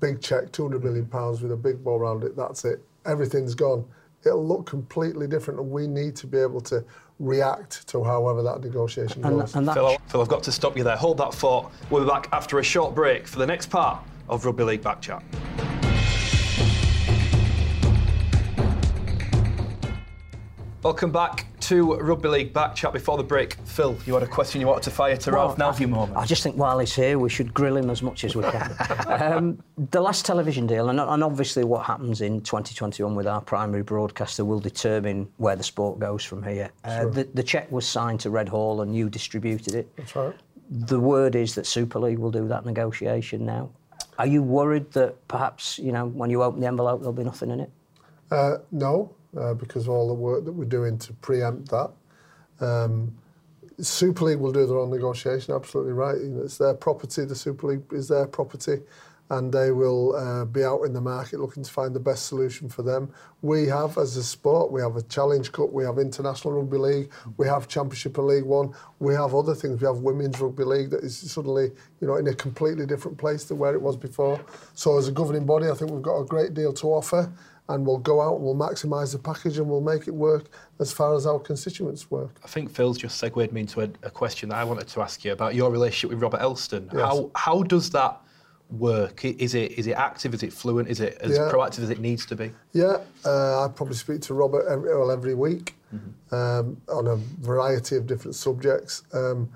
big 0.00 0.20
check, 0.20 0.50
200 0.52 0.82
million 0.82 1.06
pounds 1.06 1.42
with 1.42 1.52
a 1.52 1.56
big 1.56 1.82
bow 1.82 1.96
around 1.96 2.24
it. 2.24 2.36
That's 2.36 2.64
it. 2.64 2.82
Everything's 3.04 3.54
gone. 3.54 3.84
It'll 4.24 4.44
look 4.44 4.66
completely 4.66 5.28
different, 5.28 5.60
and 5.60 5.70
we 5.70 5.86
need 5.86 6.16
to 6.16 6.26
be 6.26 6.38
able 6.38 6.60
to 6.62 6.84
react 7.20 7.86
to 7.88 8.02
however 8.02 8.42
that 8.42 8.60
negotiation 8.60 9.24
And, 9.24 9.40
goes. 9.40 9.54
and 9.54 9.68
that 9.68 9.74
Phil, 9.74 9.96
Phil, 10.08 10.20
I've 10.20 10.28
got 10.28 10.42
to 10.44 10.52
stop 10.52 10.76
you 10.76 10.82
there. 10.82 10.96
Hold 10.96 11.18
that 11.18 11.32
thought. 11.32 11.70
We'll 11.90 12.02
be 12.02 12.10
back 12.10 12.28
after 12.32 12.58
a 12.58 12.64
short 12.64 12.94
break 12.94 13.28
for 13.28 13.38
the 13.38 13.46
next 13.46 13.70
part 13.70 14.02
of 14.28 14.44
Rugby 14.44 14.64
League 14.64 14.82
Back 14.82 15.00
Welcome 20.86 21.10
back 21.10 21.46
to 21.62 21.96
Rugby 21.96 22.28
League 22.28 22.52
Back 22.52 22.76
Chat. 22.76 22.92
Before 22.92 23.16
the 23.16 23.24
break, 23.24 23.54
Phil, 23.64 23.98
you 24.06 24.14
had 24.14 24.22
a 24.22 24.26
question 24.28 24.60
you 24.60 24.68
wanted 24.68 24.84
to 24.84 24.92
fire 24.92 25.16
to 25.16 25.32
Ralph. 25.32 25.58
Now's 25.58 25.80
your 25.80 25.88
moment. 25.88 26.16
I 26.16 26.24
just 26.24 26.44
think 26.44 26.54
while 26.54 26.78
he's 26.78 26.94
here, 26.94 27.18
we 27.18 27.28
should 27.28 27.52
grill 27.52 27.76
him 27.76 27.90
as 27.90 28.02
much 28.02 28.22
as 28.22 28.36
we 28.36 28.44
can. 28.44 28.72
um, 29.08 29.60
the 29.90 30.00
last 30.00 30.24
television 30.24 30.64
deal, 30.64 30.88
and, 30.88 31.00
and 31.00 31.24
obviously 31.24 31.64
what 31.64 31.84
happens 31.84 32.20
in 32.20 32.40
2021 32.40 33.16
with 33.16 33.26
our 33.26 33.40
primary 33.40 33.82
broadcaster 33.82 34.44
will 34.44 34.60
determine 34.60 35.28
where 35.38 35.56
the 35.56 35.64
sport 35.64 35.98
goes 35.98 36.22
from 36.22 36.40
here. 36.40 36.70
Uh, 36.84 37.06
the, 37.06 37.24
the 37.34 37.42
cheque 37.42 37.72
was 37.72 37.84
signed 37.84 38.20
to 38.20 38.30
Red 38.30 38.48
Hall 38.48 38.82
and 38.82 38.94
you 38.94 39.10
distributed 39.10 39.74
it. 39.74 39.90
That's 39.96 40.14
right. 40.14 40.36
The 40.70 41.00
word 41.00 41.34
is 41.34 41.56
that 41.56 41.66
Super 41.66 41.98
League 41.98 42.20
will 42.20 42.30
do 42.30 42.46
that 42.46 42.64
negotiation 42.64 43.44
now. 43.44 43.70
Are 44.20 44.26
you 44.28 44.40
worried 44.40 44.92
that 44.92 45.26
perhaps, 45.26 45.80
you 45.80 45.90
know, 45.90 46.06
when 46.06 46.30
you 46.30 46.44
open 46.44 46.60
the 46.60 46.68
envelope, 46.68 47.00
there'll 47.00 47.12
be 47.12 47.24
nothing 47.24 47.50
in 47.50 47.58
it? 47.58 47.72
Uh, 48.30 48.58
no, 48.70 49.15
uh, 49.38 49.54
because 49.54 49.84
of 49.84 49.90
all 49.90 50.08
the 50.08 50.14
work 50.14 50.44
that 50.44 50.52
we're 50.52 50.64
doing 50.64 50.98
to 50.98 51.12
preempt 51.14 51.70
that. 51.70 51.90
Um, 52.60 53.14
Super 53.78 54.24
League 54.24 54.38
will 54.38 54.52
do 54.52 54.66
their 54.66 54.78
own 54.78 54.90
negotiation, 54.90 55.54
absolutely 55.54 55.92
right. 55.92 56.16
It's 56.16 56.56
their 56.56 56.74
property, 56.74 57.24
the 57.24 57.34
Super 57.34 57.68
League 57.68 57.82
is 57.92 58.08
their 58.08 58.26
property, 58.26 58.78
and 59.28 59.52
they 59.52 59.70
will 59.70 60.16
uh, 60.16 60.44
be 60.46 60.64
out 60.64 60.82
in 60.82 60.94
the 60.94 61.00
market 61.00 61.40
looking 61.40 61.62
to 61.62 61.70
find 61.70 61.94
the 61.94 62.00
best 62.00 62.26
solution 62.26 62.70
for 62.70 62.82
them. 62.82 63.12
We 63.42 63.66
have, 63.66 63.98
as 63.98 64.16
a 64.16 64.24
sport, 64.24 64.72
we 64.72 64.80
have 64.80 64.96
a 64.96 65.02
Challenge 65.02 65.50
Cup, 65.52 65.72
we 65.72 65.84
have 65.84 65.98
International 65.98 66.54
Rugby 66.54 66.78
League, 66.78 67.12
we 67.36 67.46
have 67.48 67.68
Championship 67.68 68.16
of 68.16 68.24
League 68.24 68.44
One, 68.44 68.72
we 68.98 69.12
have 69.14 69.34
other 69.34 69.54
things. 69.54 69.80
We 69.80 69.86
have 69.86 69.98
Women's 69.98 70.40
Rugby 70.40 70.64
League 70.64 70.90
that 70.90 71.02
is 71.04 71.18
suddenly, 71.30 71.70
you 72.00 72.06
know, 72.06 72.16
in 72.16 72.28
a 72.28 72.34
completely 72.34 72.86
different 72.86 73.18
place 73.18 73.44
to 73.44 73.54
where 73.54 73.74
it 73.74 73.82
was 73.82 73.96
before. 73.96 74.40
So, 74.74 74.96
as 74.96 75.08
a 75.08 75.12
governing 75.12 75.44
body, 75.44 75.68
I 75.68 75.74
think 75.74 75.90
we've 75.90 76.00
got 76.00 76.18
a 76.18 76.24
great 76.24 76.54
deal 76.54 76.72
to 76.72 76.86
offer 76.86 77.30
and 77.68 77.86
we'll 77.86 77.98
go 77.98 78.20
out 78.20 78.36
and 78.36 78.44
we'll 78.44 78.54
maximise 78.54 79.12
the 79.12 79.18
package 79.18 79.58
and 79.58 79.68
we'll 79.68 79.80
make 79.80 80.06
it 80.06 80.14
work 80.14 80.44
as 80.78 80.92
far 80.92 81.14
as 81.14 81.26
our 81.26 81.38
constituents 81.38 82.10
work. 82.10 82.36
I 82.44 82.48
think 82.48 82.70
Phil's 82.70 82.98
just 82.98 83.18
segued 83.18 83.52
me 83.52 83.62
into 83.62 83.80
a, 83.80 83.88
a 84.02 84.10
question 84.10 84.50
that 84.50 84.56
I 84.56 84.64
wanted 84.64 84.88
to 84.88 85.02
ask 85.02 85.24
you 85.24 85.32
about 85.32 85.54
your 85.54 85.70
relationship 85.70 86.10
with 86.10 86.22
Robert 86.22 86.40
Elstone. 86.40 86.88
Yes. 86.92 87.02
How 87.02 87.30
how 87.34 87.62
does 87.62 87.90
that 87.90 88.20
work? 88.70 89.24
Is 89.24 89.54
it 89.54 89.72
is 89.72 89.86
it 89.86 89.92
active? 89.92 90.34
Is 90.34 90.42
it 90.42 90.52
fluent? 90.52 90.88
Is 90.88 91.00
it 91.00 91.18
as 91.20 91.32
Yeah. 91.32 91.50
proactive 91.52 91.80
as 91.80 91.90
it 91.90 92.00
needs 92.00 92.24
to 92.26 92.36
be? 92.36 92.52
Yeah, 92.72 92.98
uh, 93.24 93.64
I 93.64 93.68
probably 93.68 93.96
speak 93.96 94.20
to 94.22 94.34
Robert 94.34 94.66
every, 94.68 94.94
well, 94.96 95.10
every 95.10 95.34
week 95.34 95.74
um, 96.30 96.76
on 96.88 97.06
a 97.06 97.16
variety 97.40 97.96
of 97.96 98.06
different 98.06 98.34
subjects. 98.34 99.02
Um, 99.12 99.48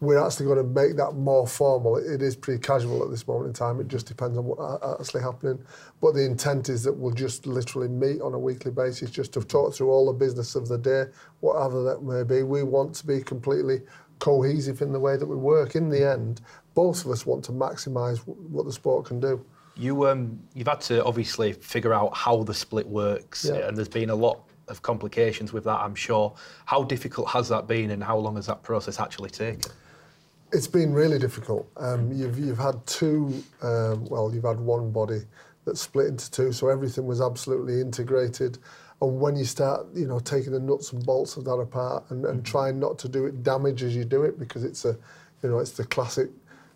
we're 0.00 0.24
actually 0.24 0.46
going 0.46 0.58
to 0.58 0.62
make 0.64 0.96
that 0.96 1.12
more 1.14 1.46
formal. 1.46 1.96
It, 1.96 2.22
is 2.22 2.36
pretty 2.36 2.60
casual 2.60 3.02
at 3.02 3.10
this 3.10 3.26
moment 3.26 3.48
in 3.48 3.52
time. 3.52 3.80
It 3.80 3.88
just 3.88 4.06
depends 4.06 4.38
on 4.38 4.44
what's 4.44 5.00
actually 5.00 5.22
happening. 5.22 5.58
But 6.00 6.12
the 6.14 6.24
intent 6.24 6.68
is 6.68 6.84
that 6.84 6.92
we'll 6.92 7.14
just 7.14 7.46
literally 7.46 7.88
meet 7.88 8.20
on 8.20 8.32
a 8.32 8.38
weekly 8.38 8.70
basis 8.70 9.10
just 9.10 9.32
to 9.32 9.42
talk 9.42 9.74
through 9.74 9.90
all 9.90 10.06
the 10.06 10.12
business 10.16 10.54
of 10.54 10.68
the 10.68 10.78
day, 10.78 11.06
whatever 11.40 11.82
that 11.82 12.02
may 12.02 12.22
be. 12.22 12.44
We 12.44 12.62
want 12.62 12.94
to 12.96 13.06
be 13.06 13.20
completely 13.22 13.80
cohesive 14.20 14.82
in 14.82 14.92
the 14.92 15.00
way 15.00 15.16
that 15.16 15.26
we 15.26 15.36
work. 15.36 15.74
In 15.74 15.88
the 15.88 16.08
end, 16.08 16.42
both 16.74 17.04
of 17.04 17.10
us 17.10 17.26
want 17.26 17.44
to 17.46 17.52
maximise 17.52 18.18
what 18.26 18.66
the 18.66 18.72
sport 18.72 19.06
can 19.06 19.18
do. 19.18 19.44
You 19.76 20.08
um 20.08 20.40
you've 20.54 20.66
had 20.68 20.80
to 20.82 21.04
obviously 21.04 21.52
figure 21.52 21.94
out 21.94 22.16
how 22.16 22.42
the 22.42 22.54
split 22.54 22.86
works, 22.86 23.44
Yeah. 23.44 23.66
and 23.68 23.76
there's 23.76 23.88
been 23.88 24.10
a 24.10 24.14
lot 24.14 24.40
of 24.68 24.82
complications 24.82 25.52
with 25.52 25.64
that. 25.64 25.80
I'm 25.80 25.94
sure. 25.94 26.34
How 26.66 26.82
difficult 26.82 27.28
has 27.30 27.48
that 27.48 27.66
been, 27.66 27.90
and 27.90 28.02
how 28.02 28.16
long 28.18 28.36
has 28.36 28.46
that 28.46 28.62
process 28.62 29.00
actually 29.00 29.30
taken? 29.30 29.70
It's 30.52 30.66
been 30.66 30.92
really 30.94 31.18
difficult. 31.18 31.70
Um, 31.76 32.10
you've 32.12 32.38
you've 32.38 32.58
had 32.58 32.84
two. 32.86 33.42
Um, 33.62 34.06
well, 34.06 34.32
you've 34.32 34.44
had 34.44 34.58
one 34.60 34.90
body 34.90 35.20
that 35.66 35.76
split 35.76 36.06
into 36.06 36.30
two, 36.30 36.52
so 36.52 36.68
everything 36.68 37.06
was 37.06 37.20
absolutely 37.20 37.80
integrated. 37.80 38.58
And 39.02 39.20
when 39.20 39.36
you 39.36 39.44
start, 39.44 39.86
you 39.94 40.06
know, 40.06 40.18
taking 40.18 40.52
the 40.52 40.58
nuts 40.60 40.92
and 40.92 41.04
bolts 41.04 41.36
of 41.36 41.44
that 41.44 41.52
apart 41.52 42.04
and, 42.10 42.24
and 42.24 42.44
trying 42.44 42.80
not 42.80 42.98
to 43.00 43.08
do 43.08 43.26
it 43.26 43.42
damage 43.42 43.82
as 43.82 43.94
you 43.94 44.04
do 44.04 44.22
it, 44.24 44.38
because 44.38 44.64
it's 44.64 44.84
a, 44.86 44.96
you 45.42 45.50
know, 45.50 45.58
it's 45.58 45.72
the 45.72 45.84
classic 45.84 46.30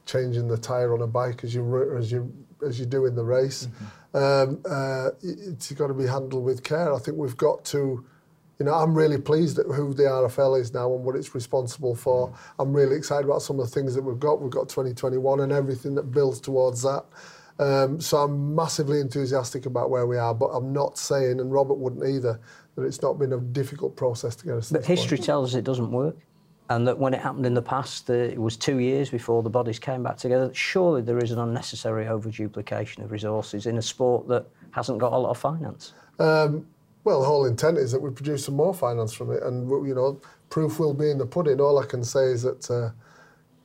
changing 0.04 0.48
the 0.48 0.58
tire 0.58 0.92
on 0.94 1.00
a 1.02 1.06
bike 1.06 1.42
as 1.42 1.54
you 1.54 1.96
as 1.96 2.12
you 2.12 2.30
as 2.66 2.78
you 2.78 2.85
do 2.87 3.06
in 3.06 3.14
the 3.14 3.24
race. 3.24 3.68
Um, 4.12 4.61
uh, 4.68 5.08
it- 5.22 5.38
it's 5.48 5.72
got 5.72 5.87
to 5.87 5.94
be 5.94 6.06
handled 6.06 6.44
with 6.44 6.62
care. 6.62 6.92
I 6.92 6.98
think 6.98 7.16
we've 7.16 7.37
got 7.38 7.64
to 7.66 8.04
you 8.62 8.66
know, 8.66 8.75
I'm 8.75 8.94
really 8.94 9.18
pleased 9.18 9.59
at 9.59 9.66
who 9.66 9.92
the 9.92 10.05
RFL 10.05 10.61
is 10.61 10.72
now 10.72 10.94
and 10.94 11.03
what 11.03 11.16
it's 11.16 11.35
responsible 11.35 11.96
for. 11.96 12.33
I'm 12.61 12.72
really 12.72 12.94
excited 12.94 13.25
about 13.25 13.42
some 13.42 13.59
of 13.59 13.66
the 13.66 13.72
things 13.72 13.92
that 13.96 14.03
we've 14.03 14.20
got. 14.20 14.40
We've 14.40 14.53
got 14.53 14.68
2021 14.68 15.40
and 15.40 15.51
everything 15.51 15.96
that 15.96 16.12
builds 16.12 16.40
towards 16.40 16.81
that. 16.83 17.05
Um, 17.59 18.01
so 18.01 18.18
I'm 18.18 18.55
massively 18.55 19.01
enthusiastic 19.01 19.66
about 19.66 19.90
where 19.90 20.07
we 20.07 20.16
are, 20.16 20.33
but 20.33 20.46
I'm 20.46 20.72
not 20.72 20.96
saying, 20.96 21.40
and 21.40 21.53
Robert 21.53 21.75
wouldn't 21.75 22.07
either, 22.07 22.38
that 22.77 22.85
it's 22.85 23.03
not 23.03 23.18
been 23.18 23.33
a 23.33 23.38
difficult 23.38 23.96
process 23.96 24.37
to 24.37 24.44
get 24.44 24.55
us 24.55 24.70
But 24.70 24.83
this 24.83 24.87
point. 24.87 24.98
history 25.01 25.18
tells 25.18 25.53
us 25.53 25.59
it 25.59 25.64
doesn't 25.64 25.90
work. 25.90 26.16
And 26.70 26.87
that 26.87 26.96
when 26.96 27.14
it 27.14 27.20
happened 27.20 27.46
in 27.46 27.55
the 27.55 27.62
past, 27.62 28.09
uh, 28.11 28.12
it 28.12 28.38
was 28.38 28.57
two 28.57 28.79
years 28.79 29.11
before 29.11 29.42
the 29.42 29.51
bodies 29.51 29.81
came 29.81 30.05
back 30.05 30.18
together. 30.18 30.55
Surely 30.55 31.03
there 31.03 31.18
is 31.18 31.33
an 31.33 31.40
unnecessary 31.40 32.05
overduplication 32.05 33.03
of 33.03 33.11
resources 33.11 33.66
in 33.66 33.77
a 33.79 33.83
sport 33.83 34.29
that 34.29 34.46
hasn't 34.70 35.01
got 35.01 35.12
a 35.12 35.18
lot 35.18 35.31
of 35.31 35.38
finance. 35.38 35.94
Um, 36.20 36.64
well, 37.04 37.20
the 37.20 37.26
whole 37.26 37.46
intent 37.46 37.78
is 37.78 37.92
that 37.92 38.00
we 38.00 38.10
produce 38.10 38.44
some 38.44 38.56
more 38.56 38.74
finance 38.74 39.12
from 39.12 39.32
it, 39.32 39.42
and 39.42 39.68
you 39.86 39.94
know, 39.94 40.20
proof 40.50 40.78
will 40.78 40.94
be 40.94 41.10
in 41.10 41.18
the 41.18 41.26
pudding. 41.26 41.60
All 41.60 41.78
I 41.78 41.86
can 41.86 42.04
say 42.04 42.26
is 42.26 42.42
that 42.42 42.70
uh, 42.70 42.90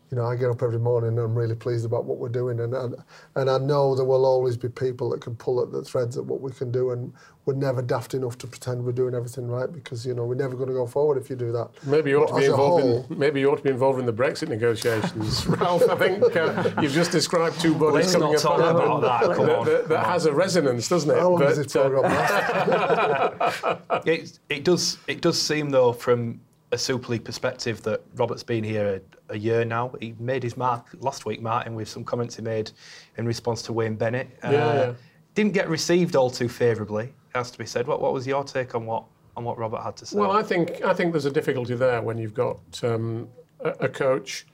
you 0.10 0.16
know, 0.18 0.26
I 0.26 0.36
get 0.38 0.50
up 0.50 0.62
every 0.64 0.80
morning 0.80 1.10
and 1.10 1.20
I'm 1.20 1.36
really 1.36 1.56
pleased 1.56 1.86
about 1.86 2.06
what 2.06 2.18
we're 2.18 2.30
doing, 2.30 2.60
and 2.62 2.74
and, 2.74 2.96
and 3.36 3.50
I 3.50 3.58
know 3.58 3.94
there 3.96 4.06
will 4.06 4.26
always 4.26 4.56
be 4.56 4.70
people 4.70 5.10
that 5.10 5.22
can 5.22 5.36
pull 5.36 5.62
at 5.62 5.72
the 5.72 5.82
threads 5.84 6.18
at 6.18 6.26
what 6.26 6.40
we 6.42 6.52
can 6.52 6.72
do, 6.72 6.92
and 6.92 7.12
we're 7.46 7.54
never 7.56 7.82
daft 7.82 8.14
enough 8.14 8.38
to 8.40 8.48
pretend 8.48 8.84
we're 8.84 8.92
doing 8.92 9.14
everything 9.16 9.48
right 9.48 9.72
because 9.72 10.06
you 10.06 10.14
know 10.14 10.26
we're 10.26 10.36
never 10.36 10.56
going 10.56 10.68
to 10.70 10.74
go 10.74 10.86
forward 10.88 11.18
if 11.18 11.30
you 11.30 11.36
do 11.36 11.52
that. 11.52 11.70
Maybe 11.86 12.12
you 12.12 12.22
ought 12.24 12.30
But 12.30 12.36
to 12.36 12.40
be 12.40 12.46
involved 12.46 12.84
whole- 12.84 13.06
in. 13.10 13.20
Maybe 13.20 13.40
you 13.42 13.52
ought 13.52 13.58
to 13.58 13.64
be 13.64 13.70
involved 13.70 14.00
in 14.00 14.06
the 14.06 14.14
Brexit 14.14 14.48
negotiations, 14.50 15.46
Ralph. 15.48 15.90
I 15.90 15.96
think 15.98 16.36
uh, 16.36 16.72
you've 16.82 16.94
just 16.94 17.12
described 17.12 17.60
two 17.60 17.74
bodies 17.74 17.94
Let's 17.96 18.14
coming 18.14 18.32
not 18.34 18.42
talk 18.42 18.60
apart 18.60 18.76
about 18.76 19.02
that, 19.02 19.36
come 19.36 19.46
that, 19.48 19.58
on. 19.60 19.66
that- 19.66 19.90
that 19.90 20.06
has 20.06 20.26
a 20.26 20.34
resonance, 20.34 20.88
doesn't 20.88 21.10
it? 21.10 21.20
How 21.20 21.30
long 21.32 21.40
does 21.42 21.58
But, 21.58 21.64
this 21.64 21.76
uh, 21.76 21.90
program 21.90 22.12
last? 22.14 23.80
It, 24.06 24.40
it 24.50 24.64
does 24.64 24.98
it 25.08 25.22
does 25.22 25.42
seem 25.42 25.70
though 25.70 25.92
from 25.94 26.40
a 26.72 26.78
Super 26.78 27.14
League 27.14 27.24
perspective 27.24 27.82
that 27.84 28.02
Robert's 28.16 28.44
been 28.44 28.64
here 28.64 29.02
a, 29.30 29.34
a 29.34 29.38
year 29.38 29.64
now. 29.64 29.94
He 30.00 30.16
made 30.20 30.44
his 30.44 30.58
mark 30.58 30.88
last 31.00 31.26
week, 31.26 31.42
Martin, 31.42 31.76
with 31.76 31.88
some 31.88 32.04
comments 32.04 32.36
he 32.36 32.42
made 32.42 32.72
in 33.18 33.26
response 33.26 33.62
to 33.64 33.74
Wayne 33.74 33.96
Bennett. 33.96 34.28
Uh, 34.44 34.50
Yeah, 34.52 34.74
yeah. 34.74 34.94
Didn't 35.34 35.54
get 35.54 35.70
received 35.70 36.16
all 36.16 36.30
too 36.30 36.50
favourably, 36.50 37.14
has 37.36 37.52
to 37.52 37.58
be 37.58 37.66
said. 37.66 37.88
What, 37.88 38.02
what 38.02 38.12
was 38.12 38.26
your 38.26 38.44
take 38.44 38.76
on 38.76 38.86
what 38.86 39.04
on 39.36 39.44
what 39.44 39.58
Robert 39.58 39.84
had 39.84 39.96
to 39.98 40.06
say? 40.06 40.18
Well, 40.18 40.32
I 40.32 40.42
think 40.42 40.84
I 40.84 40.94
think 40.94 41.14
there's 41.14 41.26
a 41.26 41.32
difficulty 41.32 41.76
there 41.76 42.02
when 42.02 42.18
you've 42.18 42.34
got 42.34 42.60
um, 42.84 43.30
a, 43.60 43.70
a 43.82 43.88
coach 43.88 44.48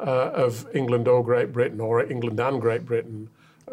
uh, 0.00 0.30
of 0.34 0.66
England 0.74 1.08
or 1.08 1.24
Great 1.24 1.50
Britain, 1.52 1.80
or 1.80 2.04
England 2.04 2.38
and 2.38 2.60
Great 2.60 2.84
Britain, 2.84 3.28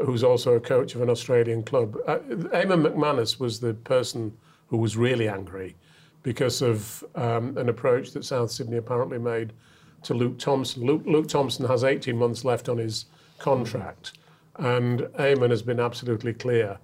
who's 0.06 0.24
also 0.24 0.54
a 0.54 0.60
coach 0.60 0.96
of 0.96 1.02
an 1.02 1.10
Australian 1.10 1.62
club. 1.62 1.98
Uh, 2.08 2.20
Eamonn 2.20 2.88
McManus 2.88 3.38
was 3.38 3.60
the 3.60 3.74
person 3.74 4.36
who 4.68 4.78
was 4.78 4.96
really 4.96 5.28
angry 5.28 5.76
because 6.26 6.64
of 6.64 7.04
um, 7.14 7.56
an 7.56 7.70
approach 7.70 8.12
that 8.12 8.26
South 8.26 8.50
Sydney 8.50 8.78
apparently 8.78 9.20
made 9.20 9.54
to 10.02 10.16
Luke 10.16 10.40
Thompson. 10.40 10.84
Luke, 10.84 11.04
Luke 11.06 11.28
Thompson 11.28 11.68
has 11.68 11.84
18 11.84 12.18
months 12.18 12.44
left 12.44 12.68
on 12.68 12.80
his 12.80 13.06
contract, 13.38 14.14
and 14.56 15.02
Eamonn 15.20 15.52
has 15.52 15.62
been 15.62 15.80
absolutely 15.80 16.34
clear 16.34 16.80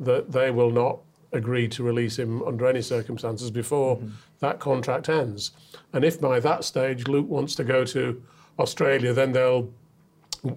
that 0.00 0.32
they 0.32 0.50
will 0.50 0.70
not 0.70 1.00
agree 1.32 1.68
to 1.68 1.82
release 1.82 2.18
him 2.18 2.42
under 2.44 2.66
any 2.66 2.80
circumstances 2.80 3.50
before 3.50 4.00
that 4.40 4.60
contract 4.60 5.10
ends. 5.10 5.50
And 5.92 6.02
if 6.02 6.18
by 6.18 6.40
that 6.40 6.64
stage 6.64 7.06
Luke 7.06 7.28
wants 7.28 7.54
to 7.56 7.64
go 7.64 7.84
to 7.84 8.22
Australia, 8.58 9.12
then 9.12 9.32
they'll, 9.32 9.70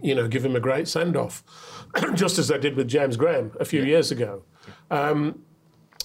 you 0.02 0.16
know, 0.16 0.30
give 0.30 0.46
him 0.46 0.56
a 0.56 0.62
great 0.62 0.88
send 0.88 1.18
off, 1.18 1.44
just 2.14 2.40
as 2.40 2.48
they 2.48 2.58
did 2.58 2.78
with 2.78 2.88
James 2.88 3.18
Graham 3.18 3.52
a 3.60 3.66
few 3.66 3.84
years 3.84 4.12
ago. 4.12 4.44
Um, 4.90 5.44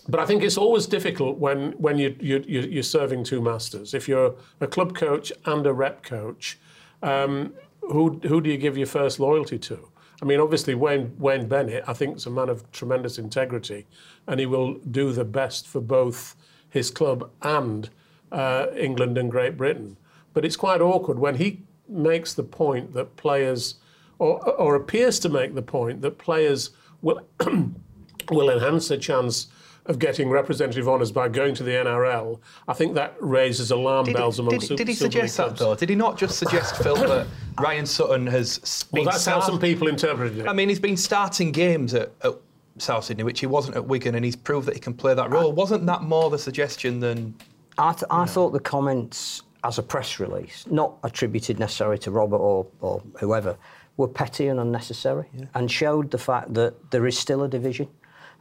but 0.08 0.20
I 0.20 0.26
think 0.26 0.42
it's 0.42 0.58
always 0.58 0.86
difficult 0.86 1.38
when, 1.38 1.72
when 1.72 1.98
you, 1.98 2.14
you, 2.20 2.44
you- 2.46 2.60
you're 2.62 2.82
serving 2.82 3.24
two 3.24 3.40
masters. 3.40 3.94
If 3.94 4.08
you're 4.08 4.34
a 4.60 4.66
club 4.66 4.94
coach 4.94 5.32
and 5.46 5.66
a 5.66 5.72
rep 5.72 6.02
coach, 6.02 6.58
um, 7.02 7.54
who, 7.80 8.20
who 8.26 8.40
do 8.40 8.50
you 8.50 8.58
give 8.58 8.76
your 8.76 8.86
first 8.86 9.18
loyalty 9.20 9.58
to? 9.60 9.88
I 10.22 10.26
mean, 10.26 10.40
obviously, 10.40 10.74
Wayne, 10.74 11.14
Wayne 11.18 11.48
Bennett, 11.48 11.84
I 11.86 11.92
think, 11.92 12.16
is 12.16 12.26
a 12.26 12.30
man 12.30 12.48
of 12.48 12.70
tremendous 12.72 13.18
integrity, 13.18 13.86
and 14.26 14.40
he 14.40 14.46
will 14.46 14.74
do 14.74 15.12
the 15.12 15.24
best 15.24 15.66
for 15.66 15.80
both 15.80 16.36
his 16.70 16.90
club 16.90 17.30
and 17.42 17.90
uh, 18.32 18.66
England 18.76 19.18
and 19.18 19.30
Great 19.30 19.56
Britain. 19.56 19.96
But 20.32 20.44
it's 20.44 20.56
quite 20.56 20.80
awkward 20.80 21.18
when 21.18 21.36
he 21.36 21.62
makes 21.88 22.32
the 22.32 22.42
point 22.42 22.94
that 22.94 23.16
players, 23.16 23.76
or, 24.18 24.42
or 24.58 24.76
appears 24.76 25.18
to 25.20 25.28
make 25.28 25.54
the 25.54 25.62
point 25.62 26.00
that 26.02 26.16
players 26.18 26.70
will 27.02 27.20
will 28.30 28.48
enhance 28.50 28.88
their 28.88 28.98
chance 28.98 29.48
of 29.86 29.98
getting 29.98 30.30
representative 30.30 30.88
honours 30.88 31.12
by 31.12 31.28
going 31.28 31.54
to 31.54 31.62
the 31.62 31.72
NRL. 31.72 32.40
I 32.66 32.72
think 32.72 32.94
that 32.94 33.16
raises 33.20 33.70
alarm 33.70 34.06
did, 34.06 34.14
bells 34.14 34.36
he- 34.36 34.42
among 34.42 34.50
did, 34.58 34.62
Super, 34.62 34.76
did 34.76 34.88
he 34.88 34.94
Super 34.94 35.04
League 35.04 35.28
suggest 35.30 35.36
that 35.36 35.56
though? 35.56 35.74
Did 35.74 35.90
he 35.90 35.94
not 35.94 36.16
just 36.16 36.38
suggest, 36.38 36.76
Phil, 36.82 36.96
that 36.96 37.26
Ryan 37.60 37.84
Sutton 37.86 38.26
has 38.26 38.84
been 38.92 39.04
Well, 39.04 39.12
that's 39.12 39.26
how 39.26 39.40
some 39.40 39.58
people 39.58 39.88
interpreted 39.88 40.38
it. 40.38 40.48
I 40.48 40.52
mean, 40.52 40.68
he's 40.68 40.80
been 40.80 40.96
starting 40.96 41.52
games 41.52 41.92
at, 41.92 42.12
at 42.22 42.34
South 42.78 43.04
Sydney, 43.04 43.24
which 43.24 43.40
he 43.40 43.46
wasn't 43.46 43.76
at 43.76 43.84
Wigan, 43.84 44.14
and 44.14 44.24
he's 44.24 44.36
proved 44.36 44.66
that 44.68 44.74
he 44.74 44.80
can 44.80 44.94
play 44.94 45.14
that 45.14 45.30
role. 45.30 45.52
Wasn't 45.52 45.84
that 45.86 46.02
more 46.02 46.30
the 46.30 46.38
suggestion 46.38 47.00
than 47.00 47.34
I, 47.78 47.92
th- 47.92 48.04
I 48.10 48.24
thought 48.24 48.52
the 48.52 48.60
comments 48.60 49.42
as 49.64 49.78
a 49.78 49.82
press 49.82 50.18
release, 50.18 50.66
not 50.70 50.94
attributed 51.04 51.58
necessarily 51.58 51.98
to 51.98 52.10
Robert 52.10 52.36
or, 52.36 52.66
or 52.80 53.02
whoever, 53.18 53.56
were 53.96 54.08
petty 54.08 54.48
and 54.48 54.58
unnecessary 54.60 55.26
and 55.54 55.70
showed 55.70 56.10
the 56.10 56.18
fact 56.18 56.52
that 56.54 56.74
there 56.90 57.06
is 57.06 57.16
still 57.16 57.44
a 57.44 57.48
division 57.48 57.88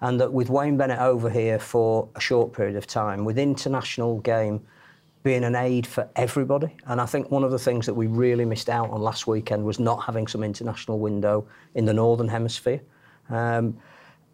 and 0.03 0.19
that 0.19 0.31
with 0.31 0.49
Wayne 0.49 0.75
Bennett 0.75 0.99
over 0.99 1.29
here 1.29 1.57
for 1.57 2.09
a 2.15 2.19
short 2.19 2.51
period 2.53 2.75
of 2.75 2.85
time, 2.85 3.23
with 3.23 3.39
international 3.39 4.19
game 4.19 4.61
being 5.23 5.45
an 5.45 5.55
aid 5.55 5.87
for 5.87 6.09
everybody. 6.17 6.75
And 6.87 6.99
I 6.99 7.05
think 7.05 7.31
one 7.31 7.45
of 7.45 7.51
the 7.51 7.57
things 7.57 7.85
that 7.85 7.93
we 7.93 8.07
really 8.07 8.43
missed 8.43 8.69
out 8.69 8.89
on 8.89 9.01
last 9.01 9.27
weekend 9.27 9.63
was 9.63 9.79
not 9.79 10.03
having 10.03 10.27
some 10.27 10.43
international 10.43 10.99
window 10.99 11.47
in 11.75 11.85
the 11.85 11.93
Northern 11.93 12.27
Hemisphere. 12.27 12.81
Um, 13.29 13.77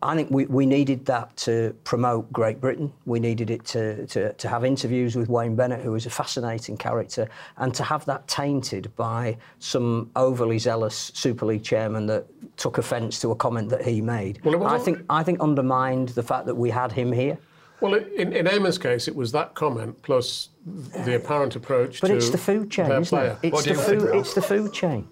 I 0.01 0.15
think 0.15 0.31
we, 0.31 0.45
we 0.45 0.65
needed 0.65 1.05
that 1.07 1.35
to 1.37 1.75
promote 1.83 2.31
Great 2.31 2.61
Britain. 2.61 2.91
We 3.05 3.19
needed 3.19 3.49
it 3.49 3.65
to, 3.65 4.07
to, 4.07 4.31
to 4.33 4.47
have 4.47 4.63
interviews 4.63 5.15
with 5.17 5.27
Wayne 5.27 5.55
Bennett, 5.55 5.81
who 5.81 5.93
is 5.95 6.05
a 6.05 6.09
fascinating 6.09 6.77
character, 6.77 7.27
and 7.57 7.73
to 7.75 7.83
have 7.83 8.05
that 8.05 8.25
tainted 8.27 8.95
by 8.95 9.37
some 9.59 10.09
overly 10.15 10.57
zealous 10.57 11.11
Super 11.13 11.45
League 11.45 11.63
chairman 11.63 12.05
that 12.07 12.25
took 12.57 12.77
offence 12.77 13.19
to 13.21 13.31
a 13.31 13.35
comment 13.35 13.69
that 13.69 13.83
he 13.83 13.99
made. 14.01 14.39
Well, 14.45 14.53
it 14.53 14.57
I 14.57 14.61
wasn't- 14.73 14.83
think 14.97 15.05
I 15.09 15.23
think 15.23 15.41
undermined 15.41 16.09
the 16.09 16.23
fact 16.23 16.45
that 16.45 16.55
we 16.55 16.69
had 16.69 16.91
him 16.93 17.11
here. 17.11 17.37
Well, 17.81 17.93
in, 17.93 18.33
in 18.33 18.45
Eamonn's 18.45 18.77
case, 18.77 19.07
it 19.07 19.15
was 19.15 19.31
that 19.33 19.53
comment 19.55 20.01
plus 20.01 20.49
the 20.65 21.15
apparent 21.15 21.55
approach 21.55 22.01
But 22.01 22.07
to 22.09 22.15
it's 22.17 22.29
the 22.29 22.37
food 22.37 22.69
chain, 22.69 22.91
isn't 22.91 23.05
player. 23.05 23.37
it? 23.41 23.47
It's 23.47 23.53
What 23.53 23.63
do 23.63 23.69
the 23.73 23.75
you 23.79 23.85
think, 23.85 23.99
food. 24.01 24.09
Ralph? 24.09 24.25
It's 24.25 24.33
the 24.33 24.41
food 24.41 24.73
chain. 24.73 25.07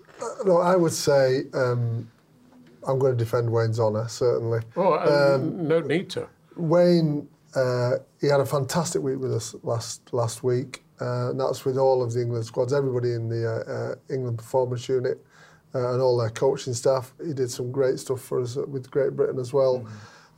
no, 0.45 0.57
I 0.59 0.75
would 0.75 0.91
say 0.91 1.43
um, 1.53 2.09
I'm 2.87 2.97
going 2.99 3.17
to 3.17 3.23
defend 3.23 3.49
Wayne's 3.51 3.79
honour 3.79 4.07
certainly. 4.07 4.61
Oh, 4.75 4.93
uh, 4.93 5.35
Um, 5.35 5.67
no 5.67 5.79
need 5.81 6.09
to. 6.11 6.27
Wayne, 6.55 7.27
uh, 7.55 7.97
he 8.19 8.27
had 8.27 8.39
a 8.39 8.45
fantastic 8.45 9.01
week 9.01 9.19
with 9.19 9.33
us 9.33 9.55
last 9.63 10.11
last 10.13 10.43
week, 10.43 10.83
uh, 11.01 11.29
and 11.29 11.39
that's 11.39 11.65
with 11.65 11.77
all 11.77 12.01
of 12.01 12.13
the 12.13 12.21
England 12.21 12.45
squads, 12.45 12.73
everybody 12.73 13.13
in 13.13 13.29
the 13.29 13.45
uh, 13.45 13.71
uh, 13.71 13.95
England 14.13 14.37
performance 14.39 14.87
unit, 14.89 15.23
uh, 15.75 15.93
and 15.93 16.01
all 16.01 16.17
their 16.17 16.29
coaching 16.31 16.73
staff. 16.73 17.13
He 17.23 17.33
did 17.33 17.51
some 17.51 17.71
great 17.71 17.99
stuff 17.99 18.21
for 18.21 18.41
us 18.41 18.55
with 18.55 18.89
Great 18.89 19.15
Britain 19.15 19.39
as 19.39 19.53
well. 19.53 19.85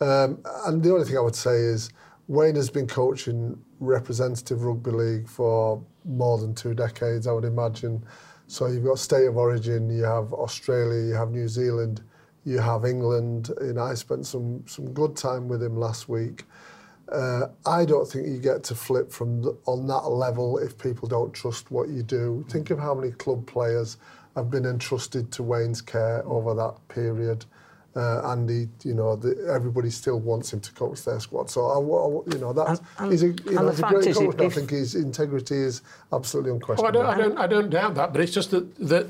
Um, 0.02 0.40
and 0.66 0.82
the 0.84 0.92
only 0.94 1.06
thing 1.06 1.18
I 1.18 1.22
would 1.22 1.36
say 1.36 1.56
is 1.56 1.90
Wayne 2.28 2.56
has 2.56 2.70
been 2.70 2.88
coaching 2.88 3.58
representative 3.80 4.64
rugby 4.64 4.92
league 4.92 5.28
for 5.28 5.82
more 6.06 6.38
than 6.38 6.54
two 6.56 6.74
decades, 6.74 7.28
I 7.28 7.32
would 7.32 7.46
imagine. 7.46 8.04
So 8.48 8.68
you've 8.68 8.86
got 8.86 9.00
state 9.00 9.26
of 9.28 9.38
origin, 9.38 9.90
you 9.90 10.04
have 10.04 10.34
Australia, 10.34 11.06
you 11.08 11.14
have 11.14 11.32
New 11.32 11.48
Zealand, 11.48 12.02
you 12.46 12.60
have 12.60 12.86
England. 12.86 13.52
You 13.62 13.74
know, 13.74 13.84
I 13.84 13.94
spent 13.96 14.26
some 14.26 14.64
some 14.68 14.92
good 14.94 15.16
time 15.16 15.48
with 15.48 15.62
him 15.64 15.78
last 15.78 16.10
week. 16.10 16.46
Uh, 17.12 17.48
I 17.66 17.86
don't 17.86 18.08
think 18.08 18.28
you 18.28 18.38
get 18.38 18.64
to 18.66 18.76
flip 18.76 19.12
from 19.12 19.42
the, 19.42 19.58
on 19.66 19.88
that 19.88 20.08
level 20.10 20.60
if 20.60 20.78
people 20.78 21.08
don't 21.08 21.34
trust 21.34 21.72
what 21.72 21.90
you 21.90 22.04
do. 22.04 22.46
Think 22.50 22.70
of 22.70 22.78
how 22.78 22.94
many 22.94 23.12
club 23.14 23.48
players 23.48 23.98
have 24.36 24.52
been 24.52 24.66
entrusted 24.66 25.32
to 25.32 25.42
Wayne's 25.44 25.82
care 25.82 26.24
over 26.28 26.54
that 26.54 26.76
period. 26.88 27.46
Uh, 27.96 28.22
and 28.32 28.48
he, 28.48 28.68
you 28.84 28.94
know, 28.94 29.16
the, 29.16 29.36
everybody 29.52 29.90
still 29.90 30.20
wants 30.20 30.54
him 30.54 30.60
to 30.60 30.72
coach 30.74 31.04
their 31.04 31.20
squad. 31.20 31.50
So, 31.50 31.66
I, 31.66 31.78
I- 31.80 32.34
you 32.36 32.40
know, 32.40 32.54
that's 32.54 32.80
And- 32.80 32.88
and- 33.00 33.12
he's 33.12 33.24
a, 33.24 33.28
you 33.30 33.52
know, 33.54 33.70
he's 33.70 33.80
a 33.80 33.82
great 33.88 34.06
coach. 34.16 34.34
and 34.36 34.42
I 34.44 34.50
think 34.50 34.70
his 34.70 34.94
integrity 34.94 35.56
is 35.56 35.82
absolutely 36.14 36.52
Oh, 36.52 36.54
I 36.54 36.58
unquestionable. 36.58 36.92
don't, 37.02 37.06
I 37.10 37.18
don't, 37.18 37.38
I 37.40 37.48
don't 37.48 37.70
doubt 37.72 37.96
that, 37.96 38.14
but 38.14 38.22
it's 38.22 38.32
just 38.32 38.52
that, 38.52 38.76
that 38.88 39.08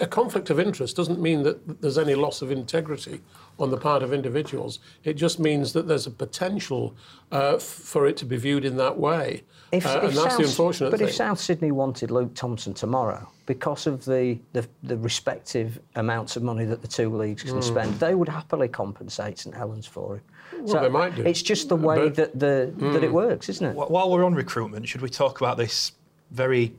a 0.00 0.06
conflict 0.06 0.50
of 0.50 0.58
interest 0.58 0.96
doesn't 0.96 1.20
mean 1.20 1.42
that 1.42 1.80
there's 1.82 1.98
any 1.98 2.14
loss 2.14 2.42
of 2.42 2.50
integrity 2.50 3.20
on 3.58 3.70
the 3.70 3.76
part 3.76 4.02
of 4.02 4.12
individuals. 4.12 4.78
It 5.04 5.14
just 5.14 5.38
means 5.38 5.72
that 5.74 5.86
there's 5.86 6.06
a 6.06 6.10
potential 6.10 6.94
uh, 7.30 7.56
f- 7.56 7.62
for 7.62 8.06
it 8.06 8.16
to 8.18 8.24
be 8.24 8.36
viewed 8.36 8.64
in 8.64 8.76
that 8.78 8.98
way. 8.98 9.42
If, 9.72 9.86
Uh, 9.86 10.00
if 10.02 10.02
and 10.04 10.12
that's 10.16 10.24
the 10.24 10.30
South- 10.30 10.40
unfortunate 10.40 10.90
But 10.90 11.00
thing. 11.00 11.08
if 11.08 11.14
South 11.14 11.38
Sydney 11.38 11.70
wanted 11.70 12.10
Luke 12.10 12.34
Thompson 12.34 12.72
tomorrow, 12.72 13.28
because 13.46 13.86
of 13.86 14.04
the, 14.04 14.38
the, 14.52 14.66
the 14.82 14.96
respective 14.96 15.78
amounts 15.96 16.36
of 16.36 16.42
money 16.42 16.64
that 16.64 16.80
the 16.82 16.88
two 16.88 17.14
leagues 17.14 17.42
can 17.42 17.60
spend, 17.60 17.92
they 18.00 18.14
would 18.14 18.28
happily 18.28 18.68
compensate 18.68 19.38
St 19.38 19.54
Helens 19.54 19.86
for 19.86 20.16
him. 20.16 20.22
Well, 20.64 20.82
they 20.82 20.88
might 20.88 21.14
do. 21.14 21.22
It's 21.22 21.42
just 21.42 21.68
the 21.68 21.76
way 21.76 22.08
But- 22.08 22.14
that 22.16 22.38
the 22.38 22.72
that 22.92 23.04
it 23.04 23.12
works, 23.12 23.48
isn't 23.48 23.66
it? 23.66 23.74
While 23.76 24.10
we're 24.10 24.24
on 24.24 24.34
recruitment, 24.34 24.88
should 24.88 25.02
we 25.02 25.08
talk 25.08 25.40
about 25.40 25.56
this 25.58 25.92
very 26.30 26.72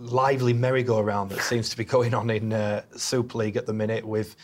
lively 0.00 0.52
merry-go-round 0.52 1.30
that 1.30 1.42
seems 1.42 1.68
to 1.68 1.76
be 1.76 1.84
going 1.96 2.14
on 2.14 2.30
in 2.30 2.52
uh, 2.52 2.82
Super 2.96 3.38
League 3.38 3.56
at 3.56 3.66
the 3.66 3.72
minute 3.72 4.04
with 4.04 4.36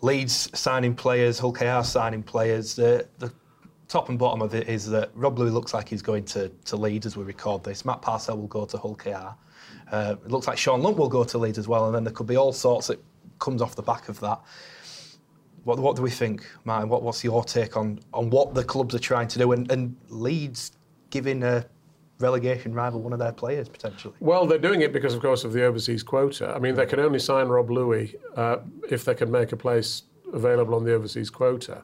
Leeds 0.00 0.50
signing 0.58 0.94
players, 0.94 1.38
Hull 1.38 1.52
KR 1.52 1.84
signing 1.84 2.22
players? 2.22 2.74
The, 2.74 3.06
top 3.92 4.08
and 4.08 4.18
bottom 4.18 4.40
of 4.40 4.54
it 4.54 4.68
is 4.70 4.88
that 4.88 5.10
Rob 5.14 5.38
Lui 5.38 5.50
looks 5.50 5.74
like 5.74 5.86
he's 5.86 6.00
going 6.00 6.24
to, 6.24 6.48
to 6.64 6.76
Leeds 6.76 7.04
as 7.04 7.14
we 7.14 7.24
record 7.24 7.62
this. 7.62 7.84
Matt 7.84 8.00
Parcell 8.00 8.38
will 8.38 8.46
go 8.46 8.64
to 8.64 8.78
Hull 8.78 8.94
KR. 8.94 9.34
Uh, 9.90 10.16
it 10.24 10.30
looks 10.30 10.46
like 10.46 10.56
Shaun 10.56 10.82
Lunt 10.82 10.96
will 10.96 11.10
go 11.10 11.24
to 11.24 11.36
Leeds 11.36 11.58
as 11.58 11.68
well, 11.68 11.84
and 11.84 11.94
then 11.94 12.02
there 12.02 12.12
could 12.14 12.26
be 12.26 12.36
all 12.36 12.54
sorts 12.54 12.86
that 12.86 12.98
comes 13.38 13.60
off 13.60 13.76
the 13.76 13.82
back 13.82 14.08
of 14.08 14.18
that. 14.20 14.40
What, 15.64 15.78
what 15.78 15.94
do 15.94 16.00
we 16.00 16.08
think, 16.08 16.42
Martin? 16.64 16.88
What, 16.88 17.02
what's 17.02 17.22
your 17.22 17.44
take 17.44 17.76
on, 17.76 18.00
on 18.14 18.30
what 18.30 18.54
the 18.54 18.64
clubs 18.64 18.94
are 18.94 18.98
trying 18.98 19.28
to 19.28 19.38
do? 19.38 19.52
And, 19.52 19.70
and 19.70 19.94
Leeds 20.08 20.72
giving 21.10 21.42
a 21.42 21.66
relegation 22.22 22.72
rival 22.72 23.00
one 23.00 23.12
of 23.12 23.18
their 23.18 23.32
players 23.32 23.68
potentially. 23.68 24.14
Well, 24.20 24.46
they're 24.46 24.58
doing 24.58 24.80
it 24.82 24.92
because, 24.92 25.14
of 25.14 25.20
course, 25.20 25.44
of 25.44 25.52
the 25.52 25.64
overseas 25.64 26.02
quota. 26.02 26.52
I 26.54 26.58
mean, 26.58 26.74
they 26.74 26.86
can 26.86 27.00
only 27.00 27.18
sign 27.18 27.48
Rob 27.48 27.70
Lui 27.70 28.14
uh, 28.36 28.58
if 28.90 29.04
they 29.04 29.14
can 29.14 29.30
make 29.30 29.52
a 29.52 29.56
place 29.56 30.04
available 30.32 30.74
on 30.74 30.84
the 30.84 30.94
overseas 30.94 31.30
quota. 31.30 31.82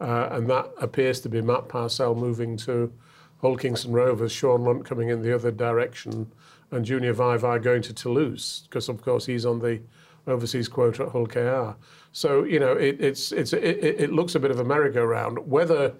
Uh, 0.00 0.28
and 0.32 0.48
that 0.48 0.70
appears 0.80 1.20
to 1.20 1.28
be 1.28 1.42
Matt 1.42 1.68
Parcell 1.68 2.14
moving 2.14 2.56
to 2.58 2.92
Hull 3.40 3.56
Kingston 3.56 3.92
Rovers, 3.92 4.32
Shaun 4.32 4.64
Lunt 4.64 4.84
coming 4.84 5.08
in 5.08 5.22
the 5.22 5.34
other 5.34 5.50
direction, 5.50 6.30
and 6.70 6.84
Junior 6.84 7.14
Vaivai 7.14 7.62
going 7.62 7.82
to 7.82 7.92
Toulouse, 7.92 8.62
because, 8.68 8.88
of 8.88 9.02
course, 9.02 9.26
he's 9.26 9.44
on 9.44 9.58
the 9.58 9.80
overseas 10.26 10.68
quota 10.68 11.04
at 11.04 11.10
Hull 11.10 11.26
KR. 11.26 11.76
So, 12.12 12.44
you 12.44 12.60
know, 12.60 12.72
it, 12.72 13.00
it's, 13.00 13.32
it's, 13.32 13.52
it, 13.52 13.84
it 13.84 14.12
looks 14.12 14.34
a 14.34 14.40
bit 14.40 14.50
of 14.50 14.60
a 14.60 14.64
merry-go-round. 14.64 15.38
Whether 15.50 15.94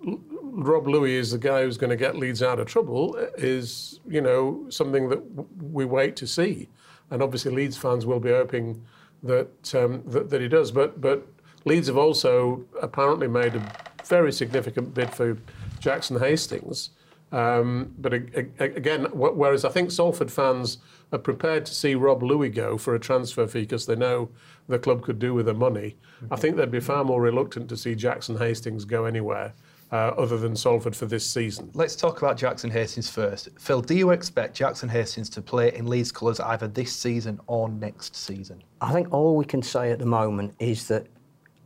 Rob 0.00 0.86
Lui 0.86 1.14
is 1.14 1.32
the 1.32 1.38
guy 1.38 1.62
who's 1.62 1.76
going 1.78 1.90
to 1.90 1.96
get 1.96 2.16
Leeds 2.16 2.42
out 2.42 2.58
of 2.58 2.66
trouble 2.66 3.16
is, 3.36 4.00
you 4.08 4.20
know, 4.20 4.66
something 4.70 5.08
that 5.08 5.22
we 5.60 5.84
wait 5.84 6.16
to 6.16 6.26
see. 6.26 6.68
And 7.10 7.22
obviously, 7.22 7.52
Leeds 7.52 7.76
fans 7.76 8.06
will 8.06 8.20
be 8.20 8.30
hoping 8.30 8.84
that, 9.22 9.74
um, 9.74 10.02
that, 10.06 10.30
that 10.30 10.40
he 10.40 10.48
does. 10.48 10.70
But, 10.70 11.00
but 11.00 11.26
Leeds 11.64 11.86
have 11.88 11.96
also 11.96 12.64
apparently 12.80 13.28
made 13.28 13.54
a 13.54 13.72
very 14.04 14.32
significant 14.32 14.94
bid 14.94 15.14
for 15.14 15.38
Jackson 15.80 16.18
Hastings. 16.18 16.90
Um, 17.30 17.94
but 17.98 18.14
again, 18.14 19.06
whereas 19.12 19.64
I 19.64 19.68
think 19.68 19.90
Salford 19.90 20.32
fans 20.32 20.78
are 21.12 21.18
prepared 21.18 21.66
to 21.66 21.74
see 21.74 21.94
Rob 21.94 22.22
Lui 22.22 22.48
go 22.48 22.78
for 22.78 22.94
a 22.94 23.00
transfer 23.00 23.46
fee 23.46 23.60
because 23.60 23.84
they 23.86 23.96
know 23.96 24.30
the 24.66 24.78
club 24.78 25.02
could 25.02 25.18
do 25.18 25.34
with 25.34 25.46
the 25.46 25.54
money, 25.54 25.96
I 26.30 26.36
think 26.36 26.56
they'd 26.56 26.70
be 26.70 26.80
far 26.80 27.04
more 27.04 27.20
reluctant 27.20 27.68
to 27.68 27.76
see 27.76 27.94
Jackson 27.94 28.38
Hastings 28.38 28.84
go 28.86 29.04
anywhere. 29.04 29.52
Uh, 29.90 30.12
other 30.18 30.36
than 30.36 30.54
Salford 30.54 30.94
for 30.94 31.06
this 31.06 31.26
season. 31.26 31.70
Let's 31.72 31.96
talk 31.96 32.20
about 32.20 32.36
Jackson 32.36 32.70
Hastings 32.70 33.08
first. 33.08 33.48
Phil, 33.58 33.80
do 33.80 33.94
you 33.94 34.10
expect 34.10 34.54
Jackson 34.54 34.86
Hastings 34.86 35.30
to 35.30 35.40
play 35.40 35.74
in 35.74 35.86
Leeds 35.86 36.12
colours 36.12 36.40
either 36.40 36.68
this 36.68 36.94
season 36.94 37.40
or 37.46 37.70
next 37.70 38.14
season? 38.14 38.62
I 38.82 38.92
think 38.92 39.10
all 39.14 39.34
we 39.34 39.46
can 39.46 39.62
say 39.62 39.90
at 39.90 39.98
the 39.98 40.04
moment 40.04 40.52
is 40.58 40.88
that 40.88 41.06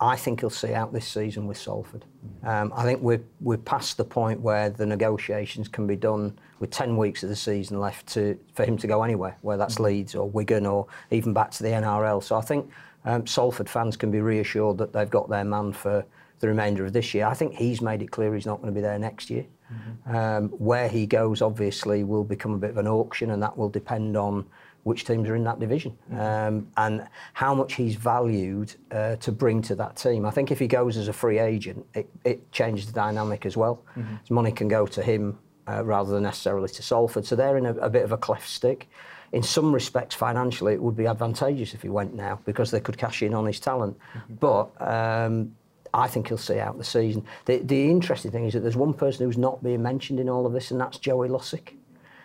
I 0.03 0.17
think 0.17 0.41
he'll 0.41 0.51
see 0.51 0.75
out 0.75 0.93
this 0.93 1.07
season 1.07 1.47
with 1.47 1.57
Salford. 1.57 2.05
Um, 2.43 2.73
I 2.75 2.83
think 2.83 3.01
we're, 3.01 3.23
we're 3.41 3.57
past 3.57 3.97
the 3.97 4.05
point 4.05 4.41
where 4.41 4.69
the 4.69 4.85
negotiations 4.85 5.69
can 5.69 5.87
be 5.87 5.95
done 5.95 6.37
with 6.59 6.71
10 6.71 6.97
weeks 6.97 7.23
of 7.23 7.29
the 7.29 7.37
season 7.37 7.79
left 7.79 8.09
to, 8.09 8.37
for 8.55 8.65
him 8.65 8.77
to 8.79 8.89
go 8.89 9.05
anywhere, 9.05 9.37
whether 9.43 9.59
that's 9.59 9.75
mm-hmm. 9.75 9.85
Leeds 9.85 10.17
or 10.17 10.29
Wigan 10.29 10.67
or 10.67 10.89
even 11.13 11.33
back 11.33 11.53
to 11.53 11.63
the 11.63 11.69
NRL. 11.69 12.21
So 12.21 12.37
I 12.37 12.41
think 12.41 12.69
um, 13.05 13.29
Salford 13.29 13.69
fans 13.69 13.97
can 13.97 14.11
be 14.11 14.21
reassured 14.21 14.77
that 14.79 14.93
they've 14.93 15.09
got 15.09 15.29
their 15.29 15.45
man 15.45 15.73
for 15.73 16.05
the 16.43 16.49
remainder 16.49 16.85
of 16.85 16.93
this 16.93 17.15
year. 17.15 17.27
I 17.27 17.33
think 17.33 17.55
he's 17.55 17.81
made 17.81 18.03
it 18.03 18.11
clear 18.11 18.35
he's 18.35 18.45
not 18.45 18.61
going 18.61 18.75
to 18.75 18.75
be 18.75 18.83
there 18.83 18.99
next 18.99 19.31
year. 19.31 19.47
Mm-hmm. 19.73 20.15
Um, 20.15 20.49
where 20.51 20.89
he 20.89 21.07
goes, 21.07 21.41
obviously, 21.41 22.05
will 22.05 22.25
become 22.25 22.53
a 22.53 22.59
bit 22.59 22.71
of 22.71 22.77
an 22.77 22.87
auction, 22.87 23.31
and 23.31 23.43
that 23.43 23.57
will 23.57 23.71
depend 23.71 24.19
on 24.19 24.45
which 24.83 25.05
teams 25.05 25.29
are 25.29 25.37
in 25.37 25.45
that 25.45 25.61
division 25.61 25.97
um, 26.19 26.67
and 26.77 27.07
how 27.35 27.55
much 27.55 27.75
he's 27.75 27.95
valued 27.95 28.75
uh, 28.91 29.15
to 29.17 29.31
bring 29.31 29.63
to 29.63 29.77
that 29.77 29.95
team. 29.97 30.27
I 30.27 30.31
think 30.31 30.51
if 30.51 30.59
he 30.59 30.67
goes 30.67 30.97
as 30.97 31.09
a 31.09 31.13
free 31.13 31.39
agent, 31.39 31.87
it, 31.95 32.11
it 32.25 32.51
changes 32.51 32.87
the 32.87 32.93
dynamic 32.93 33.47
as 33.47 33.57
well. 33.57 33.83
Mm-hmm. 33.97 34.17
His 34.17 34.31
money 34.31 34.51
can 34.51 34.69
go 34.69 34.87
to 34.87 35.03
him 35.03 35.39
uh, 35.69 35.85
rather 35.85 36.11
than 36.11 36.25
necessarily 36.25 36.69
to 36.69 36.83
Salford. 36.83 37.25
So 37.25 37.37
they're 37.37 37.57
in 37.57 37.67
a, 37.67 37.75
a, 37.77 37.89
bit 37.89 38.03
of 38.03 38.11
a 38.11 38.17
cleft 38.17 38.49
stick. 38.49 38.91
In 39.31 39.43
some 39.43 39.73
respects, 39.73 40.17
financially, 40.17 40.75
it 40.75 40.83
would 40.83 40.97
be 40.97 41.07
advantageous 41.07 41.75
if 41.75 41.83
he 41.83 41.89
went 41.89 42.15
now 42.15 42.41
because 42.45 42.73
they 42.73 42.81
could 42.81 42.99
cash 42.99 43.23
in 43.23 43.35
on 43.35 43.47
his 43.47 43.61
talent. 43.61 43.97
Mm-hmm. 44.15 44.35
But 44.35 44.71
um, 44.81 45.55
I 45.95 46.09
think 46.09 46.29
he'll 46.29 46.39
see 46.39 46.59
out 46.59 46.79
the 46.79 46.85
season. 46.85 47.25
The, 47.45 47.59
the 47.59 47.91
interesting 47.91 48.31
thing 48.31 48.47
is 48.47 48.55
that 48.55 48.61
there's 48.61 48.77
one 48.77 48.95
person 48.95 49.27
who's 49.27 49.39
not 49.39 49.63
being 49.63 49.83
mentioned 49.83 50.21
in 50.21 50.29
all 50.29 50.47
of 50.47 50.53
this, 50.53 50.71
and 50.71 50.81
that's 50.81 50.99
Joey 50.99 51.29
Lussick 51.29 51.75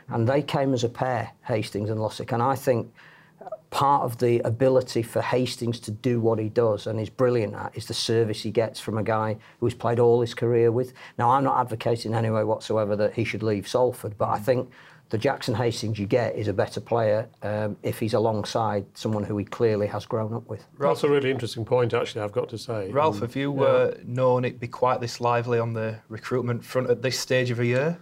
and 0.10 0.28
they 0.28 0.42
came 0.42 0.74
as 0.74 0.84
a 0.84 0.90
pair, 0.90 1.32
Hastings 1.46 1.90
and 1.90 2.00
Lussick. 2.00 2.32
And 2.32 2.42
I 2.42 2.56
think 2.56 2.92
part 3.70 4.04
of 4.04 4.18
the 4.20 4.40
ability 4.40 5.02
for 5.04 5.22
Hastings 5.22 5.80
to 5.82 5.92
do 5.92 6.22
what 6.22 6.40
he 6.40 6.48
does 6.48 6.88
and 6.88 7.00
is 7.00 7.10
brilliant 7.10 7.54
at 7.54 7.76
is 7.76 7.88
the 7.88 7.94
service 7.94 8.42
he 8.42 8.52
gets 8.52 8.80
from 8.80 8.98
a 8.98 9.04
guy 9.04 9.38
who's 9.60 9.74
played 9.74 10.00
all 10.00 10.22
his 10.22 10.34
career 10.34 10.72
with. 10.72 10.94
Now, 11.18 11.32
I'm 11.32 11.44
not 11.44 11.60
advocating 11.60 12.14
in 12.14 12.18
any 12.18 12.30
way 12.30 12.44
whatsoever 12.46 12.96
that 12.96 13.14
he 13.14 13.26
should 13.26 13.44
leave 13.44 13.68
Salford, 13.68 14.18
but 14.18 14.30
I 14.30 14.40
think 14.40 14.70
the 15.10 15.18
Jackson 15.18 15.56
Hastings 15.56 15.98
you 15.98 16.06
get 16.06 16.36
is 16.36 16.48
a 16.48 16.54
better 16.54 16.82
player 16.82 17.30
um, 17.42 17.78
if 17.84 18.00
he's 18.00 18.14
alongside 18.14 18.86
someone 18.94 19.24
who 19.24 19.38
he 19.38 19.46
clearly 19.46 19.88
has 19.88 20.06
grown 20.06 20.34
up 20.34 20.48
with. 20.50 20.66
That's 20.80 21.04
a 21.04 21.10
really 21.10 21.32
interesting 21.32 21.64
point, 21.64 21.94
actually, 21.94 22.22
I've 22.22 22.34
got 22.34 22.50
to 22.50 22.58
say. 22.58 22.92
Ralph, 22.92 23.20
have 23.20 23.36
you 23.36 23.56
yeah. 23.56 23.68
uh, 23.68 23.94
known 24.06 24.44
it'd 24.44 24.60
be 24.60 24.68
quite 24.68 25.00
this 25.00 25.22
lively 25.22 25.60
on 25.60 25.74
the 25.74 26.00
recruitment 26.10 26.64
front 26.64 26.90
at 26.90 27.02
this 27.02 27.20
stage 27.20 27.52
of 27.52 27.60
a 27.60 27.66
year? 27.66 28.00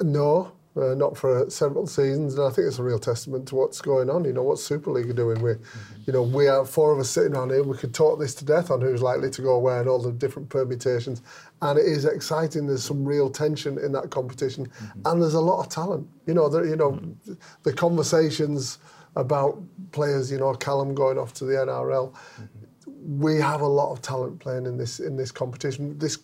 No, 0.00 0.52
uh, 0.76 0.94
not 0.94 1.16
for 1.16 1.48
several 1.48 1.86
seasons, 1.86 2.34
and 2.34 2.46
I 2.46 2.50
think 2.50 2.68
it's 2.68 2.78
a 2.78 2.82
real 2.82 2.98
testament 2.98 3.48
to 3.48 3.54
what's 3.54 3.80
going 3.80 4.10
on. 4.10 4.24
You 4.24 4.32
know 4.32 4.42
what 4.42 4.58
Super 4.58 4.90
League 4.90 5.08
are 5.08 5.14
doing. 5.14 5.40
We, 5.40 5.52
mm-hmm. 5.52 6.02
you 6.06 6.12
know, 6.12 6.22
we 6.22 6.48
are 6.48 6.64
four 6.66 6.92
of 6.92 6.98
us 6.98 7.08
sitting 7.08 7.34
on 7.34 7.48
here. 7.48 7.62
We 7.62 7.76
could 7.78 7.94
talk 7.94 8.18
this 8.18 8.34
to 8.36 8.44
death 8.44 8.70
on 8.70 8.80
who's 8.82 9.00
likely 9.00 9.30
to 9.30 9.42
go 9.42 9.58
where 9.58 9.80
and 9.80 9.88
all 9.88 10.00
the 10.00 10.12
different 10.12 10.50
permutations, 10.50 11.22
and 11.62 11.78
it 11.78 11.86
is 11.86 12.04
exciting. 12.04 12.66
There's 12.66 12.84
some 12.84 13.04
real 13.04 13.30
tension 13.30 13.78
in 13.78 13.92
that 13.92 14.10
competition, 14.10 14.66
mm-hmm. 14.66 15.00
and 15.06 15.22
there's 15.22 15.34
a 15.34 15.40
lot 15.40 15.60
of 15.60 15.70
talent. 15.70 16.06
You 16.26 16.34
know, 16.34 16.48
the, 16.48 16.62
you 16.62 16.76
know, 16.76 16.92
mm-hmm. 16.92 17.32
the 17.62 17.72
conversations 17.72 18.78
about 19.16 19.62
players. 19.92 20.30
You 20.30 20.38
know, 20.38 20.52
Callum 20.54 20.94
going 20.94 21.18
off 21.18 21.32
to 21.34 21.44
the 21.44 21.54
NRL. 21.54 22.12
Mm-hmm. 22.12 23.20
We 23.20 23.36
have 23.40 23.62
a 23.62 23.66
lot 23.66 23.92
of 23.92 24.02
talent 24.02 24.40
playing 24.40 24.66
in 24.66 24.76
this 24.76 25.00
in 25.00 25.16
this 25.16 25.32
competition. 25.32 25.98
This 25.98 26.18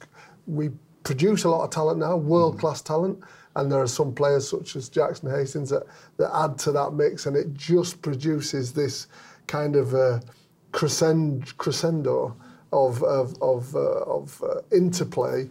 we 0.46 0.70
produce 1.04 1.44
a 1.44 1.48
lot 1.48 1.64
of 1.64 1.70
talent 1.70 1.98
now, 1.98 2.16
world 2.16 2.58
class 2.58 2.82
talent 2.82 3.22
and 3.56 3.70
there 3.70 3.80
are 3.80 3.86
some 3.86 4.14
players 4.14 4.48
such 4.48 4.76
as 4.76 4.88
Jackson 4.88 5.30
Hastings 5.30 5.70
that, 5.70 5.84
that 6.16 6.30
add 6.34 6.58
to 6.58 6.72
that 6.72 6.92
mix, 6.92 7.26
and 7.26 7.36
it 7.36 7.52
just 7.54 8.00
produces 8.02 8.72
this 8.72 9.08
kind 9.46 9.76
of 9.76 9.94
uh, 9.94 10.20
crescendo 10.72 12.36
of 12.72 13.02
of 13.02 13.34
of, 13.42 13.76
uh, 13.76 14.00
of 14.04 14.42
uh, 14.42 14.60
interplay 14.74 15.48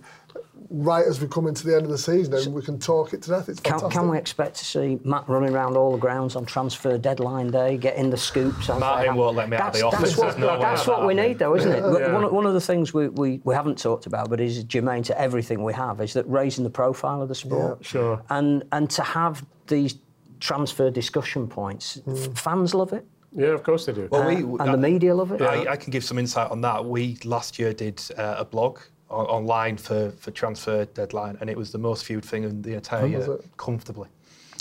right 0.71 1.05
as 1.05 1.19
we 1.19 1.27
come 1.27 1.47
into 1.47 1.67
the 1.67 1.75
end 1.75 1.83
of 1.83 1.91
the 1.91 1.97
season 1.97 2.33
and 2.33 2.53
we 2.53 2.61
can 2.61 2.79
talk 2.79 3.13
it 3.13 3.21
to 3.23 3.29
death. 3.29 3.49
It's 3.49 3.59
can, 3.59 3.79
can, 3.89 4.09
we 4.09 4.17
expect 4.17 4.55
to 4.55 4.65
see 4.65 4.99
Matt 5.03 5.27
running 5.27 5.53
around 5.53 5.75
all 5.75 5.91
the 5.91 5.97
grounds 5.97 6.37
on 6.37 6.45
transfer 6.45 6.97
deadline 6.97 7.51
day, 7.51 7.77
getting 7.77 8.09
the 8.09 8.17
scoops? 8.17 8.69
Martin 8.69 9.15
won't 9.15 9.35
let 9.35 9.49
me 9.49 9.57
out 9.57 9.67
of 9.67 9.73
the 9.73 9.85
office. 9.85 10.15
That's 10.15 10.17
what, 10.17 10.39
no 10.39 10.59
that's 10.59 10.87
what 10.87 11.05
we 11.05 11.13
need, 11.13 11.39
though, 11.39 11.55
isn't 11.55 11.71
it? 11.71 11.79
Yeah. 11.79 12.13
One, 12.13 12.33
one 12.33 12.45
of 12.45 12.53
the 12.53 12.61
things 12.61 12.93
we, 12.93 13.09
we, 13.09 13.41
we 13.43 13.53
haven't 13.53 13.77
talked 13.77 14.05
about, 14.05 14.29
but 14.29 14.39
is 14.39 14.63
germane 14.63 15.03
to 15.03 15.19
everything 15.19 15.61
we 15.63 15.73
have, 15.73 15.99
is 15.99 16.13
that 16.13 16.27
raising 16.27 16.63
the 16.63 16.69
profile 16.69 17.21
of 17.21 17.27
the 17.27 17.35
sport. 17.35 17.79
Yeah, 17.81 17.87
sure. 17.87 18.23
And, 18.29 18.63
and 18.71 18.89
to 18.91 19.03
have 19.03 19.45
these 19.67 19.95
transfer 20.39 20.89
discussion 20.89 21.47
points, 21.47 21.97
mm. 22.07 22.37
fans 22.37 22.73
love 22.73 22.93
it. 22.93 23.05
Yeah, 23.35 23.47
of 23.47 23.63
course 23.63 23.85
they 23.85 23.93
do. 23.93 24.07
Well, 24.11 24.27
we, 24.27 24.35
uh, 24.35 24.63
and 24.63 24.69
uh, 24.69 24.71
the 24.71 24.77
media 24.77 25.15
love 25.15 25.31
it. 25.31 25.41
I, 25.41 25.71
I, 25.71 25.75
can 25.77 25.91
give 25.91 26.03
some 26.03 26.17
insight 26.17 26.51
on 26.51 26.59
that. 26.61 26.83
We 26.83 27.17
last 27.23 27.57
year 27.57 27.73
did 27.73 28.01
uh, 28.17 28.35
a 28.39 28.43
blog 28.43 28.79
online 29.11 29.77
for, 29.77 30.11
for 30.11 30.31
transfer 30.31 30.85
deadline, 30.85 31.37
and 31.41 31.49
it 31.49 31.57
was 31.57 31.71
the 31.71 31.77
most 31.77 32.05
viewed 32.05 32.25
thing 32.25 32.43
in 32.43 32.61
the 32.61 32.73
entire 32.73 33.05
year, 33.05 33.39
comfortably. 33.57 34.09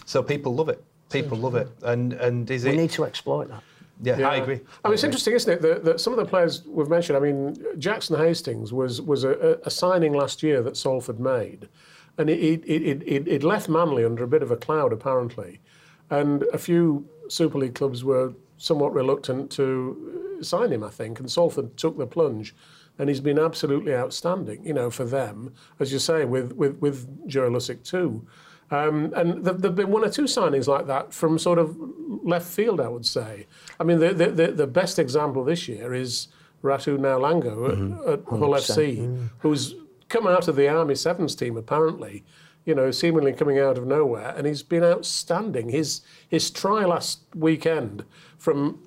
So 0.04 0.22
people 0.22 0.54
love 0.54 0.68
it. 0.68 0.82
People 1.10 1.38
love 1.38 1.54
it, 1.54 1.68
and 1.82 2.12
and 2.14 2.50
is 2.50 2.64
we 2.64 2.70
it? 2.70 2.72
We 2.72 2.82
need 2.82 2.90
to 2.90 3.04
exploit 3.04 3.48
that. 3.48 3.62
Yeah, 4.02 4.18
yeah, 4.18 4.28
I 4.28 4.36
agree. 4.36 4.60
I 4.84 4.88
mean, 4.88 4.94
it's 4.94 5.04
interesting, 5.04 5.34
isn't 5.34 5.52
it, 5.52 5.62
that, 5.62 5.84
that, 5.84 6.00
some 6.00 6.12
of 6.12 6.18
the 6.18 6.24
players 6.24 6.62
we've 6.66 6.88
mentioned. 6.88 7.18
I 7.18 7.20
mean, 7.20 7.56
Jackson 7.78 8.16
Hastings 8.16 8.72
was 8.72 9.00
was 9.00 9.24
a, 9.24 9.58
a 9.64 9.70
signing 9.70 10.12
last 10.12 10.42
year 10.42 10.62
that 10.62 10.76
Salford 10.76 11.20
made, 11.20 11.68
and 12.16 12.30
it 12.30 12.38
it, 12.38 12.64
it, 12.64 13.02
it 13.02 13.28
it 13.28 13.42
left 13.42 13.68
Manly 13.68 14.04
under 14.04 14.24
a 14.24 14.28
bit 14.28 14.42
of 14.42 14.50
a 14.50 14.56
cloud 14.56 14.92
apparently, 14.92 15.60
and 16.08 16.44
a 16.52 16.58
few 16.58 17.08
Super 17.28 17.58
League 17.58 17.74
clubs 17.74 18.02
were 18.02 18.32
somewhat 18.56 18.92
reluctant 18.92 19.50
to 19.50 20.38
sign 20.42 20.70
him, 20.70 20.84
I 20.84 20.90
think, 20.90 21.18
and 21.18 21.30
Salford 21.30 21.76
took 21.76 21.96
the 21.96 22.06
plunge 22.06 22.54
and 23.00 23.08
he's 23.08 23.20
been 23.20 23.38
absolutely 23.38 23.94
outstanding. 23.94 24.64
You 24.64 24.74
know, 24.74 24.90
for 24.90 25.04
them, 25.04 25.54
as 25.80 25.90
you 25.92 25.98
say, 25.98 26.26
with 26.26 26.52
with 26.52 26.76
with 26.80 27.26
Joe 27.26 27.58
too. 27.58 28.26
Um, 28.72 29.12
and 29.16 29.44
there 29.44 29.54
have 29.54 29.74
been 29.74 29.90
one 29.90 30.04
or 30.04 30.10
two 30.10 30.24
signings 30.24 30.68
like 30.68 30.86
that 30.86 31.12
from 31.12 31.38
sort 31.38 31.58
of 31.58 31.76
left 32.22 32.46
field, 32.46 32.80
I 32.80 32.88
would 32.88 33.06
say. 33.06 33.46
I 33.80 33.84
mean, 33.84 33.98
the 33.98 34.12
the, 34.12 34.52
the 34.52 34.66
best 34.66 34.98
example 34.98 35.42
this 35.42 35.66
year 35.66 35.94
is 35.94 36.28
Ratu 36.62 36.98
Naulago 36.98 37.70
mm-hmm. 37.70 38.08
at, 38.08 38.20
at 38.20 38.24
Hull 38.26 38.50
FC, 38.50 38.98
mm. 38.98 39.30
who's 39.38 39.74
come 40.08 40.26
out 40.26 40.46
of 40.46 40.56
the 40.56 40.68
Army 40.68 40.94
Sevens 40.94 41.34
team 41.34 41.56
apparently, 41.56 42.22
you 42.66 42.74
know, 42.74 42.90
seemingly 42.90 43.32
coming 43.32 43.58
out 43.58 43.78
of 43.78 43.86
nowhere, 43.86 44.34
and 44.36 44.46
he's 44.46 44.62
been 44.62 44.84
outstanding. 44.84 45.70
His 45.70 46.02
his 46.28 46.50
try 46.50 46.84
last 46.84 47.20
weekend 47.34 48.04
from 48.36 48.78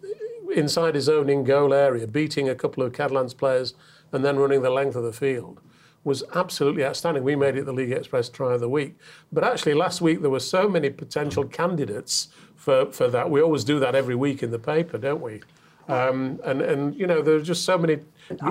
inside 0.55 0.95
his 0.95 1.09
own 1.09 1.29
in 1.29 1.43
goal 1.43 1.73
area, 1.73 2.07
beating 2.07 2.47
a 2.47 2.55
couple 2.55 2.83
of 2.83 2.93
Catalans 2.93 3.33
players 3.33 3.73
and 4.13 4.23
then 4.23 4.37
running 4.37 4.61
the 4.61 4.69
length 4.69 4.95
of 4.95 5.03
the 5.03 5.11
field 5.13 5.59
was 6.03 6.23
absolutely 6.35 6.83
outstanding. 6.85 7.23
We 7.23 7.35
made 7.35 7.55
it 7.55 7.65
the 7.65 7.73
League 7.73 7.91
Express 7.91 8.29
Try 8.29 8.53
of 8.53 8.59
the 8.59 8.69
Week. 8.69 8.95
But 9.31 9.43
actually, 9.43 9.73
last 9.73 10.01
week 10.01 10.21
there 10.21 10.29
were 10.29 10.39
so 10.39 10.67
many 10.67 10.89
potential 10.89 11.45
candidates 11.45 12.27
for, 12.55 12.91
for 12.91 13.07
that. 13.07 13.29
We 13.29 13.41
always 13.41 13.63
do 13.63 13.79
that 13.79 13.95
every 13.95 14.15
week 14.15 14.43
in 14.43 14.51
the 14.51 14.59
paper, 14.59 14.97
don't 14.97 15.21
we? 15.21 15.41
Um, 15.87 16.39
and, 16.45 16.61
and, 16.61 16.95
you 16.95 17.07
know, 17.07 17.21
there 17.21 17.35
are 17.35 17.41
just 17.41 17.65
so 17.65 17.77
many. 17.77 17.99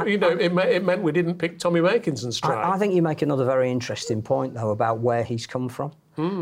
You 0.07 0.19
know, 0.19 0.31
it, 0.31 0.53
it 0.53 0.85
meant 0.85 1.03
we 1.03 1.13
didn't 1.13 1.37
pick 1.37 1.59
Tommy 1.59 1.81
Makinson's 1.81 2.39
try. 2.41 2.55
I, 2.55 2.75
I 2.75 2.79
think 2.79 2.95
you 2.95 3.01
make 3.03 3.23
another 3.23 3.45
very 3.45 3.71
interesting 3.71 4.21
point, 4.23 4.55
though, 4.55 4.71
about 4.71 4.99
where 4.99 5.25
he's 5.25 5.47
come 5.47 5.69
from. 5.69 5.93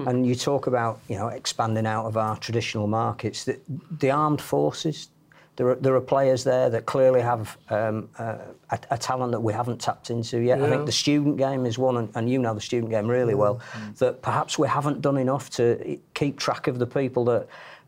And 0.09 0.27
you 0.27 0.35
talk 0.35 0.67
about 0.67 0.99
you 1.09 1.17
know 1.17 1.29
expanding 1.29 1.87
out 1.87 2.07
of 2.07 2.17
our 2.17 2.37
traditional 2.37 2.89
markets. 2.89 3.45
The, 3.45 3.61
the 4.01 4.11
armed 4.11 4.41
forces, 4.41 5.11
there 5.57 5.69
are, 5.69 5.75
there 5.75 5.95
are 5.95 6.01
players 6.01 6.45
there 6.45 6.71
that 6.71 6.87
clearly 6.87 7.21
have 7.21 7.59
um, 7.69 8.09
uh, 8.19 8.39
a, 8.71 8.79
a 8.93 8.99
talent 8.99 9.33
that 9.33 9.41
we 9.41 9.53
haven't 9.53 9.81
tapped 9.81 10.11
into 10.11 10.41
yet. 10.41 10.63
I 10.63 10.71
think 10.71 10.87
the 10.87 10.93
student 10.93 11.37
game 11.37 11.67
is 11.67 11.79
one, 11.79 11.97
and, 11.99 12.11
and 12.15 12.31
you 12.31 12.39
know 12.39 12.55
the 12.55 12.61
student 12.61 12.91
game 12.91 13.07
really 13.07 13.35
well. 13.35 13.61
That 13.99 14.23
perhaps 14.23 14.59
we 14.59 14.69
haven't 14.69 15.01
done 15.01 15.19
enough 15.19 15.51
to 15.51 15.99
keep 16.15 16.39
track 16.39 16.67
of 16.67 16.79
the 16.79 16.87
people 16.87 17.25
that 17.27 17.47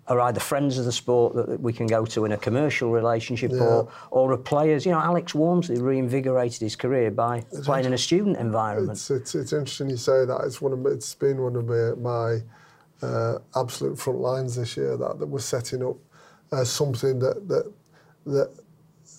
are 0.08 0.20
either 0.20 0.40
friends 0.40 0.78
of 0.78 0.84
the 0.84 0.92
sport 0.92 1.34
that 1.34 1.60
we 1.60 1.72
can 1.72 1.86
go 1.86 2.04
to 2.04 2.24
in 2.24 2.32
a 2.32 2.36
commercial 2.36 2.90
relationship 2.90 3.52
or, 3.52 3.88
or 4.10 4.32
are 4.32 4.36
players. 4.36 4.84
You 4.84 4.92
know, 4.92 4.98
Alex 4.98 5.34
Walmsley 5.34 5.80
reinvigorated 5.80 6.60
his 6.60 6.74
career 6.74 7.10
by 7.10 7.42
playing 7.62 7.86
in 7.86 7.92
a 7.92 7.98
student 7.98 8.36
environment. 8.36 8.98
It's, 8.98 9.10
it's, 9.10 9.34
it's 9.34 9.52
interesting 9.52 9.88
you 9.88 9.96
say 9.96 10.24
that. 10.24 10.40
It's 10.44 10.60
one 10.60 10.72
of 10.72 10.84
it's 10.86 11.14
been 11.14 11.40
one 11.40 11.54
of 11.54 11.66
my, 11.66 12.40
my 13.00 13.06
uh, 13.08 13.38
absolute 13.54 13.98
front 13.98 14.18
lines 14.18 14.56
this 14.56 14.76
year 14.76 14.96
that, 14.96 15.20
that 15.20 15.26
we're 15.26 15.38
setting 15.38 15.84
up 15.84 15.96
uh, 16.52 16.64
something 16.64 17.18
that 17.18 17.48
that 17.48 17.72
that 18.26 18.50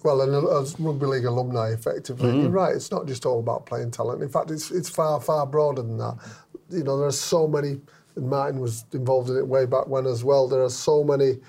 well, 0.03 0.21
and 0.21 0.47
as 0.61 0.79
rugby 0.79 1.05
league 1.05 1.25
alumni, 1.25 1.69
effectively, 1.71 2.29
you're 2.41 2.49
right. 2.49 2.75
It's 2.75 2.91
not 2.91 3.07
just 3.07 3.25
all 3.25 3.39
about 3.39 3.65
playing 3.65 3.91
talent. 3.91 4.21
In 4.21 4.29
fact, 4.29 4.51
it's 4.51 4.71
it's 4.71 4.89
far 4.89 5.19
far 5.21 5.45
broader 5.45 5.81
than 5.81 5.97
that. 5.97 6.17
You 6.69 6.83
know, 6.83 6.97
there 6.97 7.07
are 7.07 7.11
so 7.11 7.47
many. 7.47 7.79
And 8.15 8.29
Martin 8.29 8.59
was 8.59 8.85
involved 8.93 9.31
in 9.31 9.37
it 9.37 9.47
way 9.47 9.65
back 9.65 9.87
when 9.87 10.05
as 10.05 10.23
well. 10.23 10.47
There 10.47 10.61
are 10.61 10.69
so 10.69 11.03
many 11.03 11.39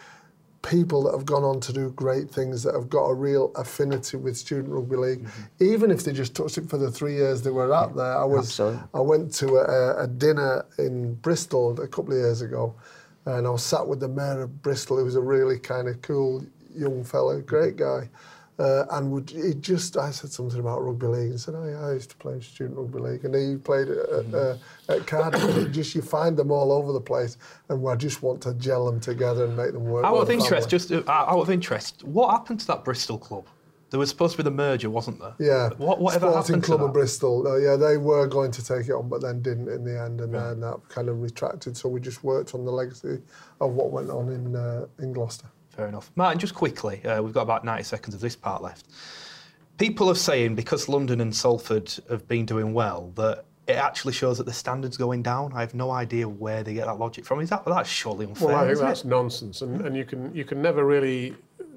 people 0.63 1.03
that 1.03 1.13
have 1.13 1.27
gone 1.27 1.45
on 1.45 1.61
to 1.61 1.73
do 1.73 1.91
great 1.91 2.31
things 2.31 2.63
that 2.63 2.75
have 2.75 2.89
got 2.89 3.05
a 3.05 3.15
real 3.15 3.53
affinity 3.55 4.17
with 4.17 4.37
student 4.37 4.73
rugby 4.73 4.97
league, 4.97 5.29
even 5.61 5.91
if 5.91 6.05
they 6.05 6.13
just 6.13 6.35
touched 6.35 6.57
it 6.59 6.69
for 6.69 6.79
the 6.79 6.91
three 6.91 7.15
years 7.15 7.43
they 7.43 7.51
were 7.51 7.73
out 7.73 7.95
there. 7.95 8.17
I 8.17 8.25
was 8.25 8.47
absolutely. 8.47 8.81
I 8.95 9.01
went 9.01 9.35
to 9.35 9.57
a, 9.57 10.05
a 10.05 10.07
dinner 10.07 10.65
in 10.79 11.15
Bristol 11.17 11.79
a 11.81 11.87
couple 11.87 12.13
of 12.13 12.19
years 12.19 12.41
ago, 12.41 12.75
and 13.27 13.47
I 13.47 13.51
was 13.51 13.63
sat 13.63 13.87
with 13.87 14.01
the 14.01 14.09
mayor 14.09 14.43
of 14.43 14.63
Bristol, 14.63 14.99
who 14.99 15.05
was 15.05 15.17
a 15.17 15.21
really 15.21 15.59
kind 15.59 15.89
of 15.89 16.01
cool 16.03 16.45
young 16.75 17.05
fellow, 17.05 17.41
great 17.41 17.77
guy. 17.77 18.09
Uh, 18.57 18.85
and 18.93 19.11
would, 19.11 19.31
he 19.31 19.53
just, 19.55 19.97
I 19.97 20.13
said 20.13 20.31
something 20.31 20.61
about 20.61 20.85
rugby 20.85 21.09
league 21.09 21.31
and 21.31 21.41
said, 21.41 21.55
oh 21.57 21.67
yeah, 21.67 21.89
I 21.89 21.95
used 21.95 22.11
to 22.11 22.17
play 22.17 22.39
student 22.41 22.79
rugby 22.79 23.01
league. 23.01 23.25
And 23.25 23.35
he 23.35 23.57
played 23.57 23.89
at, 23.89 24.33
uh, 24.33 24.57
at 24.89 25.07
Cardiff. 25.09 25.73
just, 25.73 25.97
you 25.97 26.03
find 26.03 26.37
them 26.37 26.53
all 26.53 26.71
over 26.71 26.93
the 26.93 27.01
place 27.01 27.37
and 27.69 27.87
I 27.89 27.97
just 27.97 28.23
want 28.23 28.41
to 28.43 28.55
gel 28.55 28.87
them 28.87 29.01
together 29.01 29.47
and 29.47 29.57
make 29.57 29.73
them 29.73 29.85
work. 29.85 30.05
Out 30.05 30.17
of 30.17 30.31
interest, 30.31 30.69
just 30.69 30.93
uh, 30.93 31.03
out 31.09 31.41
of 31.41 31.51
interest, 31.51 32.05
what 32.05 32.31
happened 32.31 32.61
to 32.61 32.67
that 32.69 32.85
Bristol 32.85 33.19
club? 33.19 33.45
There 33.91 34.01
was 34.01 34.09
supposed 34.09 34.33
to 34.33 34.39
be 34.39 34.43
the 34.43 34.51
merger, 34.51 34.91
wasn't 34.91 35.21
there? 35.21 35.35
Yeah. 35.39 35.71
What, 35.77 36.01
whatever 36.01 36.31
Sporting 36.31 36.43
happened 36.43 36.63
Club 36.65 36.79
to 36.81 36.85
of 36.87 36.93
that? 36.93 36.99
Bristol. 36.99 37.47
Uh, 37.47 37.57
yeah, 37.57 37.77
they 37.77 37.97
were 37.97 38.27
going 38.27 38.51
to 38.51 38.65
take 38.65 38.89
it 38.89 38.93
on, 38.93 39.09
but 39.09 39.21
then 39.21 39.41
didn't 39.43 39.69
in 39.69 39.85
the 39.85 40.01
end, 40.01 40.21
and 40.21 40.35
then 40.35 40.61
that 40.61 40.81
kind 40.89 41.09
of 41.09 41.21
retracted. 41.21 41.77
So 41.77 41.89
we 41.89 42.01
just 42.01 42.25
worked 42.25 42.55
on 42.55 42.65
the 42.65 42.73
legacy 42.73 43.21
of 43.61 43.73
what 43.73 43.91
went 43.91 44.11
on 44.11 44.31
in 44.31 44.57
uh, 44.57 44.87
in 44.99 45.13
Gloucester. 45.13 45.47
Fair 45.71 45.89
enough. 45.89 46.11
Martin, 46.15 46.39
just 46.39 46.55
quickly, 46.55 47.05
uh, 47.05 47.21
we've 47.21 47.35
got 47.35 47.43
about 47.43 47.65
90 47.65 47.83
seconds 47.83 48.15
of 48.15 48.21
this 48.21 48.37
part 48.37 48.63
left. 48.63 48.87
People 49.77 50.09
are 50.09 50.15
saying 50.15 50.55
because 50.55 50.89
London 50.89 51.21
and 51.21 51.35
Salford 51.35 51.93
have 52.09 52.29
been 52.29 52.47
doing 52.47 52.73
well 52.75 53.11
that 53.17 53.45
it 53.67 53.77
actually 53.77 54.13
shows 54.13 54.39
that 54.39 54.45
the 54.45 54.53
standard's 54.53 54.97
going 54.97 55.23
down. 55.23 55.53
I 55.53 55.61
have 55.61 55.75
no 55.75 55.91
idea 55.91 56.29
where 56.29 56.63
they 56.63 56.75
get 56.75 56.87
that 56.87 56.99
logic 56.99 57.25
from. 57.25 57.41
Is 57.41 57.51
that 57.51 57.65
that's 57.65 57.89
surely 57.89 58.27
unfair? 58.27 58.49
Well, 58.49 58.57
I 58.57 58.61
think 58.61 58.73
isn't 58.73 58.87
that's 58.87 59.05
it? 59.05 59.09
nonsense, 59.09 59.63
and, 59.63 59.81
and 59.81 59.97
you 59.97 60.05
can 60.05 60.35
you 60.35 60.45
can 60.45 60.61
never 60.63 60.85
really 60.85 61.35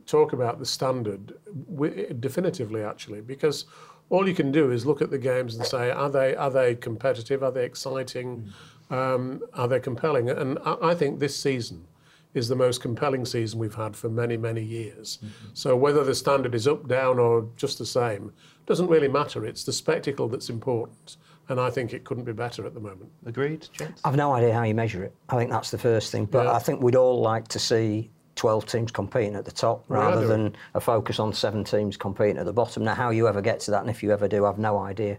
talk 0.07 0.33
about 0.33 0.57
the 0.59 0.65
standard 0.65 1.33
wi- 1.69 2.07
definitively, 2.19 2.81
actually, 2.81 3.21
because 3.21 3.65
all 4.09 4.27
you 4.27 4.33
can 4.33 4.51
do 4.51 4.71
is 4.71 4.85
look 4.85 5.01
at 5.01 5.11
the 5.11 5.17
games 5.17 5.55
and 5.55 5.65
say, 5.65 5.91
are 5.91 6.09
they 6.09 6.35
are 6.35 6.49
they 6.49 6.73
competitive? 6.75 7.43
Are 7.43 7.51
they 7.51 7.65
exciting? 7.65 8.47
Um, 8.89 9.41
are 9.53 9.67
they 9.67 9.79
compelling? 9.81 10.29
And 10.29 10.57
I, 10.65 10.77
I 10.81 10.95
think 10.95 11.19
this 11.19 11.35
season 11.39 11.85
is 12.33 12.47
the 12.47 12.55
most 12.55 12.81
compelling 12.81 13.25
season 13.25 13.59
we've 13.59 13.75
had 13.75 13.95
for 13.95 14.09
many 14.09 14.37
many 14.37 14.63
years. 14.63 15.19
So 15.53 15.75
whether 15.75 16.03
the 16.03 16.15
standard 16.15 16.55
is 16.55 16.67
up, 16.67 16.87
down, 16.87 17.19
or 17.19 17.47
just 17.57 17.77
the 17.77 17.85
same 17.85 18.31
doesn't 18.65 18.87
really 18.87 19.07
matter. 19.09 19.45
It's 19.45 19.63
the 19.63 19.73
spectacle 19.73 20.27
that's 20.29 20.49
important, 20.49 21.17
and 21.49 21.59
I 21.59 21.69
think 21.69 21.93
it 21.93 22.03
couldn't 22.05 22.23
be 22.25 22.33
better 22.33 22.65
at 22.65 22.73
the 22.73 22.79
moment. 22.79 23.09
Agreed, 23.25 23.67
gents? 23.73 24.01
I've 24.05 24.15
no 24.15 24.31
idea 24.33 24.53
how 24.53 24.63
you 24.63 24.75
measure 24.75 25.03
it. 25.03 25.13
I 25.29 25.35
think 25.37 25.51
that's 25.51 25.71
the 25.71 25.77
first 25.77 26.11
thing. 26.11 26.25
But 26.25 26.45
Yeah. 26.45 26.53
I 26.53 26.59
think 26.59 26.81
we'd 26.81 26.95
all 26.95 27.19
like 27.21 27.47
to 27.49 27.59
see 27.59 28.09
12 28.37 28.65
teams 28.65 28.91
competing 28.91 29.35
at 29.35 29.45
the 29.45 29.51
top 29.51 29.83
rather 29.89 30.25
than 30.27 30.55
a 30.73 30.79
focus 30.79 31.19
on 31.19 31.33
seven 31.33 31.63
teams 31.63 31.97
competing 31.97 32.37
at 32.37 32.45
the 32.45 32.53
bottom. 32.53 32.83
Now, 32.83 32.93
how 32.93 33.09
you 33.09 33.27
ever 33.27 33.41
get 33.41 33.59
to 33.61 33.71
that, 33.71 33.81
and 33.81 33.89
if 33.89 34.01
you 34.01 34.11
ever 34.11 34.27
do, 34.27 34.45
I've 34.45 34.59
no 34.59 34.79
idea. 34.79 35.17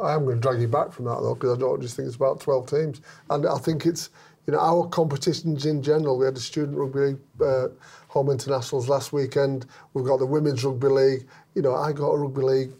I 0.00 0.14
am 0.14 0.24
going 0.24 0.36
to 0.36 0.40
drag 0.40 0.60
you 0.60 0.68
back 0.68 0.92
from 0.92 1.04
that 1.04 1.20
though, 1.20 1.34
because 1.34 1.56
I 1.56 1.60
don't 1.60 1.80
just 1.80 1.94
think 1.94 2.06
it's 2.06 2.16
about 2.16 2.40
12 2.40 2.70
teams. 2.70 3.00
And 3.28 3.46
I 3.46 3.58
think 3.58 3.84
it's, 3.84 4.08
you 4.46 4.52
know, 4.54 4.60
our 4.60 4.88
competitions 4.88 5.66
in 5.66 5.82
general. 5.82 6.18
We 6.18 6.24
had 6.24 6.36
the 6.36 6.40
student 6.40 6.78
rugby 6.78 7.00
league 7.00 7.18
uh, 7.42 7.68
home 8.08 8.30
internationals 8.30 8.88
last 8.88 9.12
weekend. 9.12 9.66
We've 9.92 10.06
got 10.06 10.20
the 10.20 10.26
women's 10.26 10.64
rugby 10.64 10.88
league. 10.88 11.26
You 11.54 11.62
know, 11.62 11.74
I 11.74 11.92
got 11.92 12.08
a 12.08 12.18
rugby 12.18 12.42
league 12.42 12.72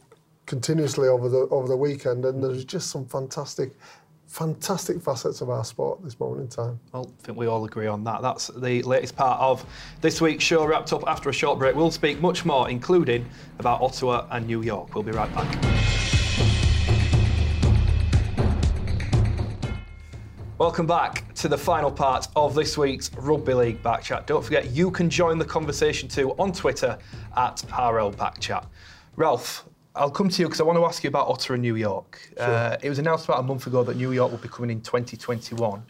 continuously 0.47 1.09
over 1.09 1.29
the 1.29 1.47
over 1.51 1.69
the 1.69 1.77
weekend, 1.77 2.25
and 2.25 2.43
there's 2.43 2.65
just 2.65 2.91
some 2.91 3.05
fantastic, 3.05 3.73
fantastic 4.29 5.01
facets 5.01 5.41
of 5.41 5.49
our 5.49 5.65
sport 5.65 5.99
at 5.99 6.05
this 6.05 6.21
moment 6.21 6.43
in 6.43 6.49
time. 6.49 6.79
Well, 6.93 7.11
I 7.19 7.23
think 7.25 7.39
we 7.39 7.47
all 7.47 7.65
agree 7.65 7.87
on 7.87 8.05
that. 8.05 8.23
That's 8.23 8.49
the 8.49 8.83
latest 8.83 9.17
part 9.17 9.41
of 9.41 9.65
this 10.01 10.21
week's 10.21 10.45
show 10.45 10.65
wrapped 10.67 10.93
up 10.93 11.03
after 11.07 11.31
a 11.31 11.33
short 11.33 11.59
break. 11.59 11.75
We'll 11.75 11.91
speak 11.91 12.21
much 12.21 12.45
more, 12.45 12.69
including 12.69 13.29
about 13.59 13.81
Ottawa 13.81 14.27
and 14.31 14.47
New 14.47 14.63
York. 14.63 14.95
We'll 14.95 15.03
be 15.03 15.13
right 15.13 15.35
back. 15.35 15.79
Welcome 20.59 20.87
back 20.87 21.33
to 21.35 21.49
the 21.49 21.57
final 21.57 21.91
part 21.91 22.27
of 22.37 22.55
this 22.55 22.77
week's 22.77 23.15
Rugby 23.15 23.55
League 23.55 23.83
Backchat. 23.83 24.27
Don't 24.27 24.45
forget, 24.45 24.73
you 24.73 24.91
can 24.91 25.09
join 25.09 25.39
the 25.39 25.45
conversation 25.45 26.09
too 26.09 26.33
on 26.33 26.53
Twitter 26.53 26.99
at 27.37 27.63
RL 27.71 28.13
Backchat. 28.13 28.67
Ralph, 29.17 29.68
I'll 29.99 30.11
come 30.11 30.29
to 30.29 30.43
you 30.43 30.47
because 30.49 30.61
I 30.61 30.65
want 30.65 30.79
to 30.79 30.85
ask 30.85 31.03
you 31.03 31.09
about 31.09 31.29
Ottawa 31.29 31.55
and 31.55 31.63
New 31.63 31.75
York. 31.75 32.31
Uh, 32.39 32.77
it 32.83 32.89
was 32.89 32.99
announced 32.99 33.25
about 33.25 33.41
a 33.41 33.43
month 33.43 33.67
ago 33.67 33.83
that 33.83 33.97
New 33.97 34.13
York 34.13 34.31
will 34.31 34.39
be 34.39 34.49
coming 34.49 34.71
in 34.71 34.81
2021, 34.81 35.83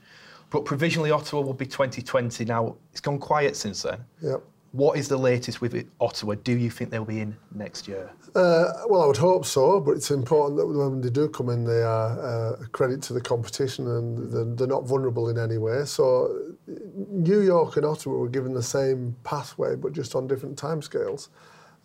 but 0.51 0.65
provisionally 0.65 1.11
Ottawa 1.11 1.43
will 1.43 1.53
be 1.53 1.67
2020. 1.67 2.45
Now, 2.47 2.77
it's 2.91 3.01
gone 3.01 3.19
quiet 3.19 3.55
since 3.55 3.83
then. 3.83 3.99
Yep. 4.23 4.43
What 4.73 4.99
is 4.99 5.09
the 5.09 5.17
latest 5.17 5.61
with 5.61 5.75
it, 5.75 5.87
Ottawa? 6.01 6.35
Do 6.43 6.53
you 6.53 6.71
think 6.71 6.91
they'll 6.91 7.05
be 7.05 7.21
in 7.21 7.37
next 7.55 7.89
year? 7.89 8.11
Uh, 8.35 8.73
well, 8.87 9.03
I 9.03 9.07
would 9.07 9.17
hope 9.17 9.47
so, 9.47 9.81
but 9.81 9.93
it's 9.93 10.11
important 10.11 10.59
that 10.59 10.67
when 10.67 11.01
they 11.01 11.09
do 11.09 11.29
come 11.29 11.49
in, 11.49 11.65
they 11.65 11.83
are 11.83 12.21
uh, 12.21 12.65
a 12.65 12.67
credit 12.69 13.01
to 13.03 13.15
the 13.15 13.21
competition 13.21 13.87
and 13.87 14.31
they're, 14.31 14.45
they're 14.57 14.67
not 14.67 14.87
vulnerable 14.87 15.31
in 15.31 15.39
any 15.39 15.57
way. 15.57 15.85
So, 15.87 16.55
New 16.67 17.41
York 17.41 17.77
and 17.77 17.87
Ottawa 17.87 18.17
were 18.17 18.29
given 18.29 18.53
the 18.53 18.63
same 18.63 19.17
pathway, 19.25 19.75
but 19.75 19.93
just 19.93 20.15
on 20.15 20.27
different 20.27 20.59
timescales. 20.59 21.29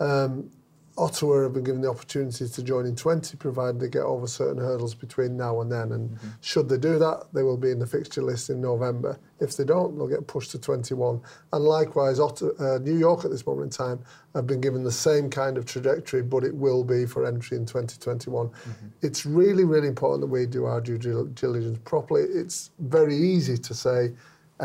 Um, 0.02 0.50
Ottawa 0.98 1.44
have 1.44 1.54
been 1.54 1.64
given 1.64 1.82
the 1.82 1.90
opportunity 1.90 2.48
to 2.48 2.64
join 2.64 2.86
in 2.86 2.96
20, 2.96 3.36
provided 3.38 3.80
they 3.80 3.88
get 3.88 4.04
over 4.04 4.28
certain 4.28 4.60
hurdles 4.60 4.94
between 4.94 5.36
now 5.36 5.62
and 5.62 5.72
then. 5.72 5.92
And 5.92 6.18
should 6.42 6.70
they 6.70 6.78
do 6.78 7.00
that, 7.00 7.26
they 7.34 7.42
will 7.42 7.58
be 7.58 7.72
in 7.72 7.80
the 7.80 7.88
fixture 7.88 8.22
list 8.22 8.52
in 8.52 8.62
November. 8.62 9.18
If 9.40 9.58
they 9.58 9.64
don't, 9.64 9.98
they'll 9.98 10.08
get 10.08 10.28
pushed 10.28 10.52
to 10.52 10.60
21. 10.60 11.20
And 11.52 11.64
likewise, 11.64 12.20
Ottawa, 12.20 12.52
uh, 12.60 12.78
New 12.78 12.98
York 12.98 13.26
at 13.26 13.32
this 13.32 13.46
moment 13.48 13.66
in 13.74 13.86
time 13.86 14.04
have 14.36 14.46
been 14.46 14.62
given 14.62 14.84
the 14.84 14.92
same 14.92 15.30
kind 15.30 15.58
of 15.58 15.66
trajectory, 15.66 16.22
but 16.22 16.44
it 16.44 16.54
will 16.56 16.84
be 16.84 17.06
for 17.08 17.26
entry 17.26 17.58
in 17.58 17.66
2021. 17.66 18.52
It's 19.02 19.26
really, 19.26 19.64
really 19.64 19.88
important 19.88 20.22
that 20.22 20.28
we 20.28 20.46
do 20.46 20.66
our 20.66 20.80
due 20.80 20.98
diligence 20.98 21.80
properly. 21.86 22.22
It's 22.22 22.70
very 22.80 23.18
easy 23.18 23.58
to 23.58 23.74
say, 23.74 24.12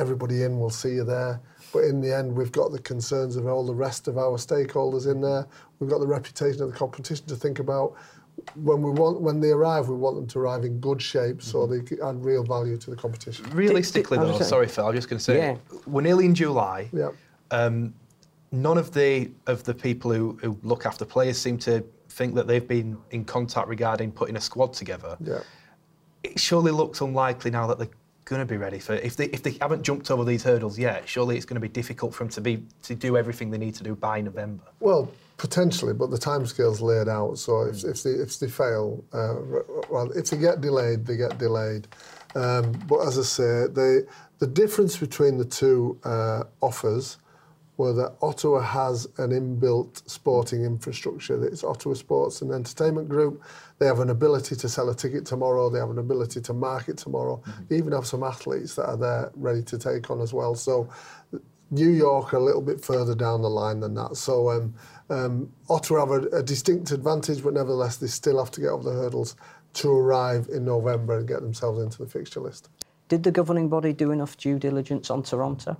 everybody 0.02 0.42
in, 0.44 0.58
we'll 0.58 0.70
see 0.70 0.90
you 0.94 1.04
there. 1.04 1.40
But 1.72 1.80
in 1.84 2.00
the 2.00 2.14
end, 2.14 2.34
we've 2.34 2.52
got 2.52 2.72
the 2.72 2.78
concerns 2.78 3.36
of 3.36 3.46
all 3.46 3.66
the 3.66 3.74
rest 3.74 4.08
of 4.08 4.16
our 4.16 4.38
stakeholders 4.38 5.10
in 5.10 5.20
there. 5.20 5.46
We've 5.80 5.90
got 5.90 5.98
the 5.98 6.06
reputation 6.06 6.62
of 6.62 6.70
the 6.72 6.76
competition 6.76 7.26
to 7.26 7.36
think 7.36 7.58
about. 7.58 7.94
When 8.54 8.82
we 8.82 8.92
want, 8.92 9.20
when 9.20 9.40
they 9.40 9.50
arrive, 9.50 9.88
we 9.88 9.96
want 9.96 10.16
them 10.16 10.26
to 10.28 10.38
arrive 10.38 10.64
in 10.64 10.78
good 10.80 11.02
shape 11.02 11.42
so 11.42 11.66
they 11.66 11.80
can 11.80 12.00
add 12.02 12.24
real 12.24 12.44
value 12.44 12.76
to 12.78 12.90
the 12.90 12.96
competition. 12.96 13.44
Realistically, 13.50 14.16
I 14.16 14.22
was 14.22 14.30
though, 14.30 14.38
saying- 14.38 14.48
sorry, 14.48 14.68
Phil, 14.68 14.86
I'm 14.86 14.94
just 14.94 15.08
going 15.08 15.18
to 15.18 15.24
say, 15.24 15.36
Yeah. 15.38 15.56
we're 15.86 16.02
nearly 16.02 16.24
in 16.24 16.34
July. 16.34 16.88
Yeah. 16.92 17.10
Um, 17.50 17.92
none 18.52 18.78
of 18.78 18.94
the 18.94 19.30
of 19.46 19.64
the 19.64 19.74
people 19.74 20.12
who, 20.12 20.38
who 20.40 20.56
look 20.62 20.86
after 20.86 21.04
players 21.04 21.36
seem 21.36 21.58
to 21.58 21.84
think 22.08 22.34
that 22.36 22.46
they've 22.46 22.66
been 22.66 22.96
in 23.10 23.24
contact 23.24 23.68
regarding 23.68 24.12
putting 24.12 24.36
a 24.36 24.40
squad 24.40 24.72
together. 24.72 25.16
Yeah. 25.20 25.40
It 26.22 26.38
surely 26.38 26.72
looks 26.72 27.00
unlikely 27.00 27.50
now 27.50 27.66
that 27.66 27.78
they're 27.78 27.88
going 28.28 28.40
to 28.40 28.46
be 28.46 28.56
ready 28.56 28.78
for 28.78 28.94
if 28.94 29.16
they 29.16 29.26
if 29.26 29.42
they 29.42 29.56
haven't 29.60 29.82
jumped 29.82 30.10
over 30.10 30.24
these 30.24 30.42
hurdles 30.42 30.78
yet. 30.78 31.08
Surely 31.08 31.36
it's 31.36 31.46
going 31.46 31.56
to 31.56 31.60
be 31.60 31.68
difficult 31.68 32.14
for 32.14 32.24
them 32.24 32.30
to 32.30 32.40
be 32.40 32.62
to 32.82 32.94
do 32.94 33.16
everything 33.16 33.50
they 33.50 33.58
need 33.58 33.74
to 33.74 33.82
do 33.82 33.94
by 33.94 34.20
November. 34.20 34.64
Well, 34.80 35.10
potentially, 35.36 35.94
but 35.94 36.10
the 36.10 36.18
timescale's 36.18 36.80
laid 36.80 37.08
out. 37.08 37.38
So 37.38 37.62
if, 37.62 37.84
if 37.84 38.02
they 38.02 38.10
if 38.10 38.38
they 38.38 38.48
fail, 38.48 39.02
uh, 39.12 39.34
well, 39.88 40.10
if 40.12 40.30
they 40.30 40.36
get 40.36 40.60
delayed, 40.60 41.06
they 41.06 41.16
get 41.16 41.38
delayed. 41.38 41.88
Um, 42.34 42.72
but 42.86 43.00
as 43.00 43.18
I 43.18 43.22
say, 43.22 43.66
the 43.72 44.06
the 44.38 44.46
difference 44.46 44.96
between 44.96 45.38
the 45.38 45.44
two 45.44 45.98
uh, 46.04 46.44
offers 46.60 47.18
were 47.78 47.92
that 47.92 48.16
Ottawa 48.20 48.60
has 48.60 49.06
an 49.18 49.30
inbuilt 49.30 50.08
sporting 50.08 50.64
infrastructure. 50.64 51.42
It's 51.46 51.62
Ottawa 51.62 51.94
Sports 51.94 52.42
and 52.42 52.50
Entertainment 52.50 53.08
Group. 53.08 53.42
They 53.78 53.86
have 53.86 54.00
an 54.00 54.10
ability 54.10 54.56
to 54.56 54.68
sell 54.68 54.88
a 54.90 54.94
ticket 54.94 55.24
tomorrow. 55.24 55.70
They 55.70 55.78
have 55.78 55.90
an 55.90 55.98
ability 55.98 56.40
to 56.40 56.52
market 56.52 56.96
tomorrow. 56.98 57.42
They 57.68 57.76
even 57.76 57.92
have 57.92 58.06
some 58.06 58.22
athletes 58.22 58.74
that 58.74 58.86
are 58.86 58.96
there 58.96 59.30
ready 59.34 59.62
to 59.62 59.78
take 59.78 60.10
on 60.10 60.20
as 60.20 60.32
well. 60.32 60.54
So 60.54 60.88
New 61.70 61.90
York 61.90 62.32
are 62.32 62.38
a 62.38 62.42
little 62.42 62.62
bit 62.62 62.84
further 62.84 63.14
down 63.14 63.42
the 63.42 63.50
line 63.50 63.80
than 63.80 63.94
that. 63.94 64.16
So 64.16 64.50
um, 64.50 64.74
um, 65.10 65.52
Ottawa 65.68 66.00
have 66.00 66.10
a, 66.10 66.38
a 66.38 66.42
distinct 66.42 66.90
advantage, 66.90 67.42
but 67.42 67.54
nevertheless 67.54 67.96
they 67.96 68.06
still 68.06 68.38
have 68.38 68.50
to 68.52 68.60
get 68.60 68.70
over 68.70 68.82
the 68.82 68.96
hurdles 68.96 69.36
to 69.74 69.90
arrive 69.90 70.48
in 70.50 70.64
November 70.64 71.18
and 71.18 71.28
get 71.28 71.42
themselves 71.42 71.80
into 71.82 71.98
the 71.98 72.08
fixture 72.08 72.40
list. 72.40 72.70
Did 73.08 73.22
the 73.22 73.30
governing 73.30 73.68
body 73.68 73.92
do 73.92 74.10
enough 74.10 74.36
due 74.36 74.58
diligence 74.58 75.10
on 75.10 75.22
Toronto? 75.22 75.78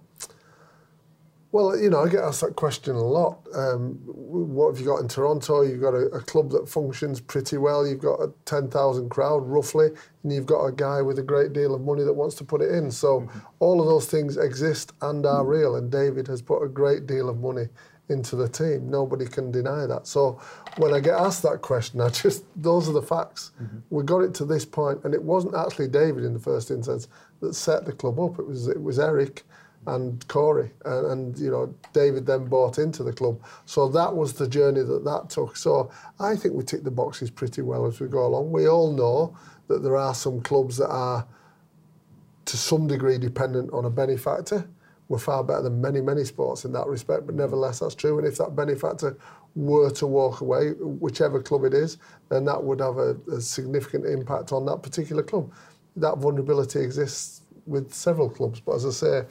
Well, 1.51 1.79
you 1.79 1.89
know, 1.89 2.05
I 2.05 2.11
get 2.11 2.21
asked 2.21 2.43
that 2.43 2.57
question 2.57 2.95
a 2.95 3.03
lot. 3.03 3.39
Um, 3.55 3.95
what 4.05 4.71
have 4.71 4.79
you 4.79 4.85
got 4.85 5.01
in 5.01 5.09
Toronto? 5.09 5.63
You've 5.63 5.81
got 5.81 5.95
a, 5.95 6.07
a 6.09 6.21
club 6.21 6.51
that 6.51 6.69
functions 6.69 7.23
pretty 7.23 7.57
well. 7.57 7.87
You've 7.87 8.01
got 8.03 8.21
a 8.21 8.31
10,000 8.45 9.09
crowd, 9.09 9.47
roughly, 9.47 9.89
and 10.23 10.33
you've 10.33 10.45
got 10.45 10.67
a 10.67 10.73
guy 10.73 11.01
with 11.01 11.19
a 11.19 11.23
great 11.23 11.55
deal 11.55 11.75
of 11.75 11.81
money 11.81 12.05
that 12.05 12.13
wants 12.13 12.35
to 12.37 12.45
put 12.45 12.61
it 12.61 12.73
in. 12.73 12.91
So 12.91 13.21
mm-hmm. 13.21 13.39
all 13.61 13.81
of 13.81 13.87
those 13.87 14.05
things 14.05 14.37
exist 14.37 14.93
and 15.01 15.25
are 15.25 15.41
mm-hmm. 15.41 15.51
real, 15.51 15.77
and 15.77 15.91
David 15.91 16.27
has 16.27 16.43
put 16.43 16.63
a 16.63 16.69
great 16.69 17.07
deal 17.07 17.31
of 17.31 17.41
money 17.41 17.69
into 18.11 18.37
the 18.37 18.49
team. 18.49 18.91
Nobody 18.91 19.25
can 19.25 19.51
deny 19.51 19.87
that. 19.87 20.07
So 20.07 20.41
when 20.77 20.93
I 20.93 21.01
get 21.01 21.15
asked 21.15 21.43
that 21.45 21.63
question, 21.63 22.01
I 22.03 22.11
just, 22.11 22.45
those 22.57 22.91
are 22.91 22.93
the 22.93 23.03
facts. 23.03 23.53
Mm-hmm. 23.63 23.79
We 23.89 24.03
got 24.03 24.19
it 24.19 24.35
to 24.35 24.45
this 24.45 24.67
point, 24.67 25.03
and 25.05 25.15
it 25.15 25.23
wasn't 25.23 25.55
actually 25.55 25.89
David 25.89 26.25
in 26.25 26.35
the 26.35 26.41
first 26.41 26.71
instance 26.71 27.09
that 27.41 27.55
set 27.55 27.87
the 27.87 27.93
club 27.93 28.21
up. 28.21 28.39
It 28.39 28.47
was, 28.47 28.69
it 28.69 28.83
was 28.83 28.99
Eric 28.99 29.45
and 29.89 30.27
Corey, 30.29 30.71
and, 30.85 31.07
and, 31.07 31.39
you 31.39 31.51
know 31.51 31.75
David 31.93 32.27
then 32.27 32.47
bought 32.47 32.79
into 32.79 33.03
the 33.03 33.13
club. 33.13 33.41
So 33.65 33.89
that 33.89 34.15
was 34.15 34.33
the 34.35 34.49
journey 34.49 34.83
that 34.83 35.05
that 35.05 35.31
took. 35.31 35.57
So 35.57 35.91
I 36.21 36.37
think 36.37 36.55
we 36.55 36.65
tick 36.65 36.85
the 36.85 36.91
boxes 36.91 37.31
pretty 37.31 37.63
well 37.63 37.87
as 37.87 38.01
we 38.01 38.09
go 38.09 38.27
along. 38.27 38.53
We 38.53 38.69
all 38.69 38.93
know 38.93 39.37
that 39.69 39.83
there 39.83 39.97
are 39.97 40.15
some 40.15 40.41
clubs 40.41 40.77
that 40.79 40.89
are 40.89 41.27
to 42.45 42.57
some 42.57 42.87
degree 42.87 43.19
dependent 43.19 43.73
on 43.73 43.85
a 43.85 43.91
benefactor. 43.91 44.69
We're 45.09 45.19
far 45.19 45.43
better 45.43 45.63
than 45.63 45.81
many 45.81 46.01
many 46.01 46.25
sports 46.25 46.65
in 46.65 46.73
that 46.73 46.87
respect, 46.87 47.27
but 47.27 47.35
nevertheless 47.35 47.81
that's 47.81 47.95
true. 47.95 48.19
And 48.19 48.27
if 48.27 48.39
that 48.39 48.55
benefactor 48.55 49.17
were 49.55 49.91
to 49.91 50.07
walk 50.07 50.41
away, 50.41 50.73
whichever 50.81 51.43
club 51.43 51.65
it 51.65 51.75
is, 51.75 51.99
then 52.29 52.45
that 52.45 52.63
would 52.63 52.81
have 52.81 52.99
a, 52.99 53.17
a 53.33 53.41
significant 53.41 54.07
impact 54.07 54.53
on 54.53 54.67
that 54.67 54.83
particular 54.83 55.23
club. 55.23 55.53
That 55.97 56.19
vulnerability 56.19 56.81
exists 56.81 57.43
with 57.67 57.93
several 57.93 58.31
clubs, 58.31 58.61
but 58.61 58.77
as 58.77 58.87
I 58.87 58.91
say 58.91 59.23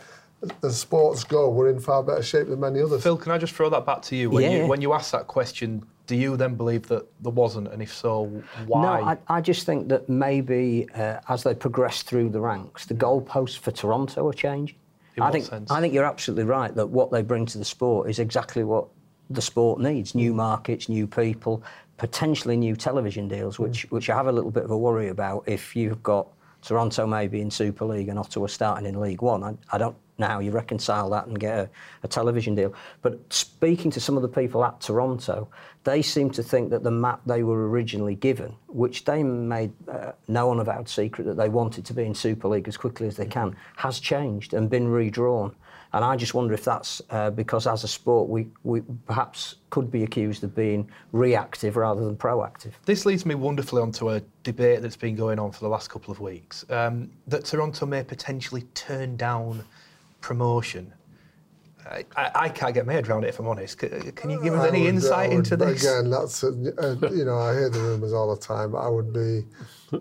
as 0.63 0.79
sports 0.79 1.23
go, 1.23 1.49
we're 1.49 1.69
in 1.69 1.79
far 1.79 2.03
better 2.03 2.23
shape 2.23 2.47
than 2.47 2.59
many 2.59 2.81
others. 2.81 3.03
Phil, 3.03 3.17
can 3.17 3.31
I 3.31 3.38
just 3.38 3.53
throw 3.53 3.69
that 3.69 3.85
back 3.85 4.01
to 4.03 4.15
you? 4.15 4.29
When, 4.29 4.43
yeah. 4.43 4.57
you, 4.57 4.67
when 4.67 4.81
you 4.81 4.93
ask 4.93 5.11
that 5.11 5.27
question, 5.27 5.83
do 6.05 6.15
you 6.15 6.38
then 6.38 6.55
believe 6.55 6.88
that 6.88 7.05
there 7.21 7.31
wasn't, 7.31 7.67
and 7.69 7.81
if 7.81 7.93
so, 7.93 8.25
why? 8.67 8.81
No, 8.81 9.05
I, 9.07 9.17
I 9.27 9.41
just 9.41 9.65
think 9.65 9.89
that 9.89 10.07
maybe 10.07 10.88
uh, 10.95 11.19
as 11.27 11.43
they 11.43 11.53
progress 11.53 12.01
through 12.01 12.29
the 12.29 12.39
ranks, 12.39 12.85
the 12.85 12.93
goalposts 12.93 13.57
for 13.57 13.71
Toronto 13.71 14.27
are 14.27 14.33
changing. 14.33 14.77
In 15.17 15.23
I 15.23 15.31
think 15.31 15.45
sense? 15.45 15.71
I 15.71 15.81
think 15.81 15.93
you're 15.93 16.05
absolutely 16.05 16.45
right 16.45 16.73
that 16.75 16.88
what 16.88 17.11
they 17.11 17.23
bring 17.23 17.45
to 17.47 17.57
the 17.57 17.65
sport 17.65 18.09
is 18.09 18.19
exactly 18.19 18.63
what 18.63 18.88
the 19.29 19.41
sport 19.41 19.81
needs: 19.81 20.15
new 20.15 20.33
markets, 20.33 20.88
new 20.88 21.07
people, 21.07 21.63
potentially 21.97 22.55
new 22.55 22.75
television 22.75 23.27
deals, 23.27 23.59
which 23.59 23.88
mm. 23.88 23.91
which 23.91 24.09
I 24.09 24.15
have 24.15 24.27
a 24.27 24.31
little 24.31 24.51
bit 24.51 24.63
of 24.63 24.71
a 24.71 24.77
worry 24.77 25.09
about 25.09 25.43
if 25.47 25.75
you've 25.75 26.01
got 26.03 26.27
Toronto 26.61 27.05
maybe 27.05 27.41
in 27.41 27.51
Super 27.51 27.85
League 27.85 28.09
and 28.09 28.19
Ottawa 28.19 28.47
starting 28.47 28.88
in 28.88 28.99
League 28.99 29.21
One. 29.21 29.43
I, 29.43 29.55
I 29.71 29.77
don't 29.77 29.97
now 30.18 30.39
you 30.39 30.51
reconcile 30.51 31.09
that 31.11 31.28
and 31.28 31.39
get 31.39 31.57
a, 31.57 31.70
a, 32.03 32.07
television 32.07 32.55
deal. 32.55 32.74
But 33.01 33.20
speaking 33.32 33.91
to 33.91 33.99
some 33.99 34.15
of 34.15 34.22
the 34.22 34.28
people 34.28 34.63
at 34.63 34.82
Toronto, 34.82 35.47
they 35.84 36.01
seem 36.01 36.30
to 36.32 36.43
think 36.43 36.70
that 36.72 36.84
the 36.84 36.91
map 36.91 37.22
they 37.26 37.43
were 37.43 37.70
originally 37.70 38.15
given, 38.15 38.55
which 38.68 39.05
they 39.05 39.24
made 39.24 39.72
uh, 39.88 40.13
no 40.28 40.51
unavowed 40.51 40.89
secret 40.89 41.26
that 41.26 41.38
they 41.38 41.49
wanted 41.49 41.86
to 41.86 41.93
be 41.93 42.03
in 42.03 42.15
Super 42.15 42.47
League 42.47 42.68
as 42.68 42.78
quickly 42.78 43.07
as 43.07 43.15
they 43.15 43.26
can, 43.26 43.55
has 43.78 43.99
changed 43.99 44.53
and 44.53 44.70
been 44.70 44.88
redrawn. 44.88 45.55
And 45.93 46.03
I 46.03 46.15
just 46.18 46.34
wonder 46.34 46.53
if 46.53 46.65
that's 46.65 47.01
uh, 47.09 47.30
because, 47.30 47.65
as 47.65 47.84
a 47.84 47.88
sport, 47.88 48.30
we, 48.30 48.47
we 48.63 48.82
perhaps 49.05 49.55
could 49.70 49.89
be 49.89 50.03
accused 50.03 50.43
of 50.43 50.53
being 50.53 50.89
reactive 51.13 51.78
rather 51.78 52.03
than 52.03 52.18
proactive. 52.18 52.74
This 52.86 53.05
leads 53.05 53.26
me 53.26 53.36
wonderfully 53.36 53.82
onto 53.82 54.11
a 54.11 54.22
debate 54.43 54.82
that's 54.82 54.97
been 54.97 55.15
going 55.15 55.39
on 55.39 55.51
for 55.51 55.59
the 55.61 55.70
last 55.70 55.89
couple 55.89 56.11
of 56.11 56.20
weeks 56.20 56.65
um, 56.70 57.09
that 57.28 57.45
Toronto 57.45 57.86
may 57.86 58.03
potentially 58.03 58.63
turn 58.74 59.15
down 59.15 59.63
promotion. 60.22 60.93
I, 61.89 62.32
I, 62.36 62.49
can't 62.49 62.74
get 62.74 62.86
my 62.86 62.93
head 62.93 63.07
around 63.07 63.24
it 63.24 63.30
if 63.30 63.39
I'm 63.39 63.47
honest. 63.47 63.78
Can 63.78 64.30
you 64.30 64.41
give 64.41 64.53
us 64.53 64.68
any 64.68 64.82
would, 64.82 64.89
insight 64.89 65.30
would, 65.30 65.38
into 65.38 65.57
this? 65.57 65.84
Again, 65.84 66.09
that's 66.09 66.43
a, 66.43 66.47
a, 66.47 67.15
you 67.15 67.24
know 67.24 67.38
I 67.38 67.53
hear 67.53 67.70
the 67.70 67.80
rumours 67.80 68.13
all 68.13 68.34
the 68.34 68.41
time. 68.41 68.76
I 68.76 68.89
would 68.89 69.13
be 69.13 69.45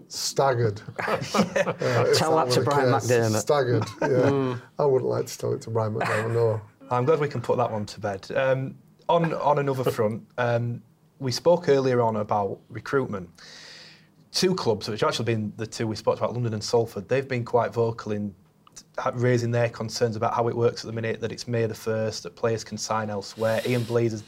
staggered. 0.08 0.80
yeah. 1.06 1.14
uh, 1.14 2.14
tell 2.14 2.36
that, 2.36 2.48
that 2.48 2.54
to 2.54 2.62
Brian 2.62 2.92
case. 2.92 3.08
McDermott. 3.08 3.40
Staggered. 3.40 3.84
Yeah, 4.00 4.30
mm. 4.30 4.60
I 4.78 4.84
wouldn't 4.84 5.10
like 5.10 5.26
to 5.26 5.38
tell 5.38 5.52
it 5.52 5.60
to 5.62 5.70
Brian 5.70 5.94
McDermott. 5.94 6.32
No. 6.32 6.60
I'm 6.90 7.04
glad 7.04 7.20
we 7.20 7.28
can 7.28 7.40
put 7.40 7.56
that 7.58 7.70
one 7.70 7.86
to 7.86 8.00
bed. 8.00 8.30
Um, 8.34 8.76
on 9.08 9.32
on 9.34 9.58
another 9.58 9.90
front, 9.90 10.26
um, 10.38 10.82
we 11.18 11.32
spoke 11.32 11.68
earlier 11.68 12.00
on 12.00 12.16
about 12.16 12.58
recruitment. 12.68 13.28
Two 14.32 14.54
clubs, 14.54 14.88
which 14.88 15.00
have 15.00 15.08
actually 15.08 15.24
been 15.24 15.52
the 15.56 15.66
two 15.66 15.86
we 15.86 15.96
spoke 15.96 16.18
about, 16.18 16.34
London 16.34 16.52
and 16.52 16.62
Salford, 16.62 17.08
they've 17.08 17.28
been 17.28 17.44
quite 17.44 17.72
vocal 17.72 18.12
in 18.12 18.34
raising 19.14 19.50
their 19.50 19.68
concerns 19.68 20.16
about 20.16 20.34
how 20.34 20.48
it 20.48 20.56
works 20.56 20.82
at 20.82 20.86
the 20.86 20.92
minute, 20.92 21.20
that 21.20 21.32
it's 21.32 21.46
May 21.46 21.66
the 21.66 21.74
1st, 21.74 22.22
that 22.22 22.36
players 22.36 22.64
can 22.64 22.78
sign 22.78 23.10
elsewhere. 23.10 23.60
Ian 23.66 23.84
Blease 23.84 24.12
has, 24.12 24.24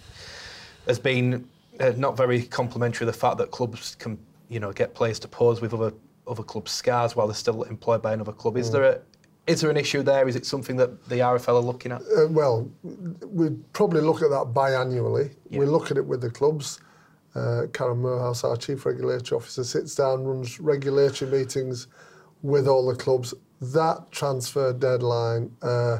has 0.86 0.98
been 0.98 1.48
uh, 1.80 1.92
not 1.96 2.16
very 2.16 2.42
complimentary 2.42 3.06
of 3.06 3.12
the 3.12 3.18
fact 3.18 3.38
that 3.38 3.50
clubs 3.50 3.94
can 3.96 4.18
you 4.48 4.60
know, 4.60 4.72
get 4.72 4.94
players 4.94 5.18
to 5.20 5.28
pose 5.28 5.60
with 5.60 5.74
other, 5.74 5.92
other 6.26 6.42
clubs' 6.42 6.72
scars 6.72 7.14
while 7.14 7.26
they're 7.26 7.34
still 7.34 7.62
employed 7.64 8.02
by 8.02 8.12
another 8.12 8.32
club. 8.32 8.56
Is, 8.56 8.68
mm. 8.68 8.72
there, 8.72 8.84
a, 8.84 9.00
is 9.46 9.60
there 9.60 9.70
an 9.70 9.76
issue 9.76 10.02
there? 10.02 10.26
Is 10.26 10.36
it 10.36 10.46
something 10.46 10.76
that 10.76 11.08
the 11.08 11.16
RFL 11.16 11.48
are 11.48 11.60
looking 11.60 11.92
at? 11.92 12.02
Uh, 12.02 12.26
well, 12.28 12.70
we 12.82 13.50
probably 13.72 14.00
look 14.00 14.22
at 14.22 14.30
that 14.30 14.52
biannually. 14.54 15.34
Yeah. 15.50 15.60
We 15.60 15.66
look 15.66 15.90
at 15.90 15.96
it 15.96 16.06
with 16.06 16.20
the 16.20 16.30
clubs. 16.30 16.80
Uh, 17.34 17.66
Karen 17.72 17.98
Moorhouse, 17.98 18.42
our 18.42 18.56
Chief 18.56 18.84
Regulatory 18.84 19.38
Officer, 19.38 19.62
sits 19.62 19.94
down, 19.94 20.24
runs 20.24 20.58
regulatory 20.58 21.30
meetings 21.30 21.86
with 22.42 22.66
all 22.66 22.86
the 22.86 22.96
clubs 22.96 23.34
that 23.60 24.10
transfer 24.10 24.72
deadline, 24.72 25.50
uh, 25.62 25.98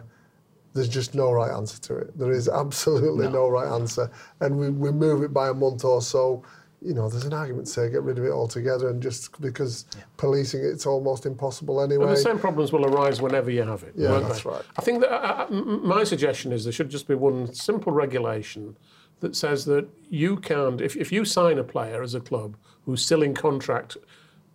there's 0.74 0.88
just 0.88 1.14
no 1.14 1.32
right 1.32 1.50
answer 1.50 1.80
to 1.82 1.96
it. 1.96 2.18
There 2.18 2.32
is 2.32 2.48
absolutely 2.62 3.26
no, 3.26 3.32
no 3.32 3.48
right 3.48 3.68
answer. 3.68 4.11
And 4.40 4.59
we, 4.59 4.70
we 4.70 4.92
move 4.92 5.22
it 5.22 5.32
by 5.32 5.48
a 5.48 5.54
month 5.54 5.84
or 5.84 6.02
so. 6.02 6.42
You 6.80 6.94
know, 6.94 7.09
there's 7.09 7.24
an 7.24 7.32
argument 7.32 7.66
to 7.66 7.72
say 7.72 7.90
get 7.90 8.02
rid 8.04 8.18
of 8.18 8.24
it 8.24 8.30
altogether, 8.30 8.88
and 8.88 9.02
just 9.02 9.40
because 9.40 9.86
yeah. 9.96 10.04
policing 10.16 10.64
it's 10.64 10.86
almost 10.86 11.26
impossible 11.26 11.80
anyway. 11.80 12.06
And 12.06 12.12
the 12.12 12.20
same 12.20 12.38
problems 12.38 12.70
will 12.70 12.86
arise 12.86 13.20
whenever 13.20 13.50
you 13.50 13.64
have 13.64 13.82
it. 13.82 13.94
Yeah, 13.96 14.20
that's 14.20 14.44
they? 14.44 14.50
right. 14.50 14.62
I 14.76 14.82
think 14.82 15.00
that 15.00 15.11
uh, 15.11 15.46
uh 15.48 15.50
my 15.50 16.04
suggestion 16.04 16.52
is 16.52 16.62
there 16.62 16.72
should 16.72 16.88
just 16.88 17.09
be 17.09 17.16
one 17.16 17.52
simple 17.52 17.90
regulation 17.90 18.76
that 19.20 19.34
says 19.34 19.64
that 19.64 19.88
you 20.09 20.36
can, 20.36 20.80
if, 20.80 20.96
if 20.96 21.11
you 21.11 21.24
sign 21.24 21.59
a 21.59 21.64
player 21.64 22.02
as 22.02 22.14
a 22.14 22.20
club 22.20 22.56
who's 22.84 23.04
still 23.04 23.22
in 23.22 23.34
contract 23.34 23.96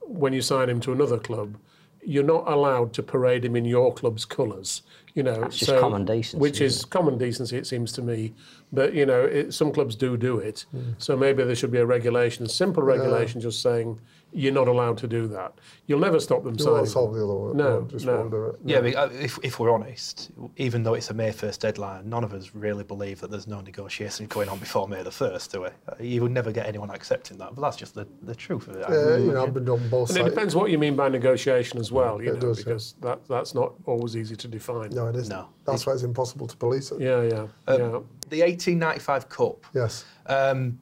when 0.01 0.33
you 0.33 0.41
sign 0.41 0.69
him 0.69 0.79
to 0.81 0.91
another 0.91 1.17
club, 1.17 1.57
you're 2.05 2.23
not 2.23 2.49
allowed 2.49 2.93
to 2.93 3.03
parade 3.03 3.45
him 3.45 3.55
in 3.55 3.65
your 3.65 3.93
club's 3.93 4.25
colours. 4.25 4.81
You 5.13 5.23
know, 5.23 5.41
That's 5.41 5.59
so, 5.59 5.79
common 5.79 6.05
decency. 6.05 6.37
Which 6.41 6.59
is 6.59 6.85
common 6.85 7.17
decency, 7.17 7.57
it 7.57 7.67
seems 7.67 7.91
to 7.93 8.01
me. 8.01 8.33
But 8.71 8.93
you 8.93 9.05
know, 9.05 9.23
it, 9.23 9.53
some 9.53 9.71
clubs 9.71 9.95
do 9.95 10.17
do 10.17 10.39
it. 10.39 10.65
Mm. 10.75 10.95
So 10.97 11.15
maybe 11.15 11.43
there 11.43 11.55
should 11.55 11.71
be 11.71 11.77
a 11.77 11.85
regulation, 11.85 12.47
simple 12.47 12.81
regulation, 12.81 13.39
yeah. 13.39 13.43
just 13.45 13.61
saying 13.61 13.99
you're 14.33 14.53
not 14.53 14.67
allowed 14.67 14.97
to 14.99 15.07
do 15.07 15.27
that. 15.27 15.53
You'll 15.85 15.99
never 15.99 16.19
stop 16.19 16.43
them 16.43 16.55
you 16.57 16.63
signing. 16.63 16.85
solve 16.85 17.13
the 17.13 17.23
other 17.23 17.33
one. 17.33 17.57
No, 17.57 17.81
just 17.83 18.05
no. 18.05 18.27
won't 18.27 18.33
it. 18.33 18.59
Yeah, 18.65 18.99
uh, 18.99 19.09
if, 19.11 19.37
if 19.43 19.59
we're 19.59 19.71
honest, 19.71 20.31
even 20.57 20.83
though 20.83 20.95
it's 20.95 21.09
a 21.09 21.13
May 21.13 21.31
1st 21.31 21.59
deadline, 21.59 22.09
none 22.09 22.23
of 22.23 22.33
us 22.33 22.55
really 22.55 22.83
believe 22.83 23.21
that 23.21 23.29
there's 23.29 23.47
no 23.47 23.61
negotiation 23.61 24.25
going 24.27 24.49
on 24.49 24.59
before 24.59 24.87
May 24.87 25.03
the 25.03 25.11
1st, 25.11 25.51
do 25.51 25.61
we? 25.61 25.67
Uh, 25.67 25.95
you 25.99 26.21
would 26.21 26.31
never 26.31 26.51
get 26.51 26.65
anyone 26.65 26.89
accepting 26.89 27.37
that, 27.37 27.53
but 27.53 27.61
that's 27.61 27.77
just 27.77 27.93
the, 27.93 28.07
the 28.23 28.35
truth 28.35 28.67
of 28.67 28.77
it. 28.77 28.85
Yeah, 28.89 29.17
you 29.17 29.31
know, 29.31 29.43
I've 29.43 29.53
been 29.53 29.69
on 29.69 29.87
both 29.89 30.09
and 30.09 30.17
sides. 30.17 30.27
it 30.27 30.29
depends 30.29 30.55
what 30.55 30.71
you 30.71 30.79
mean 30.79 30.95
by 30.95 31.09
negotiation 31.09 31.79
as 31.79 31.91
well, 31.91 32.21
you 32.21 32.31
it 32.31 32.35
know, 32.35 32.39
does, 32.39 32.57
because 32.57 32.95
yeah. 33.01 33.09
that, 33.09 33.27
that's 33.27 33.53
not 33.53 33.73
always 33.85 34.17
easy 34.17 34.35
to 34.35 34.47
define. 34.47 34.89
No, 34.89 35.07
it 35.07 35.15
isn't. 35.15 35.29
No. 35.29 35.49
That's 35.65 35.85
why 35.85 35.93
it's 35.93 36.03
impossible 36.03 36.47
to 36.47 36.57
police 36.57 36.91
it. 36.91 37.01
Yeah, 37.01 37.21
yeah. 37.21 37.47
Um, 37.67 37.79
yeah. 37.79 37.99
The 38.29 38.41
1895 38.41 39.29
Cup. 39.29 39.65
Yes. 39.73 40.05
Um, 40.25 40.79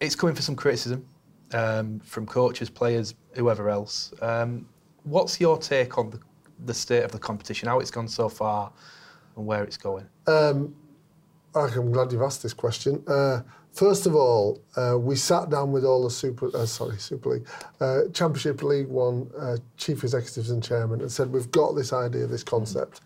it's 0.00 0.14
coming 0.16 0.34
for 0.34 0.42
some 0.42 0.56
criticism 0.56 1.06
um, 1.52 2.00
from 2.00 2.26
coaches, 2.26 2.70
players, 2.70 3.14
whoever 3.34 3.68
else. 3.68 4.12
Um, 4.20 4.66
what's 5.04 5.40
your 5.40 5.58
take 5.58 5.98
on 5.98 6.10
the, 6.10 6.20
the, 6.66 6.74
state 6.74 7.02
of 7.02 7.12
the 7.12 7.18
competition, 7.18 7.68
how 7.68 7.80
it's 7.80 7.90
gone 7.90 8.08
so 8.08 8.28
far, 8.28 8.72
and 9.36 9.46
where 9.46 9.64
it's 9.64 9.76
going? 9.76 10.06
Um, 10.26 10.74
I'm 11.54 11.92
glad 11.92 12.12
you've 12.12 12.22
asked 12.22 12.42
this 12.42 12.54
question. 12.54 13.02
Uh, 13.06 13.42
first 13.72 14.06
of 14.06 14.14
all, 14.14 14.60
uh, 14.76 14.96
we 14.98 15.16
sat 15.16 15.50
down 15.50 15.72
with 15.72 15.84
all 15.84 16.04
the 16.04 16.10
Super, 16.10 16.54
uh, 16.54 16.66
sorry, 16.66 16.98
Super 16.98 17.30
League, 17.30 17.48
uh, 17.80 18.02
Championship 18.12 18.62
League 18.62 18.88
One 18.88 19.30
uh, 19.38 19.56
chief 19.76 20.04
executives 20.04 20.50
and 20.50 20.62
chairman, 20.62 21.00
and 21.00 21.10
said 21.10 21.32
we've 21.32 21.50
got 21.50 21.74
this 21.74 21.92
idea, 21.92 22.26
this 22.26 22.44
concept. 22.44 23.00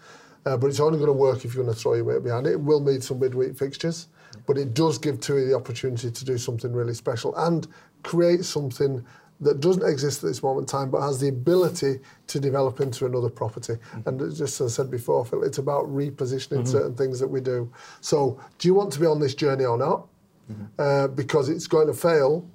Uh, 0.46 0.58
but 0.58 0.66
it's 0.66 0.80
only 0.80 0.98
going 0.98 1.08
to 1.08 1.12
work 1.12 1.44
if 1.44 1.54
you're 1.54 1.64
going 1.64 1.74
to 1.74 1.80
throw 1.80 1.94
your 1.94 2.04
weight 2.04 2.22
behind 2.22 2.46
it. 2.46 2.52
It 2.52 2.60
will 2.60 2.80
need 2.80 3.02
some 3.02 3.18
midweek 3.18 3.56
fixtures, 3.56 4.08
but 4.46 4.58
it 4.58 4.74
does 4.74 4.98
give 4.98 5.20
TUI 5.20 5.46
the 5.46 5.54
opportunity 5.54 6.10
to 6.10 6.24
do 6.24 6.36
something 6.36 6.70
really 6.70 6.92
special 6.92 7.34
and 7.36 7.66
create 8.04 8.44
something 8.44 9.04
that 9.40 9.60
doesn't 9.60 9.86
exist 9.86 10.22
at 10.22 10.28
this 10.28 10.42
moment 10.42 10.70
in 10.70 10.78
time, 10.78 10.90
but 10.90 11.02
has 11.02 11.20
the 11.20 11.28
ability 11.28 11.98
to 12.28 12.40
develop 12.40 12.80
into 12.80 13.04
another 13.04 13.28
property. 13.28 13.74
Mm-hmm. 13.74 14.08
And 14.08 14.36
just 14.36 14.60
as 14.60 14.72
I 14.72 14.82
said 14.82 14.90
before, 14.90 15.24
Phil, 15.24 15.42
it's 15.42 15.58
about 15.58 15.86
repositioning 15.86 16.60
mm-hmm. 16.60 16.64
certain 16.64 16.94
things 16.94 17.18
that 17.20 17.28
we 17.28 17.40
do. 17.40 17.70
So, 18.00 18.40
do 18.58 18.68
you 18.68 18.74
want 18.74 18.92
to 18.92 19.00
be 19.00 19.06
on 19.06 19.20
this 19.20 19.34
journey 19.34 19.64
or 19.64 19.76
not? 19.76 20.06
Mm-hmm. 20.50 20.64
Uh, 20.78 21.08
because 21.08 21.48
it's 21.48 21.66
going 21.66 21.86
to 21.86 21.94
fail 21.94 22.46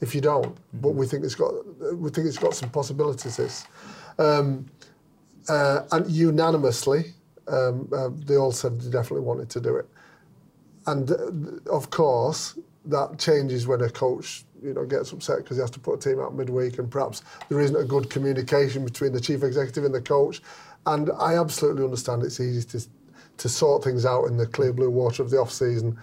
if 0.00 0.14
you 0.14 0.20
don't. 0.20 0.56
But 0.74 0.90
we 0.90 1.06
think 1.06 1.24
it's 1.24 1.34
got 1.34 1.52
we 1.96 2.10
think 2.10 2.26
it's 2.26 2.38
got 2.38 2.54
some 2.54 2.70
possibilities. 2.70 3.36
This, 3.36 3.66
um, 4.18 4.66
uh, 5.48 5.82
and 5.92 6.10
unanimously, 6.10 7.12
um, 7.48 7.88
uh, 7.92 8.08
they 8.12 8.36
all 8.36 8.52
said 8.52 8.80
they 8.80 8.90
definitely 8.90 9.26
wanted 9.26 9.50
to 9.50 9.60
do 9.60 9.76
it. 9.76 9.88
And 10.86 11.10
uh, 11.10 11.70
of 11.70 11.90
course, 11.90 12.58
that 12.86 13.18
changes 13.18 13.66
when 13.66 13.80
a 13.80 13.90
coach 13.90 14.44
you 14.62 14.72
know 14.72 14.84
gets 14.84 15.12
upset 15.12 15.38
because 15.38 15.56
he 15.56 15.60
has 15.60 15.70
to 15.70 15.80
put 15.80 15.94
a 15.94 16.10
team 16.10 16.20
out 16.20 16.34
midweek 16.34 16.78
and 16.78 16.90
perhaps 16.90 17.22
there 17.48 17.60
isn't 17.60 17.76
a 17.76 17.84
good 17.84 18.08
communication 18.10 18.84
between 18.84 19.12
the 19.12 19.20
chief 19.20 19.42
executive 19.42 19.84
and 19.84 19.94
the 19.94 20.00
coach. 20.00 20.42
And 20.86 21.10
I 21.18 21.38
absolutely 21.38 21.84
understand 21.84 22.22
it's 22.22 22.40
easy 22.40 22.66
to 22.78 22.86
to 23.36 23.48
sort 23.48 23.82
things 23.82 24.06
out 24.06 24.26
in 24.26 24.36
the 24.36 24.46
clear 24.46 24.72
blue 24.72 24.90
water 24.90 25.22
of 25.22 25.30
the 25.30 25.38
off 25.38 25.50
season 25.50 25.98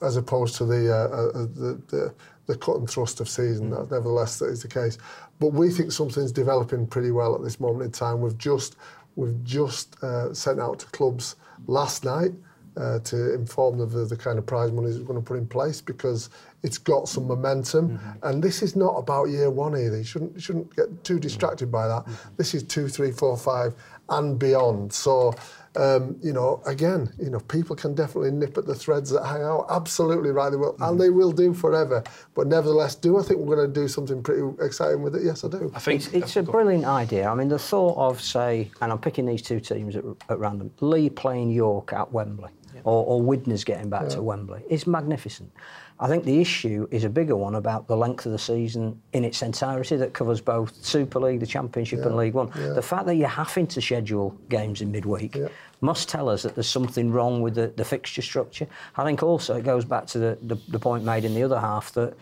as 0.00 0.16
opposed 0.16 0.56
to 0.56 0.64
the 0.64 0.92
uh, 0.92 1.08
uh, 1.08 1.38
uh 1.38 1.46
the, 1.54 1.82
the 1.88 2.14
the 2.46 2.56
cut 2.56 2.76
and 2.76 2.88
thrust 2.88 3.20
of 3.20 3.28
season. 3.28 3.70
Mm. 3.70 3.88
that 3.88 3.94
nevertheless 3.94 4.38
that 4.38 4.46
is 4.46 4.62
the 4.62 4.68
case. 4.68 4.98
But 5.38 5.52
we 5.52 5.70
think 5.70 5.92
something's 5.92 6.32
developing 6.32 6.86
pretty 6.86 7.10
well 7.10 7.34
at 7.34 7.42
this 7.42 7.60
moment 7.60 7.84
in 7.84 7.92
time. 7.92 8.20
We've 8.20 8.38
just 8.38 8.76
we've 9.16 9.42
just 9.44 10.02
uh, 10.02 10.32
sent 10.32 10.60
out 10.60 10.78
to 10.80 10.86
clubs 10.86 11.36
last 11.66 12.04
night. 12.04 12.32
Uh, 12.74 12.98
to 13.00 13.34
inform 13.34 13.76
them 13.76 13.94
of 13.94 14.08
the 14.08 14.16
kind 14.16 14.38
of 14.38 14.46
prize 14.46 14.72
money 14.72 14.88
we're 14.88 15.04
going 15.04 15.18
to 15.18 15.22
put 15.22 15.36
in 15.36 15.46
place 15.46 15.82
because 15.82 16.30
it's 16.62 16.78
got 16.78 17.06
some 17.06 17.26
momentum. 17.26 17.90
Mm-hmm. 17.90 18.26
And 18.26 18.42
this 18.42 18.62
is 18.62 18.74
not 18.76 18.92
about 18.92 19.28
year 19.28 19.50
one 19.50 19.76
either. 19.76 19.98
You 19.98 20.04
shouldn't, 20.04 20.34
you 20.34 20.40
shouldn't 20.40 20.74
get 20.74 21.04
too 21.04 21.20
distracted 21.20 21.70
by 21.70 21.86
that. 21.86 22.06
Mm-hmm. 22.06 22.34
This 22.38 22.54
is 22.54 22.62
two, 22.62 22.88
three, 22.88 23.12
four, 23.12 23.36
five, 23.36 23.74
and 24.08 24.38
beyond. 24.38 24.90
So, 24.90 25.34
um, 25.76 26.16
you 26.22 26.32
know, 26.32 26.62
again, 26.64 27.12
you 27.18 27.28
know, 27.28 27.40
people 27.40 27.76
can 27.76 27.94
definitely 27.94 28.30
nip 28.30 28.56
at 28.56 28.64
the 28.64 28.74
threads 28.74 29.10
that 29.10 29.22
hang 29.26 29.42
out. 29.42 29.66
Absolutely 29.68 30.30
right, 30.30 30.48
they 30.48 30.56
will, 30.56 30.72
mm-hmm. 30.72 30.82
and 30.82 30.98
they 30.98 31.10
will 31.10 31.32
do 31.32 31.52
forever. 31.52 32.02
But 32.32 32.46
nevertheless, 32.46 32.94
do 32.94 33.18
I 33.18 33.22
think 33.22 33.40
we're 33.40 33.56
going 33.56 33.70
to 33.70 33.80
do 33.80 33.86
something 33.86 34.22
pretty 34.22 34.48
exciting 34.64 35.02
with 35.02 35.14
it? 35.14 35.24
Yes, 35.24 35.44
I 35.44 35.48
do. 35.48 35.70
I 35.74 35.78
think 35.78 36.06
it's, 36.06 36.14
it's 36.14 36.36
a 36.36 36.42
brilliant 36.42 36.86
idea. 36.86 37.28
I 37.28 37.34
mean, 37.34 37.48
the 37.48 37.58
thought 37.58 37.98
of, 37.98 38.22
say, 38.22 38.70
and 38.80 38.90
I'm 38.90 38.98
picking 38.98 39.26
these 39.26 39.42
two 39.42 39.60
teams 39.60 39.94
at, 39.94 40.04
at 40.30 40.38
random, 40.38 40.72
Leigh 40.80 41.10
playing 41.10 41.50
York 41.50 41.92
at 41.92 42.10
Wembley 42.10 42.48
or, 42.84 43.04
or 43.06 43.22
Widnes 43.22 43.64
getting 43.64 43.88
back 43.88 44.02
yeah. 44.04 44.16
to 44.16 44.22
Wembley. 44.22 44.62
It's 44.68 44.86
magnificent. 44.86 45.52
I 46.00 46.08
think 46.08 46.24
the 46.24 46.40
issue 46.40 46.88
is 46.90 47.04
a 47.04 47.08
bigger 47.08 47.36
one 47.36 47.54
about 47.54 47.86
the 47.86 47.96
length 47.96 48.26
of 48.26 48.32
the 48.32 48.38
season 48.38 49.00
in 49.12 49.24
its 49.24 49.40
entirety 49.42 49.96
that 49.96 50.12
covers 50.12 50.40
both 50.40 50.84
Super 50.84 51.20
League, 51.20 51.40
the 51.40 51.46
Championship, 51.46 52.00
yeah. 52.00 52.06
and 52.06 52.16
League 52.16 52.34
One. 52.34 52.50
Yeah. 52.56 52.70
The 52.70 52.82
fact 52.82 53.06
that 53.06 53.14
you're 53.14 53.28
having 53.28 53.68
to 53.68 53.80
schedule 53.80 54.30
games 54.48 54.80
in 54.80 54.90
midweek 54.90 55.36
must 55.80 56.08
tell 56.08 56.28
us 56.28 56.42
that 56.42 56.54
there's 56.54 56.68
something 56.68 57.12
wrong 57.12 57.40
with 57.40 57.54
the, 57.54 57.68
the 57.76 57.84
fixture 57.84 58.22
structure. 58.22 58.66
I 58.96 59.04
think 59.04 59.22
also 59.22 59.56
it 59.56 59.62
goes 59.64 59.84
back 59.84 60.06
to 60.08 60.18
the, 60.18 60.38
the, 60.42 60.56
the 60.68 60.78
point 60.78 61.04
made 61.04 61.24
in 61.24 61.34
the 61.34 61.42
other 61.42 61.60
half 61.60 61.92
that 61.92 62.14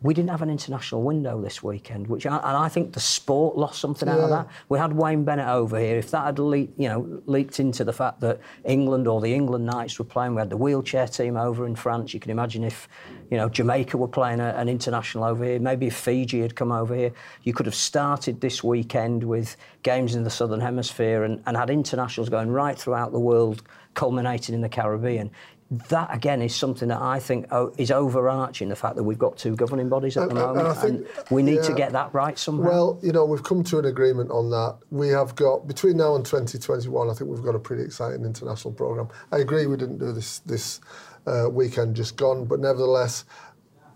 we 0.00 0.14
didn't 0.14 0.30
have 0.30 0.42
an 0.42 0.50
international 0.50 1.02
window 1.02 1.40
this 1.40 1.60
weekend, 1.60 2.06
which 2.06 2.24
I, 2.24 2.36
and 2.36 2.56
I 2.56 2.68
think 2.68 2.92
the 2.92 3.00
sport 3.00 3.56
lost 3.56 3.80
something 3.80 4.06
yeah. 4.06 4.14
out 4.14 4.20
of 4.20 4.30
that. 4.30 4.46
We 4.68 4.78
had 4.78 4.92
Wayne 4.92 5.24
Bennett 5.24 5.48
over 5.48 5.78
here. 5.78 5.96
If 5.96 6.12
that 6.12 6.24
had 6.24 6.38
leaked, 6.38 6.78
you 6.78 6.88
know, 6.88 7.20
leaked 7.26 7.58
into 7.58 7.82
the 7.82 7.92
fact 7.92 8.20
that 8.20 8.38
England 8.64 9.08
or 9.08 9.20
the 9.20 9.34
England 9.34 9.66
Knights 9.66 9.98
were 9.98 10.04
playing, 10.04 10.36
we 10.36 10.40
had 10.40 10.50
the 10.50 10.56
wheelchair 10.56 11.08
team 11.08 11.36
over 11.36 11.66
in 11.66 11.74
France. 11.74 12.14
You 12.14 12.20
can 12.20 12.30
imagine 12.30 12.62
if, 12.62 12.88
you 13.28 13.36
know, 13.36 13.48
Jamaica 13.48 13.96
were 13.96 14.06
playing 14.06 14.38
a, 14.38 14.50
an 14.50 14.68
international 14.68 15.24
over 15.24 15.44
here. 15.44 15.58
Maybe 15.58 15.88
if 15.88 15.96
Fiji 15.96 16.42
had 16.42 16.54
come 16.54 16.70
over 16.70 16.94
here, 16.94 17.12
you 17.42 17.52
could 17.52 17.66
have 17.66 17.74
started 17.74 18.40
this 18.40 18.62
weekend 18.62 19.24
with 19.24 19.56
games 19.82 20.14
in 20.14 20.22
the 20.22 20.30
Southern 20.30 20.60
Hemisphere 20.60 21.24
and, 21.24 21.42
and 21.46 21.56
had 21.56 21.70
internationals 21.70 22.28
going 22.28 22.50
right 22.50 22.78
throughout 22.78 23.10
the 23.10 23.18
world, 23.18 23.64
culminating 23.94 24.54
in 24.54 24.60
the 24.60 24.68
Caribbean 24.68 25.28
that 25.70 26.14
again 26.14 26.40
is 26.40 26.54
something 26.54 26.88
that 26.88 27.00
I 27.00 27.18
think 27.18 27.46
oh, 27.50 27.74
is 27.76 27.90
overarching 27.90 28.70
the 28.70 28.76
fact 28.76 28.96
that 28.96 29.02
we've 29.02 29.18
got 29.18 29.36
two 29.36 29.54
governing 29.54 29.90
bodies 29.90 30.16
at 30.16 30.30
the 30.30 30.34
moment, 30.34 30.66
and, 30.66 30.78
think, 30.78 31.08
and 31.18 31.30
we 31.30 31.42
need 31.42 31.56
yeah, 31.56 31.62
to 31.62 31.74
get 31.74 31.92
that 31.92 32.14
right 32.14 32.38
somehow. 32.38 32.68
Well, 32.68 33.00
you 33.02 33.12
know, 33.12 33.26
we've 33.26 33.42
come 33.42 33.62
to 33.64 33.78
an 33.78 33.84
agreement 33.84 34.30
on 34.30 34.48
that. 34.50 34.78
We 34.90 35.08
have 35.08 35.34
got 35.34 35.68
between 35.68 35.98
now 35.98 36.14
and 36.14 36.24
2021. 36.24 37.10
I 37.10 37.12
think 37.12 37.30
we've 37.30 37.42
got 37.42 37.54
a 37.54 37.58
pretty 37.58 37.82
exciting 37.82 38.24
international 38.24 38.72
program. 38.72 39.08
I 39.30 39.38
agree 39.38 39.66
we 39.66 39.76
didn't 39.76 39.98
do 39.98 40.12
this 40.12 40.38
this 40.40 40.80
uh, 41.26 41.50
weekend 41.50 41.96
just 41.96 42.16
gone, 42.16 42.46
but 42.46 42.60
nevertheless, 42.60 43.26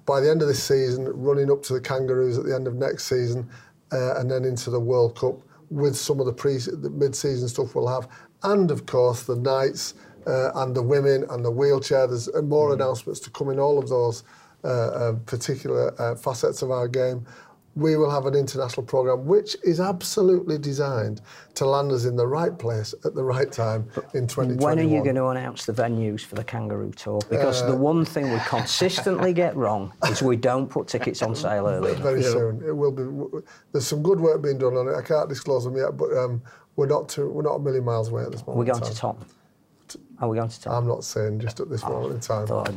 by 0.04 0.20
the 0.20 0.30
end 0.30 0.42
of 0.42 0.48
this 0.48 0.62
season, 0.62 1.08
running 1.08 1.50
up 1.50 1.62
to 1.62 1.72
the 1.72 1.80
Kangaroos 1.80 2.36
at 2.36 2.44
the 2.44 2.54
end 2.54 2.66
of 2.66 2.74
next 2.74 3.04
season, 3.06 3.48
uh, 3.92 4.16
and 4.16 4.30
then 4.30 4.44
into 4.44 4.68
the 4.68 4.80
World 4.80 5.16
Cup 5.16 5.40
with 5.70 5.96
some 5.96 6.20
of 6.20 6.26
the 6.26 6.32
pre 6.34 6.58
the 6.58 6.90
mid-season 6.90 7.48
stuff 7.48 7.74
we'll 7.74 7.88
have, 7.88 8.08
and 8.42 8.70
of 8.70 8.84
course 8.84 9.22
the 9.22 9.36
Knights 9.36 9.94
uh, 10.26 10.50
and 10.56 10.74
the 10.74 10.82
women 10.82 11.24
and 11.30 11.44
the 11.44 11.50
wheelchair. 11.50 12.06
There's 12.06 12.28
uh, 12.28 12.42
more 12.42 12.70
mm. 12.70 12.74
announcements 12.74 13.20
to 13.20 13.30
come 13.30 13.50
in 13.50 13.58
all 13.58 13.78
of 13.78 13.88
those 13.88 14.24
uh, 14.64 14.68
uh, 14.68 15.12
particular 15.26 16.00
uh, 16.00 16.14
facets 16.14 16.62
of 16.62 16.70
our 16.70 16.86
game. 16.86 17.26
We 17.74 17.96
will 17.96 18.10
have 18.10 18.26
an 18.26 18.34
international 18.34 18.84
program 18.84 19.24
which 19.24 19.56
is 19.64 19.80
absolutely 19.80 20.58
designed 20.58 21.22
to 21.54 21.64
land 21.64 21.90
us 21.90 22.04
in 22.04 22.16
the 22.16 22.26
right 22.26 22.56
place 22.56 22.94
at 23.04 23.14
the 23.14 23.24
right 23.24 23.50
time 23.50 23.88
in 24.12 24.28
2021. 24.28 24.58
When 24.58 24.78
are 24.78 24.82
you 24.82 25.02
going 25.02 25.16
to 25.16 25.28
announce 25.28 25.64
the 25.64 25.72
venues 25.72 26.20
for 26.20 26.34
the 26.34 26.44
Kangaroo 26.44 26.92
Tour? 26.92 27.20
Because 27.30 27.66
the 27.66 27.74
one 27.74 28.04
thing 28.04 28.30
we 28.30 28.38
consistently 28.46 29.32
get 29.44 29.56
wrong 29.56 29.92
is 30.06 30.22
we 30.22 30.36
don't 30.36 30.68
put 30.68 30.86
tickets 30.86 31.22
on 31.22 31.34
sale 31.34 31.66
early. 31.66 31.94
Very 31.94 32.22
soon. 32.22 32.62
It 32.62 32.76
will 32.76 32.92
be. 32.92 33.40
There's 33.72 33.86
some 33.86 34.02
good 34.02 34.20
work 34.20 34.42
being 34.42 34.58
done 34.58 34.76
on 34.76 34.86
it. 34.86 34.94
I 34.94 35.02
can't 35.02 35.28
disclose 35.28 35.64
them 35.64 35.76
yet, 35.76 35.96
but 35.96 36.12
um, 36.16 36.42
we're 36.76 36.86
not 36.86 37.08
too, 37.08 37.28
we're 37.30 37.42
not 37.42 37.56
a 37.56 37.58
million 37.58 37.84
miles 37.84 38.10
away 38.10 38.22
at 38.22 38.32
this 38.32 38.46
moment. 38.46 38.58
We're 38.58 38.72
going 38.72 38.84
to 38.84 38.94
Top. 38.94 39.24
Are 40.22 40.28
we 40.28 40.36
going 40.36 40.48
to 40.48 40.70
I'm 40.70 40.86
not 40.86 41.02
saying 41.02 41.40
just 41.40 41.58
at 41.58 41.68
this 41.68 41.82
oh, 41.84 41.90
moment 41.90 42.14
in 42.14 42.20
time. 42.20 42.46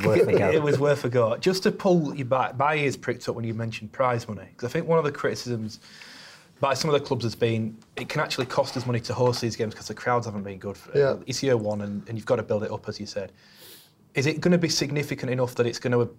it 0.52 0.60
was 0.60 0.80
worth 0.80 1.04
a 1.04 1.08
go. 1.08 1.36
Just 1.36 1.62
to 1.62 1.70
pull 1.70 2.12
you 2.12 2.24
back, 2.24 2.58
my 2.58 2.74
ears 2.74 2.96
pricked 2.96 3.28
up 3.28 3.36
when 3.36 3.44
you 3.44 3.54
mentioned 3.54 3.92
prize 3.92 4.26
money 4.26 4.48
because 4.50 4.68
I 4.68 4.72
think 4.72 4.88
one 4.88 4.98
of 4.98 5.04
the 5.04 5.12
criticisms 5.12 5.78
by 6.58 6.74
some 6.74 6.90
of 6.92 7.00
the 7.00 7.06
clubs 7.06 7.22
has 7.22 7.36
been 7.36 7.78
it 7.94 8.08
can 8.08 8.20
actually 8.20 8.46
cost 8.46 8.76
us 8.76 8.84
money 8.84 8.98
to 8.98 9.14
host 9.14 9.40
these 9.40 9.54
games 9.54 9.74
because 9.74 9.86
the 9.86 9.94
crowds 9.94 10.26
haven't 10.26 10.42
been 10.42 10.58
good. 10.58 10.76
For, 10.76 10.98
yeah. 10.98 11.16
It's 11.28 11.40
year 11.40 11.56
one 11.56 11.82
and, 11.82 12.02
and 12.08 12.18
you've 12.18 12.26
got 12.26 12.36
to 12.36 12.42
build 12.42 12.64
it 12.64 12.72
up, 12.72 12.88
as 12.88 12.98
you 12.98 13.06
said. 13.06 13.30
Is 14.16 14.26
it 14.26 14.40
going 14.40 14.50
to 14.50 14.58
be 14.58 14.68
significant 14.68 15.30
enough 15.30 15.54
that 15.54 15.66
it's 15.66 15.78
going 15.78 15.92
to 15.92 16.12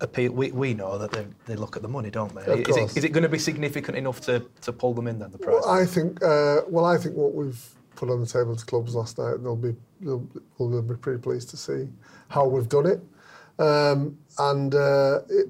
appeal? 0.00 0.32
We, 0.32 0.50
we 0.52 0.72
know 0.72 0.96
that 0.96 1.12
they, 1.12 1.26
they 1.44 1.56
look 1.56 1.76
at 1.76 1.82
the 1.82 1.88
money, 1.88 2.08
don't 2.10 2.34
they? 2.34 2.50
Of 2.50 2.60
is, 2.60 2.76
it, 2.78 2.96
is 2.96 3.04
it 3.04 3.12
going 3.12 3.24
to 3.24 3.28
be 3.28 3.38
significant 3.38 3.98
enough 3.98 4.22
to, 4.22 4.46
to 4.62 4.72
pull 4.72 4.94
them 4.94 5.08
in 5.08 5.18
then, 5.18 5.30
the 5.30 5.36
prize? 5.36 5.60
Well, 5.62 5.68
I 5.68 5.84
think, 5.84 6.22
uh, 6.22 6.62
well, 6.68 6.86
I 6.86 6.96
think 6.96 7.16
what 7.16 7.34
we've 7.34 7.62
put 8.00 8.08
on 8.08 8.18
the 8.18 8.26
table 8.26 8.56
to 8.56 8.64
clubs 8.64 8.94
last 8.94 9.18
night, 9.18 9.34
and 9.34 9.44
they'll 9.44 9.54
be 9.54 9.76
they'll, 10.00 10.26
they'll 10.58 10.80
be 10.80 10.96
pretty 10.96 11.20
pleased 11.20 11.50
to 11.50 11.56
see 11.58 11.86
how 12.28 12.46
we've 12.46 12.68
done 12.68 12.86
it. 12.86 13.00
Um, 13.62 14.18
and 14.38 14.74
uh, 14.74 15.20
it, 15.28 15.48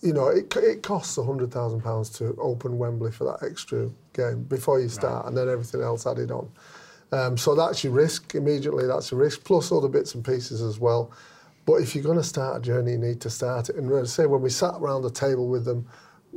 you 0.00 0.12
know, 0.12 0.28
it, 0.28 0.54
it 0.56 0.84
costs 0.84 1.16
hundred 1.16 1.50
thousand 1.50 1.80
pounds 1.82 2.08
to 2.18 2.36
open 2.40 2.78
Wembley 2.78 3.10
for 3.10 3.24
that 3.24 3.44
extra 3.44 3.90
game 4.12 4.44
before 4.44 4.80
you 4.80 4.88
start, 4.88 5.24
right. 5.24 5.28
and 5.28 5.36
then 5.36 5.48
everything 5.48 5.82
else 5.82 6.06
added 6.06 6.30
on. 6.30 6.48
Um, 7.10 7.36
so 7.36 7.56
that's 7.56 7.82
your 7.82 7.92
risk 7.92 8.36
immediately. 8.36 8.86
That's 8.86 9.10
a 9.10 9.16
risk, 9.16 9.42
plus 9.42 9.72
other 9.72 9.88
bits 9.88 10.14
and 10.14 10.24
pieces 10.24 10.62
as 10.62 10.78
well. 10.78 11.10
But 11.64 11.74
if 11.82 11.96
you're 11.96 12.04
going 12.04 12.18
to 12.18 12.24
start 12.24 12.58
a 12.58 12.60
journey, 12.60 12.92
you 12.92 12.98
need 12.98 13.20
to 13.22 13.30
start 13.30 13.70
it. 13.70 13.76
And 13.76 13.92
I 13.92 14.04
say, 14.04 14.26
when 14.26 14.40
we 14.40 14.50
sat 14.50 14.74
around 14.74 15.02
the 15.02 15.10
table 15.10 15.48
with 15.48 15.64
them 15.64 15.84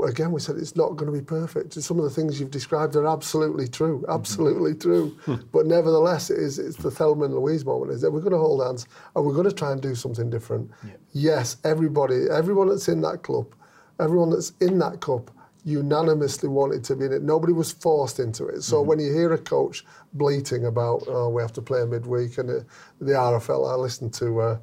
again, 0.04 0.32
we 0.32 0.40
said 0.40 0.56
it's 0.58 0.76
not 0.76 0.96
going 0.96 1.12
to 1.12 1.18
be 1.18 1.24
perfect. 1.24 1.74
Some 1.74 1.98
of 1.98 2.04
the 2.04 2.10
things 2.10 2.40
you've 2.40 2.52
described 2.52 2.96
are 2.96 3.08
absolutely 3.08 3.68
true, 3.68 4.06
absolutely 4.08 4.72
mm-hmm. 4.72 4.90
true. 4.90 5.18
Hmm. 5.26 5.36
but 5.52 5.66
nevertheless, 5.66 6.30
it 6.30 6.40
is, 6.40 6.60
it's 6.60 6.78
the 6.78 6.92
Thelma 6.92 7.26
and 7.26 7.36
Louise 7.36 7.66
moment. 7.66 7.92
Is 7.92 8.02
that 8.02 8.12
we're 8.12 8.22
going 8.22 8.34
to 8.34 8.38
hold 8.38 8.64
hands 8.64 8.88
and 9.16 9.26
we're 9.26 9.34
going 9.34 9.50
to 9.50 9.56
try 9.56 9.72
and 9.72 9.82
do 9.82 9.96
something 9.96 10.30
different. 10.30 10.70
Yeah. 10.86 10.92
Yes, 11.12 11.58
everybody, 11.64 12.30
everyone 12.32 12.70
that's 12.70 12.88
in 12.88 13.02
that 13.02 13.24
club, 13.24 13.54
everyone 14.00 14.30
that's 14.30 14.54
in 14.62 14.80
that 14.80 15.02
cup 15.02 15.32
unanimously 15.66 16.48
wanted 16.48 16.84
to 16.86 16.96
be 16.96 17.06
in 17.06 17.14
it. 17.14 17.22
Nobody 17.22 17.54
was 17.54 17.72
forced 17.72 18.20
into 18.20 18.48
it. 18.48 18.64
So 18.64 18.78
mm-hmm. 18.78 18.88
when 18.88 19.00
you 19.00 19.14
hear 19.14 19.34
a 19.34 19.38
coach 19.38 19.86
bleating 20.14 20.66
about, 20.66 21.04
oh, 21.08 21.30
we 21.30 21.42
have 21.42 21.54
to 21.54 21.62
play 21.62 21.82
a 21.82 21.86
midweek, 21.86 22.38
and 22.38 22.50
it, 22.50 22.66
the 23.00 23.12
RFL, 23.12 23.72
I 23.72 23.76
listened 23.76 24.14
to. 24.16 24.42
Uh, 24.42 24.58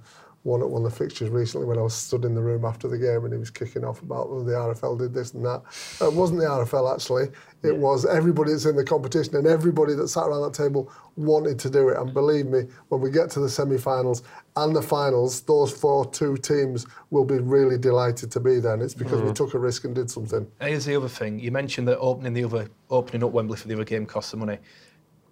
one 0.46 0.62
at 0.62 0.68
one 0.68 0.84
of 0.84 0.90
the 0.90 0.96
fixtures 0.96 1.28
recently 1.28 1.66
when 1.66 1.76
I 1.76 1.82
was 1.82 1.94
stood 1.94 2.24
in 2.24 2.34
the 2.34 2.40
room 2.40 2.64
after 2.64 2.86
the 2.86 2.96
game 2.96 3.24
and 3.24 3.32
he 3.32 3.38
was 3.38 3.50
kicking 3.50 3.84
off 3.84 4.00
about 4.00 4.30
well, 4.30 4.44
the 4.44 4.52
RFL 4.52 4.98
did 4.98 5.12
this 5.12 5.34
and 5.34 5.44
that. 5.44 5.62
It 6.00 6.12
wasn't 6.12 6.40
the 6.40 6.46
RFL 6.46 6.94
actually. 6.94 7.24
It 7.24 7.32
yeah. 7.64 7.72
was 7.72 8.06
everybody 8.06 8.52
that's 8.52 8.64
in 8.64 8.76
the 8.76 8.84
competition 8.84 9.34
and 9.34 9.46
everybody 9.46 9.94
that 9.94 10.06
sat 10.06 10.24
around 10.24 10.42
that 10.42 10.54
table 10.54 10.92
wanted 11.16 11.58
to 11.58 11.68
do 11.68 11.88
it. 11.88 11.98
And 11.98 12.14
believe 12.14 12.46
me, 12.46 12.62
when 12.88 13.00
we 13.00 13.10
get 13.10 13.28
to 13.30 13.40
the 13.40 13.48
semi-finals 13.48 14.22
and 14.54 14.74
the 14.74 14.82
finals, 14.82 15.40
those 15.40 15.72
four 15.72 16.06
two 16.06 16.36
teams 16.36 16.86
will 17.10 17.24
be 17.24 17.38
really 17.38 17.76
delighted 17.76 18.30
to 18.30 18.38
be 18.38 18.60
there. 18.60 18.74
And 18.74 18.82
it's 18.82 18.94
because 18.94 19.18
mm-hmm. 19.18 19.28
we 19.28 19.34
took 19.34 19.54
a 19.54 19.58
risk 19.58 19.84
and 19.84 19.96
did 19.96 20.08
something. 20.08 20.46
Here's 20.60 20.84
the 20.84 20.94
other 20.94 21.08
thing. 21.08 21.40
You 21.40 21.50
mentioned 21.50 21.88
that 21.88 21.98
opening 21.98 22.34
the 22.34 22.44
other 22.44 22.68
opening 22.88 23.24
up 23.24 23.32
Wembley 23.32 23.56
for 23.56 23.66
the 23.66 23.74
other 23.74 23.84
game 23.84 24.06
costs 24.06 24.30
some 24.30 24.40
money. 24.40 24.58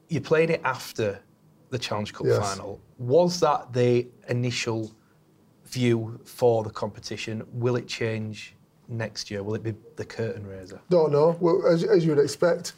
You 0.08 0.20
played 0.20 0.50
it 0.50 0.60
after 0.64 1.20
the 1.70 1.78
Challenge 1.78 2.12
Cup 2.12 2.26
Yes. 2.26 2.38
final. 2.38 2.80
Was 2.98 3.38
that 3.40 3.72
the 3.72 4.08
initial 4.28 4.92
view 5.74 6.18
for 6.24 6.62
the 6.62 6.70
competition? 6.70 7.42
Will 7.52 7.76
it 7.76 7.86
change 7.86 8.54
next 8.88 9.30
year? 9.30 9.42
Will 9.42 9.54
it 9.54 9.62
be 9.62 9.74
the 9.96 10.04
curtain 10.04 10.46
raiser? 10.46 10.80
Don't 10.90 11.12
know. 11.12 11.36
Well, 11.40 11.66
as, 11.66 11.84
as 11.84 12.04
you 12.04 12.14
would 12.14 12.24
expect, 12.24 12.74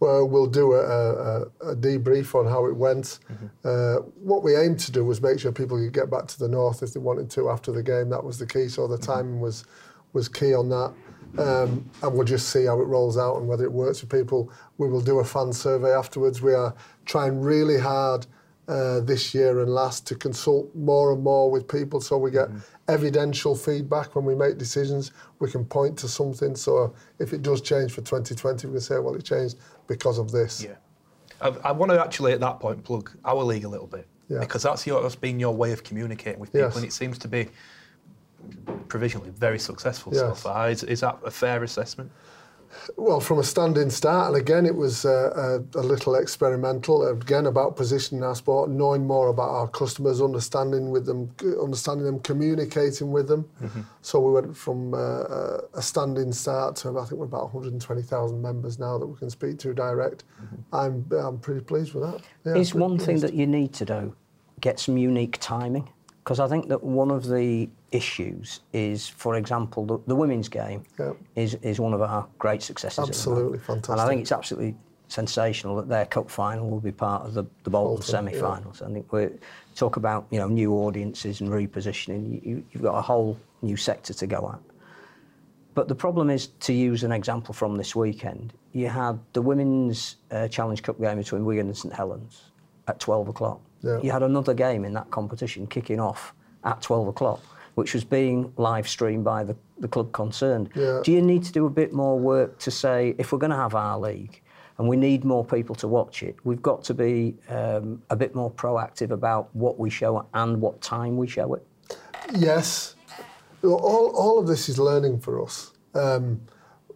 well, 0.00 0.28
we'll 0.28 0.46
do 0.46 0.74
a, 0.74 0.78
a, 0.78 1.42
a 1.72 1.76
debrief 1.76 2.34
on 2.34 2.46
how 2.46 2.66
it 2.66 2.76
went. 2.76 3.18
Uh, 3.64 3.96
what 4.22 4.42
we 4.42 4.56
aimed 4.56 4.78
to 4.80 4.92
do 4.92 5.04
was 5.04 5.20
make 5.20 5.40
sure 5.40 5.50
people 5.52 5.76
could 5.76 5.92
get 5.92 6.10
back 6.10 6.26
to 6.28 6.38
the 6.38 6.48
north 6.48 6.82
if 6.82 6.92
they 6.94 7.00
wanted 7.00 7.28
to 7.30 7.50
after 7.50 7.72
the 7.72 7.82
game. 7.82 8.08
That 8.08 8.22
was 8.22 8.38
the 8.38 8.46
key. 8.46 8.68
So 8.68 8.86
the 8.86 8.98
timing 8.98 9.40
was 9.40 9.64
was 10.12 10.28
key 10.28 10.54
on 10.54 10.68
that. 10.70 10.94
Um, 11.36 11.90
and 12.02 12.14
we'll 12.14 12.24
just 12.24 12.48
see 12.48 12.64
how 12.64 12.80
it 12.80 12.84
rolls 12.84 13.18
out 13.18 13.36
and 13.36 13.46
whether 13.46 13.64
it 13.64 13.72
works 13.72 14.00
for 14.00 14.06
people. 14.06 14.50
We 14.78 14.88
will 14.88 15.02
do 15.02 15.18
a 15.18 15.24
fan 15.24 15.52
survey 15.52 15.92
afterwards. 15.92 16.40
We 16.40 16.54
are 16.54 16.74
trying 17.04 17.40
really 17.40 17.78
hard 17.78 18.26
uh, 18.68 19.00
this 19.00 19.34
year 19.34 19.60
and 19.60 19.70
last 19.70 20.06
to 20.06 20.14
consult 20.14 20.72
more 20.74 21.12
and 21.12 21.22
more 21.22 21.50
with 21.50 21.66
people 21.66 22.00
so 22.00 22.18
we 22.18 22.30
get 22.30 22.48
evidential 22.88 23.56
feedback 23.56 24.14
when 24.14 24.24
we 24.24 24.34
make 24.34 24.58
decisions. 24.58 25.12
We 25.38 25.50
can 25.50 25.64
point 25.64 25.98
to 25.98 26.08
something. 26.08 26.54
So 26.54 26.94
if 27.18 27.32
it 27.32 27.42
does 27.42 27.60
change 27.62 27.92
for 27.92 28.02
2020, 28.02 28.66
we 28.66 28.72
can 28.74 28.80
say, 28.80 28.98
well, 28.98 29.14
it 29.14 29.24
changed 29.24 29.56
because 29.86 30.18
of 30.18 30.30
this. 30.30 30.62
Yeah. 30.62 30.76
I, 31.40 31.48
I 31.64 31.72
want 31.72 31.92
to 31.92 32.00
actually 32.02 32.32
at 32.32 32.40
that 32.40 32.60
point 32.60 32.84
plug 32.84 33.10
our 33.24 33.42
league 33.42 33.64
a 33.64 33.68
little 33.68 33.86
bit 33.86 34.06
Yeah. 34.28 34.40
because 34.40 34.62
that's 34.62 34.86
your 34.86 35.00
that's 35.02 35.16
been 35.16 35.40
your 35.40 35.54
way 35.54 35.72
of 35.72 35.82
communicating 35.82 36.38
with 36.40 36.52
people, 36.52 36.68
Yes. 36.68 36.76
and 36.76 36.84
it 36.84 36.92
seems 36.92 37.16
to 37.18 37.28
be 37.28 37.48
provisionally 38.88 39.30
very 39.30 39.58
successful 39.58 40.12
so 40.12 40.34
far. 40.34 40.70
Is, 40.70 40.82
is 40.84 41.00
that 41.00 41.18
a 41.24 41.30
fair 41.30 41.62
assessment? 41.64 42.10
Well, 42.96 43.20
from 43.20 43.38
a 43.38 43.44
standing 43.44 43.90
start, 43.90 44.28
and 44.28 44.36
again, 44.36 44.66
it 44.66 44.74
was 44.74 45.04
uh, 45.04 45.60
a, 45.74 45.78
a 45.78 45.82
little 45.82 46.14
experimental. 46.14 47.06
Again, 47.06 47.46
about 47.46 47.76
positioning 47.76 48.22
our 48.24 48.34
sport, 48.34 48.70
knowing 48.70 49.06
more 49.06 49.28
about 49.28 49.50
our 49.50 49.68
customers, 49.68 50.20
understanding 50.20 50.90
with 50.90 51.06
them, 51.06 51.30
understanding 51.62 52.06
them, 52.06 52.20
communicating 52.20 53.10
with 53.10 53.28
them. 53.28 53.48
So 54.02 54.20
we 54.20 54.32
went 54.32 54.56
from 54.56 54.94
uh, 54.94 55.58
a 55.74 55.82
standing 55.82 56.32
start 56.32 56.76
to 56.76 56.98
I 56.98 57.04
think 57.04 57.12
we're 57.20 57.26
about 57.26 57.54
120,000 57.54 58.40
members 58.40 58.78
now 58.78 58.98
that 58.98 59.06
we 59.06 59.16
can 59.16 59.30
speak 59.30 59.58
to 59.60 59.74
direct. 59.74 60.24
I'm 60.72 61.04
I'm 61.12 61.38
pretty 61.38 61.60
pleased 61.60 61.94
with 61.94 62.04
that. 62.04 62.22
Yeah, 62.44 62.56
is 62.56 62.72
pretty 62.72 62.82
one 62.82 62.98
thing 62.98 63.20
that 63.20 63.34
you 63.34 63.46
need 63.46 63.72
to 63.74 63.84
do 63.84 64.14
get 64.60 64.80
some 64.80 64.96
unique 64.96 65.38
timing 65.40 65.88
because 66.28 66.40
I 66.40 66.46
think 66.46 66.68
that 66.68 66.84
one 66.84 67.10
of 67.10 67.26
the 67.26 67.70
issues 67.90 68.60
is, 68.74 69.08
for 69.08 69.36
example, 69.36 69.86
the, 69.86 69.98
the 70.08 70.14
women's 70.14 70.50
game 70.50 70.82
Yeah. 70.98 71.14
is 71.36 71.54
is 71.62 71.80
one 71.80 71.94
of 71.94 72.02
our 72.02 72.26
great 72.38 72.62
successes. 72.62 73.08
Absolutely 73.08 73.58
moment. 73.66 73.88
And 73.88 73.98
I 73.98 74.06
think 74.06 74.20
it's 74.20 74.30
absolutely 74.30 74.76
sensational 75.06 75.74
that 75.76 75.88
their 75.88 76.04
cup 76.04 76.28
final 76.28 76.68
will 76.68 76.80
be 76.80 76.92
part 76.92 77.24
of 77.24 77.32
the, 77.32 77.44
the 77.64 77.70
Bolton, 77.70 77.94
Bolton, 77.94 78.02
semi-finals. 78.02 78.82
I 78.82 78.92
think 78.92 79.10
we 79.10 79.28
talk 79.74 79.96
about 79.96 80.26
you 80.30 80.38
know 80.38 80.48
new 80.48 80.74
audiences 80.74 81.40
and 81.40 81.48
repositioning. 81.48 82.44
You, 82.44 82.62
you've 82.72 82.82
got 82.82 82.98
a 82.98 83.00
whole 83.00 83.38
new 83.62 83.78
sector 83.78 84.12
to 84.12 84.26
go 84.26 84.50
at. 84.52 84.60
But 85.72 85.88
the 85.88 85.94
problem 85.94 86.28
is, 86.28 86.48
to 86.60 86.74
use 86.74 87.04
an 87.04 87.12
example 87.12 87.54
from 87.54 87.78
this 87.78 87.96
weekend, 87.96 88.52
you 88.72 88.88
had 88.88 89.18
the 89.32 89.40
Women's 89.40 90.16
uh, 90.30 90.46
Challenge 90.48 90.82
Cup 90.82 91.00
game 91.00 91.16
between 91.16 91.46
Wigan 91.46 91.68
and 91.68 91.76
St 91.76 91.94
Helens 91.94 92.50
at 92.86 93.00
12 93.00 93.28
o'clock. 93.28 93.62
Yeah. 93.82 94.00
You 94.02 94.10
had 94.10 94.22
another 94.22 94.54
game 94.54 94.84
in 94.84 94.92
that 94.94 95.10
competition 95.10 95.66
kicking 95.66 96.00
off 96.00 96.34
at 96.64 96.82
12 96.82 97.08
o'clock, 97.08 97.40
which 97.74 97.94
was 97.94 98.04
being 98.04 98.52
live 98.56 98.88
streamed 98.88 99.24
by 99.24 99.44
the, 99.44 99.56
the 99.78 99.88
club 99.88 100.12
concerned. 100.12 100.70
Yeah. 100.74 101.00
Do 101.04 101.12
you 101.12 101.22
need 101.22 101.44
to 101.44 101.52
do 101.52 101.66
a 101.66 101.70
bit 101.70 101.92
more 101.92 102.18
work 102.18 102.58
to 102.60 102.70
say, 102.70 103.14
if 103.18 103.32
we're 103.32 103.38
going 103.38 103.50
to 103.50 103.56
have 103.56 103.74
our 103.74 103.98
league 103.98 104.40
and 104.78 104.88
we 104.88 104.96
need 104.96 105.24
more 105.24 105.44
people 105.44 105.74
to 105.76 105.88
watch 105.88 106.22
it, 106.22 106.36
we've 106.44 106.62
got 106.62 106.84
to 106.84 106.94
be 106.94 107.36
um, 107.48 108.02
a 108.10 108.16
bit 108.16 108.34
more 108.34 108.50
proactive 108.50 109.10
about 109.10 109.54
what 109.54 109.78
we 109.78 109.90
show 109.90 110.26
and 110.34 110.60
what 110.60 110.80
time 110.80 111.16
we 111.16 111.26
show 111.26 111.54
it? 111.54 111.66
Yes. 112.34 112.96
All, 113.62 114.12
all 114.14 114.38
of 114.38 114.46
this 114.46 114.68
is 114.68 114.78
learning 114.78 115.20
for 115.20 115.42
us. 115.42 115.72
Um, 115.94 116.40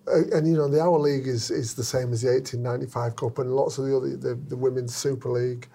and, 0.07 0.47
you 0.49 0.55
know, 0.55 0.69
the 0.69 0.81
Our 0.81 0.99
League 0.99 1.27
is, 1.29 1.51
is 1.51 1.75
the 1.75 1.85
same 1.85 2.13
as 2.13 2.23
the 2.23 2.29
1895 2.29 3.17
Cup 3.17 3.39
and 3.39 3.55
lots 3.55 3.79
of 3.79 3.87
the 3.87 3.97
other, 3.97 4.17
the, 4.17 4.35
the 4.35 4.57
Women's 4.57 4.95
Super 4.95 5.31
League, 5.31 5.69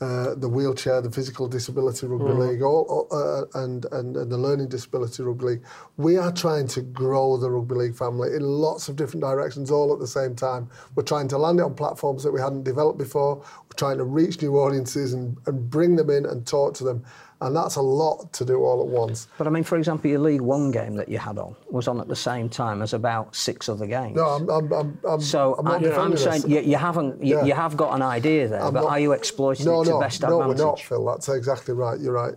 uh, 0.00 0.34
the 0.36 0.48
wheelchair, 0.48 1.00
the 1.00 1.10
Physical 1.10 1.48
Disability 1.48 2.06
Rugby 2.06 2.32
League, 2.32 2.62
all, 2.62 2.86
all, 2.88 3.08
uh, 3.10 3.62
and, 3.62 3.84
and, 3.92 4.16
and 4.16 4.30
the 4.30 4.36
Learning 4.36 4.68
Disability 4.68 5.22
Rugby 5.22 5.44
League. 5.44 5.64
We 5.96 6.16
are 6.16 6.30
trying 6.30 6.68
to 6.68 6.82
grow 6.82 7.36
the 7.36 7.50
Rugby 7.50 7.74
League 7.74 7.96
family 7.96 8.34
in 8.34 8.42
lots 8.42 8.88
of 8.88 8.96
different 8.96 9.22
directions 9.22 9.70
all 9.70 9.92
at 9.92 9.98
the 9.98 10.06
same 10.06 10.36
time. 10.36 10.70
We're 10.94 11.02
trying 11.02 11.28
to 11.28 11.38
land 11.38 11.58
it 11.58 11.64
on 11.64 11.74
platforms 11.74 12.22
that 12.22 12.32
we 12.32 12.40
hadn't 12.40 12.62
developed 12.62 12.98
before. 12.98 13.36
We're 13.36 13.76
trying 13.76 13.98
to 13.98 14.04
reach 14.04 14.40
new 14.40 14.56
audiences 14.58 15.14
and, 15.14 15.36
and 15.46 15.68
bring 15.68 15.96
them 15.96 16.10
in 16.10 16.26
and 16.26 16.46
talk 16.46 16.74
to 16.74 16.84
them. 16.84 17.04
And 17.40 17.54
that's 17.54 17.76
a 17.76 17.80
lot 17.82 18.32
to 18.32 18.44
do 18.44 18.64
all 18.64 18.80
at 18.80 18.88
once. 18.88 19.28
But 19.38 19.46
I 19.46 19.50
mean, 19.50 19.62
for 19.62 19.78
example, 19.78 20.10
your 20.10 20.18
League 20.18 20.40
One 20.40 20.72
game 20.72 20.94
that 20.96 21.08
you 21.08 21.18
had 21.18 21.38
on 21.38 21.54
was 21.70 21.86
on 21.86 22.00
at 22.00 22.08
the 22.08 22.16
same 22.16 22.48
time 22.48 22.82
as 22.82 22.94
about 22.94 23.36
six 23.36 23.68
other 23.68 23.86
games. 23.86 24.16
No, 24.16 24.24
I'm, 24.24 24.48
I'm, 24.50 24.72
I'm, 24.72 24.98
I'm, 25.08 25.20
So 25.20 25.54
I'm 25.56 25.60
I'm, 25.60 25.64
not 25.64 25.74
I'm, 25.76 26.10
defending 26.10 26.18
saying 26.18 26.42
you, 26.52 26.68
you 26.72 26.76
haven't, 26.76 27.22
you, 27.22 27.36
Yeah. 27.36 27.44
you 27.44 27.54
have 27.54 27.76
got 27.76 27.94
an 27.94 28.02
idea 28.02 28.48
there, 28.48 28.60
I'm 28.62 28.74
but 28.74 28.80
not- 28.82 28.90
are 28.90 28.98
you 28.98 29.12
exploiting 29.12 29.66
no, 29.66 29.82
it 29.82 29.84
to 29.84 29.90
no, 29.92 30.00
best 30.00 30.20
no, 30.22 30.40
advantage? 30.40 30.58
we're 30.58 30.64
not, 30.64 30.80
Phil. 30.80 31.04
That's 31.06 31.28
exactly 31.28 31.74
right. 31.74 32.00
You're 32.00 32.14
right. 32.14 32.34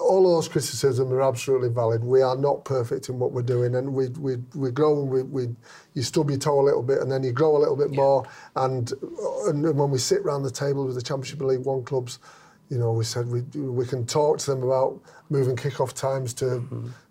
All 0.00 0.34
those 0.36 0.48
criticisms 0.48 1.12
are 1.12 1.22
absolutely 1.22 1.68
valid. 1.68 2.02
We 2.04 2.22
are 2.22 2.36
not 2.36 2.64
perfect 2.64 3.08
in 3.08 3.18
what 3.18 3.32
we're 3.32 3.42
doing, 3.42 3.74
and 3.74 3.92
we 3.92 4.08
we 4.10 4.36
we 4.54 4.70
grow 4.70 5.00
and 5.02 5.10
we, 5.10 5.22
we 5.24 5.48
you 5.94 6.02
stub 6.02 6.30
your 6.30 6.38
toe 6.38 6.60
a 6.60 6.62
little 6.62 6.82
bit, 6.82 6.98
and 7.00 7.10
then 7.10 7.24
you 7.24 7.32
grow 7.32 7.56
a 7.56 7.58
little 7.58 7.74
bit 7.76 7.90
more. 7.90 8.24
And 8.54 8.92
and 9.46 9.62
when 9.76 9.90
we 9.90 9.98
sit 9.98 10.24
round 10.24 10.44
the 10.44 10.50
table 10.50 10.86
with 10.86 10.94
the 10.94 11.02
Championship 11.02 11.40
League 11.40 11.64
One 11.64 11.82
clubs, 11.82 12.20
you 12.70 12.78
know, 12.78 12.92
we 12.92 13.04
said 13.04 13.28
we 13.28 13.40
we 13.60 13.84
can 13.84 14.06
talk 14.06 14.38
to 14.38 14.50
them 14.52 14.62
about 14.62 15.00
moving 15.28 15.56
kick-off 15.56 15.94
times 15.94 16.32
to. 16.34 16.62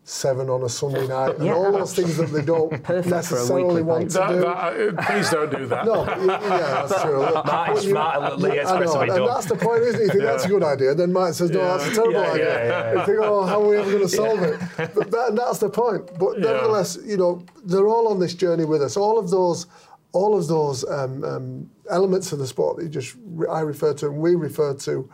Seven 0.05 0.49
on 0.49 0.63
a 0.63 0.69
Sunday 0.69 1.05
night, 1.17 1.35
and 1.35 1.45
Yeah. 1.45 1.53
all 1.53 1.71
those 1.71 1.93
things 1.93 2.17
that 2.17 2.31
they 2.33 2.41
don't 2.41 2.71
Perfect 2.83 2.87
for 2.87 2.95
a 2.95 3.05
necessarily 3.11 3.63
weekly 3.63 3.81
want 3.83 4.09
to 4.09 4.17
That, 4.17 4.29
do. 4.29 4.39
that, 4.41 4.97
uh, 4.97 5.05
please 5.05 5.29
don't 5.29 5.51
do 5.55 5.65
that. 5.67 5.85
No, 5.85 6.03
yeah, 6.03 6.87
that's 6.87 7.01
true. 7.03 7.19
Martin's 7.45 7.45
But 7.45 7.83
you- 7.83 7.89
smart 7.91 8.23
at 8.23 8.39
League 8.39 8.51
I 8.57 8.79
know, 8.79 9.01
and 9.01 9.11
don't. 9.11 9.27
that's 9.27 9.45
the 9.45 9.55
point, 9.55 9.83
isn't 9.83 10.01
it? 10.01 10.03
You 10.05 10.09
think 10.09 10.23
that's 10.23 10.45
a 10.45 10.47
good 10.47 10.63
idea, 10.63 10.89
and 10.91 10.99
then 10.99 11.13
Mike 11.13 11.35
says, 11.35 11.51
no, 11.51 11.59
that's 11.77 11.91
a 11.91 11.93
terrible 11.93 12.13
Yeah, 12.13 12.31
idea. 12.31 12.45
yeah, 12.47 12.67
yeah, 12.93 12.99
You 13.01 13.05
think, 13.05 13.17
oh, 13.21 13.43
how 13.45 13.61
are 13.61 13.67
we 13.67 13.77
ever 13.77 13.91
going 13.91 14.01
to 14.01 14.09
solve 14.09 14.41
it? 14.41 14.59
But 14.95 15.11
that, 15.11 15.35
that's 15.35 15.59
the 15.59 15.69
point. 15.69 16.09
But 16.17 16.39
nevertheless, 16.39 16.97
you 17.05 17.17
know, 17.17 17.43
they're 17.63 17.87
all 17.87 18.07
on 18.07 18.17
this 18.19 18.33
journey 18.33 18.65
with 18.65 18.81
us. 18.81 18.97
All 18.97 19.19
of 19.19 19.29
those, 19.29 19.67
all 20.13 20.35
of 20.35 20.47
those 20.47 20.89
um, 20.89 21.23
um, 21.23 21.69
elements 21.91 22.31
of 22.31 22.39
the 22.39 22.47
sport 22.47 22.77
that 22.77 22.83
you 22.83 22.89
just 22.89 23.15
I 23.47 23.59
refer 23.59 23.93
to 23.93 24.07
and 24.07 24.17
we 24.17 24.33
refer 24.33 24.73
to 24.73 25.07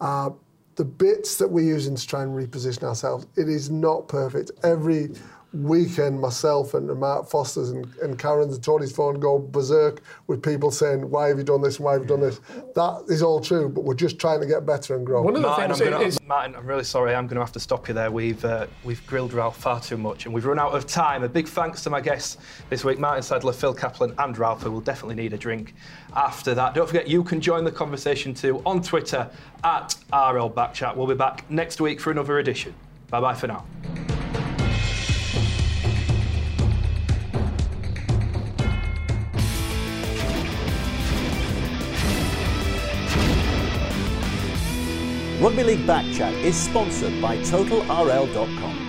are 0.00 0.34
the 0.76 0.84
bits 0.84 1.36
that 1.38 1.48
we're 1.48 1.64
using 1.64 1.96
to 1.96 2.06
try 2.06 2.22
and 2.22 2.32
reposition 2.32 2.84
ourselves. 2.84 3.26
It 3.36 3.48
is 3.48 3.70
not 3.70 4.06
perfect. 4.06 4.52
Every 4.62 5.10
weekend, 5.52 6.20
myself 6.20 6.74
and 6.74 6.94
Mark 6.98 7.28
Foster's 7.28 7.70
and, 7.70 7.86
and 8.02 8.18
Karen's 8.18 8.54
and 8.54 8.62
Tony's 8.62 8.92
phone 8.92 9.18
go 9.18 9.38
berserk 9.38 10.02
with 10.26 10.42
people 10.42 10.70
saying, 10.70 11.10
"Why 11.10 11.28
have 11.28 11.38
you 11.38 11.44
done 11.44 11.62
this? 11.62 11.80
Why 11.80 11.94
have 11.94 12.02
you 12.02 12.08
done 12.08 12.20
this?" 12.20 12.40
That 12.74 13.04
is 13.08 13.22
all 13.22 13.40
true, 13.40 13.68
but 13.68 13.84
we're 13.84 13.94
just 13.94 14.18
trying 14.18 14.40
to 14.40 14.46
get 14.46 14.66
better 14.66 14.94
and 14.94 15.06
grow. 15.06 15.22
One 15.22 15.34
of 15.34 15.42
the 15.42 15.48
Martin, 15.48 15.70
I'm 15.70 15.76
things 15.78 15.90
gonna, 15.90 16.04
is, 16.04 16.22
Martin, 16.22 16.54
I'm 16.54 16.66
really 16.66 16.84
sorry. 16.84 17.14
I'm 17.14 17.26
going 17.26 17.36
to 17.36 17.40
have 17.40 17.52
to 17.52 17.60
stop 17.60 17.88
you 17.88 17.94
there. 17.94 18.10
We've 18.10 18.44
uh, 18.44 18.66
we've 18.84 19.04
grilled 19.06 19.32
Ralph 19.32 19.56
far 19.56 19.80
too 19.80 19.96
much, 19.96 20.26
and 20.26 20.34
we've 20.34 20.44
run 20.44 20.58
out 20.58 20.74
of 20.74 20.86
time. 20.86 21.22
A 21.22 21.28
big 21.28 21.48
thanks 21.48 21.82
to 21.84 21.90
my 21.90 22.00
guests 22.00 22.36
this 22.68 22.84
week, 22.84 22.98
Martin 22.98 23.22
Sadler, 23.22 23.52
Phil 23.52 23.74
Caplan, 23.74 24.14
and 24.18 24.36
Ralph, 24.36 24.62
who 24.62 24.70
will 24.70 24.80
definitely 24.80 25.14
need 25.14 25.32
a 25.32 25.38
drink 25.38 25.74
after 26.14 26.54
that. 26.54 26.74
Don't 26.74 26.86
forget, 26.86 27.08
you 27.08 27.24
can 27.24 27.40
join 27.40 27.64
the 27.64 27.72
conversation 27.72 28.34
too 28.34 28.62
on 28.66 28.82
Twitter 28.82 29.28
at 29.64 29.94
RL 30.12 30.50
Backchat. 30.50 30.94
We'll 30.94 31.06
be 31.06 31.14
back 31.14 31.50
next 31.50 31.80
week 31.80 32.00
for 32.00 32.10
another 32.10 32.38
edition. 32.38 32.74
Bye 33.10 33.20
bye 33.20 33.34
for 33.34 33.46
now. 33.46 33.64
Rugby 45.40 45.62
League 45.62 45.86
Backchat 45.86 46.32
is 46.42 46.56
sponsored 46.56 47.22
by 47.22 47.36
TotalRL.com. 47.38 48.87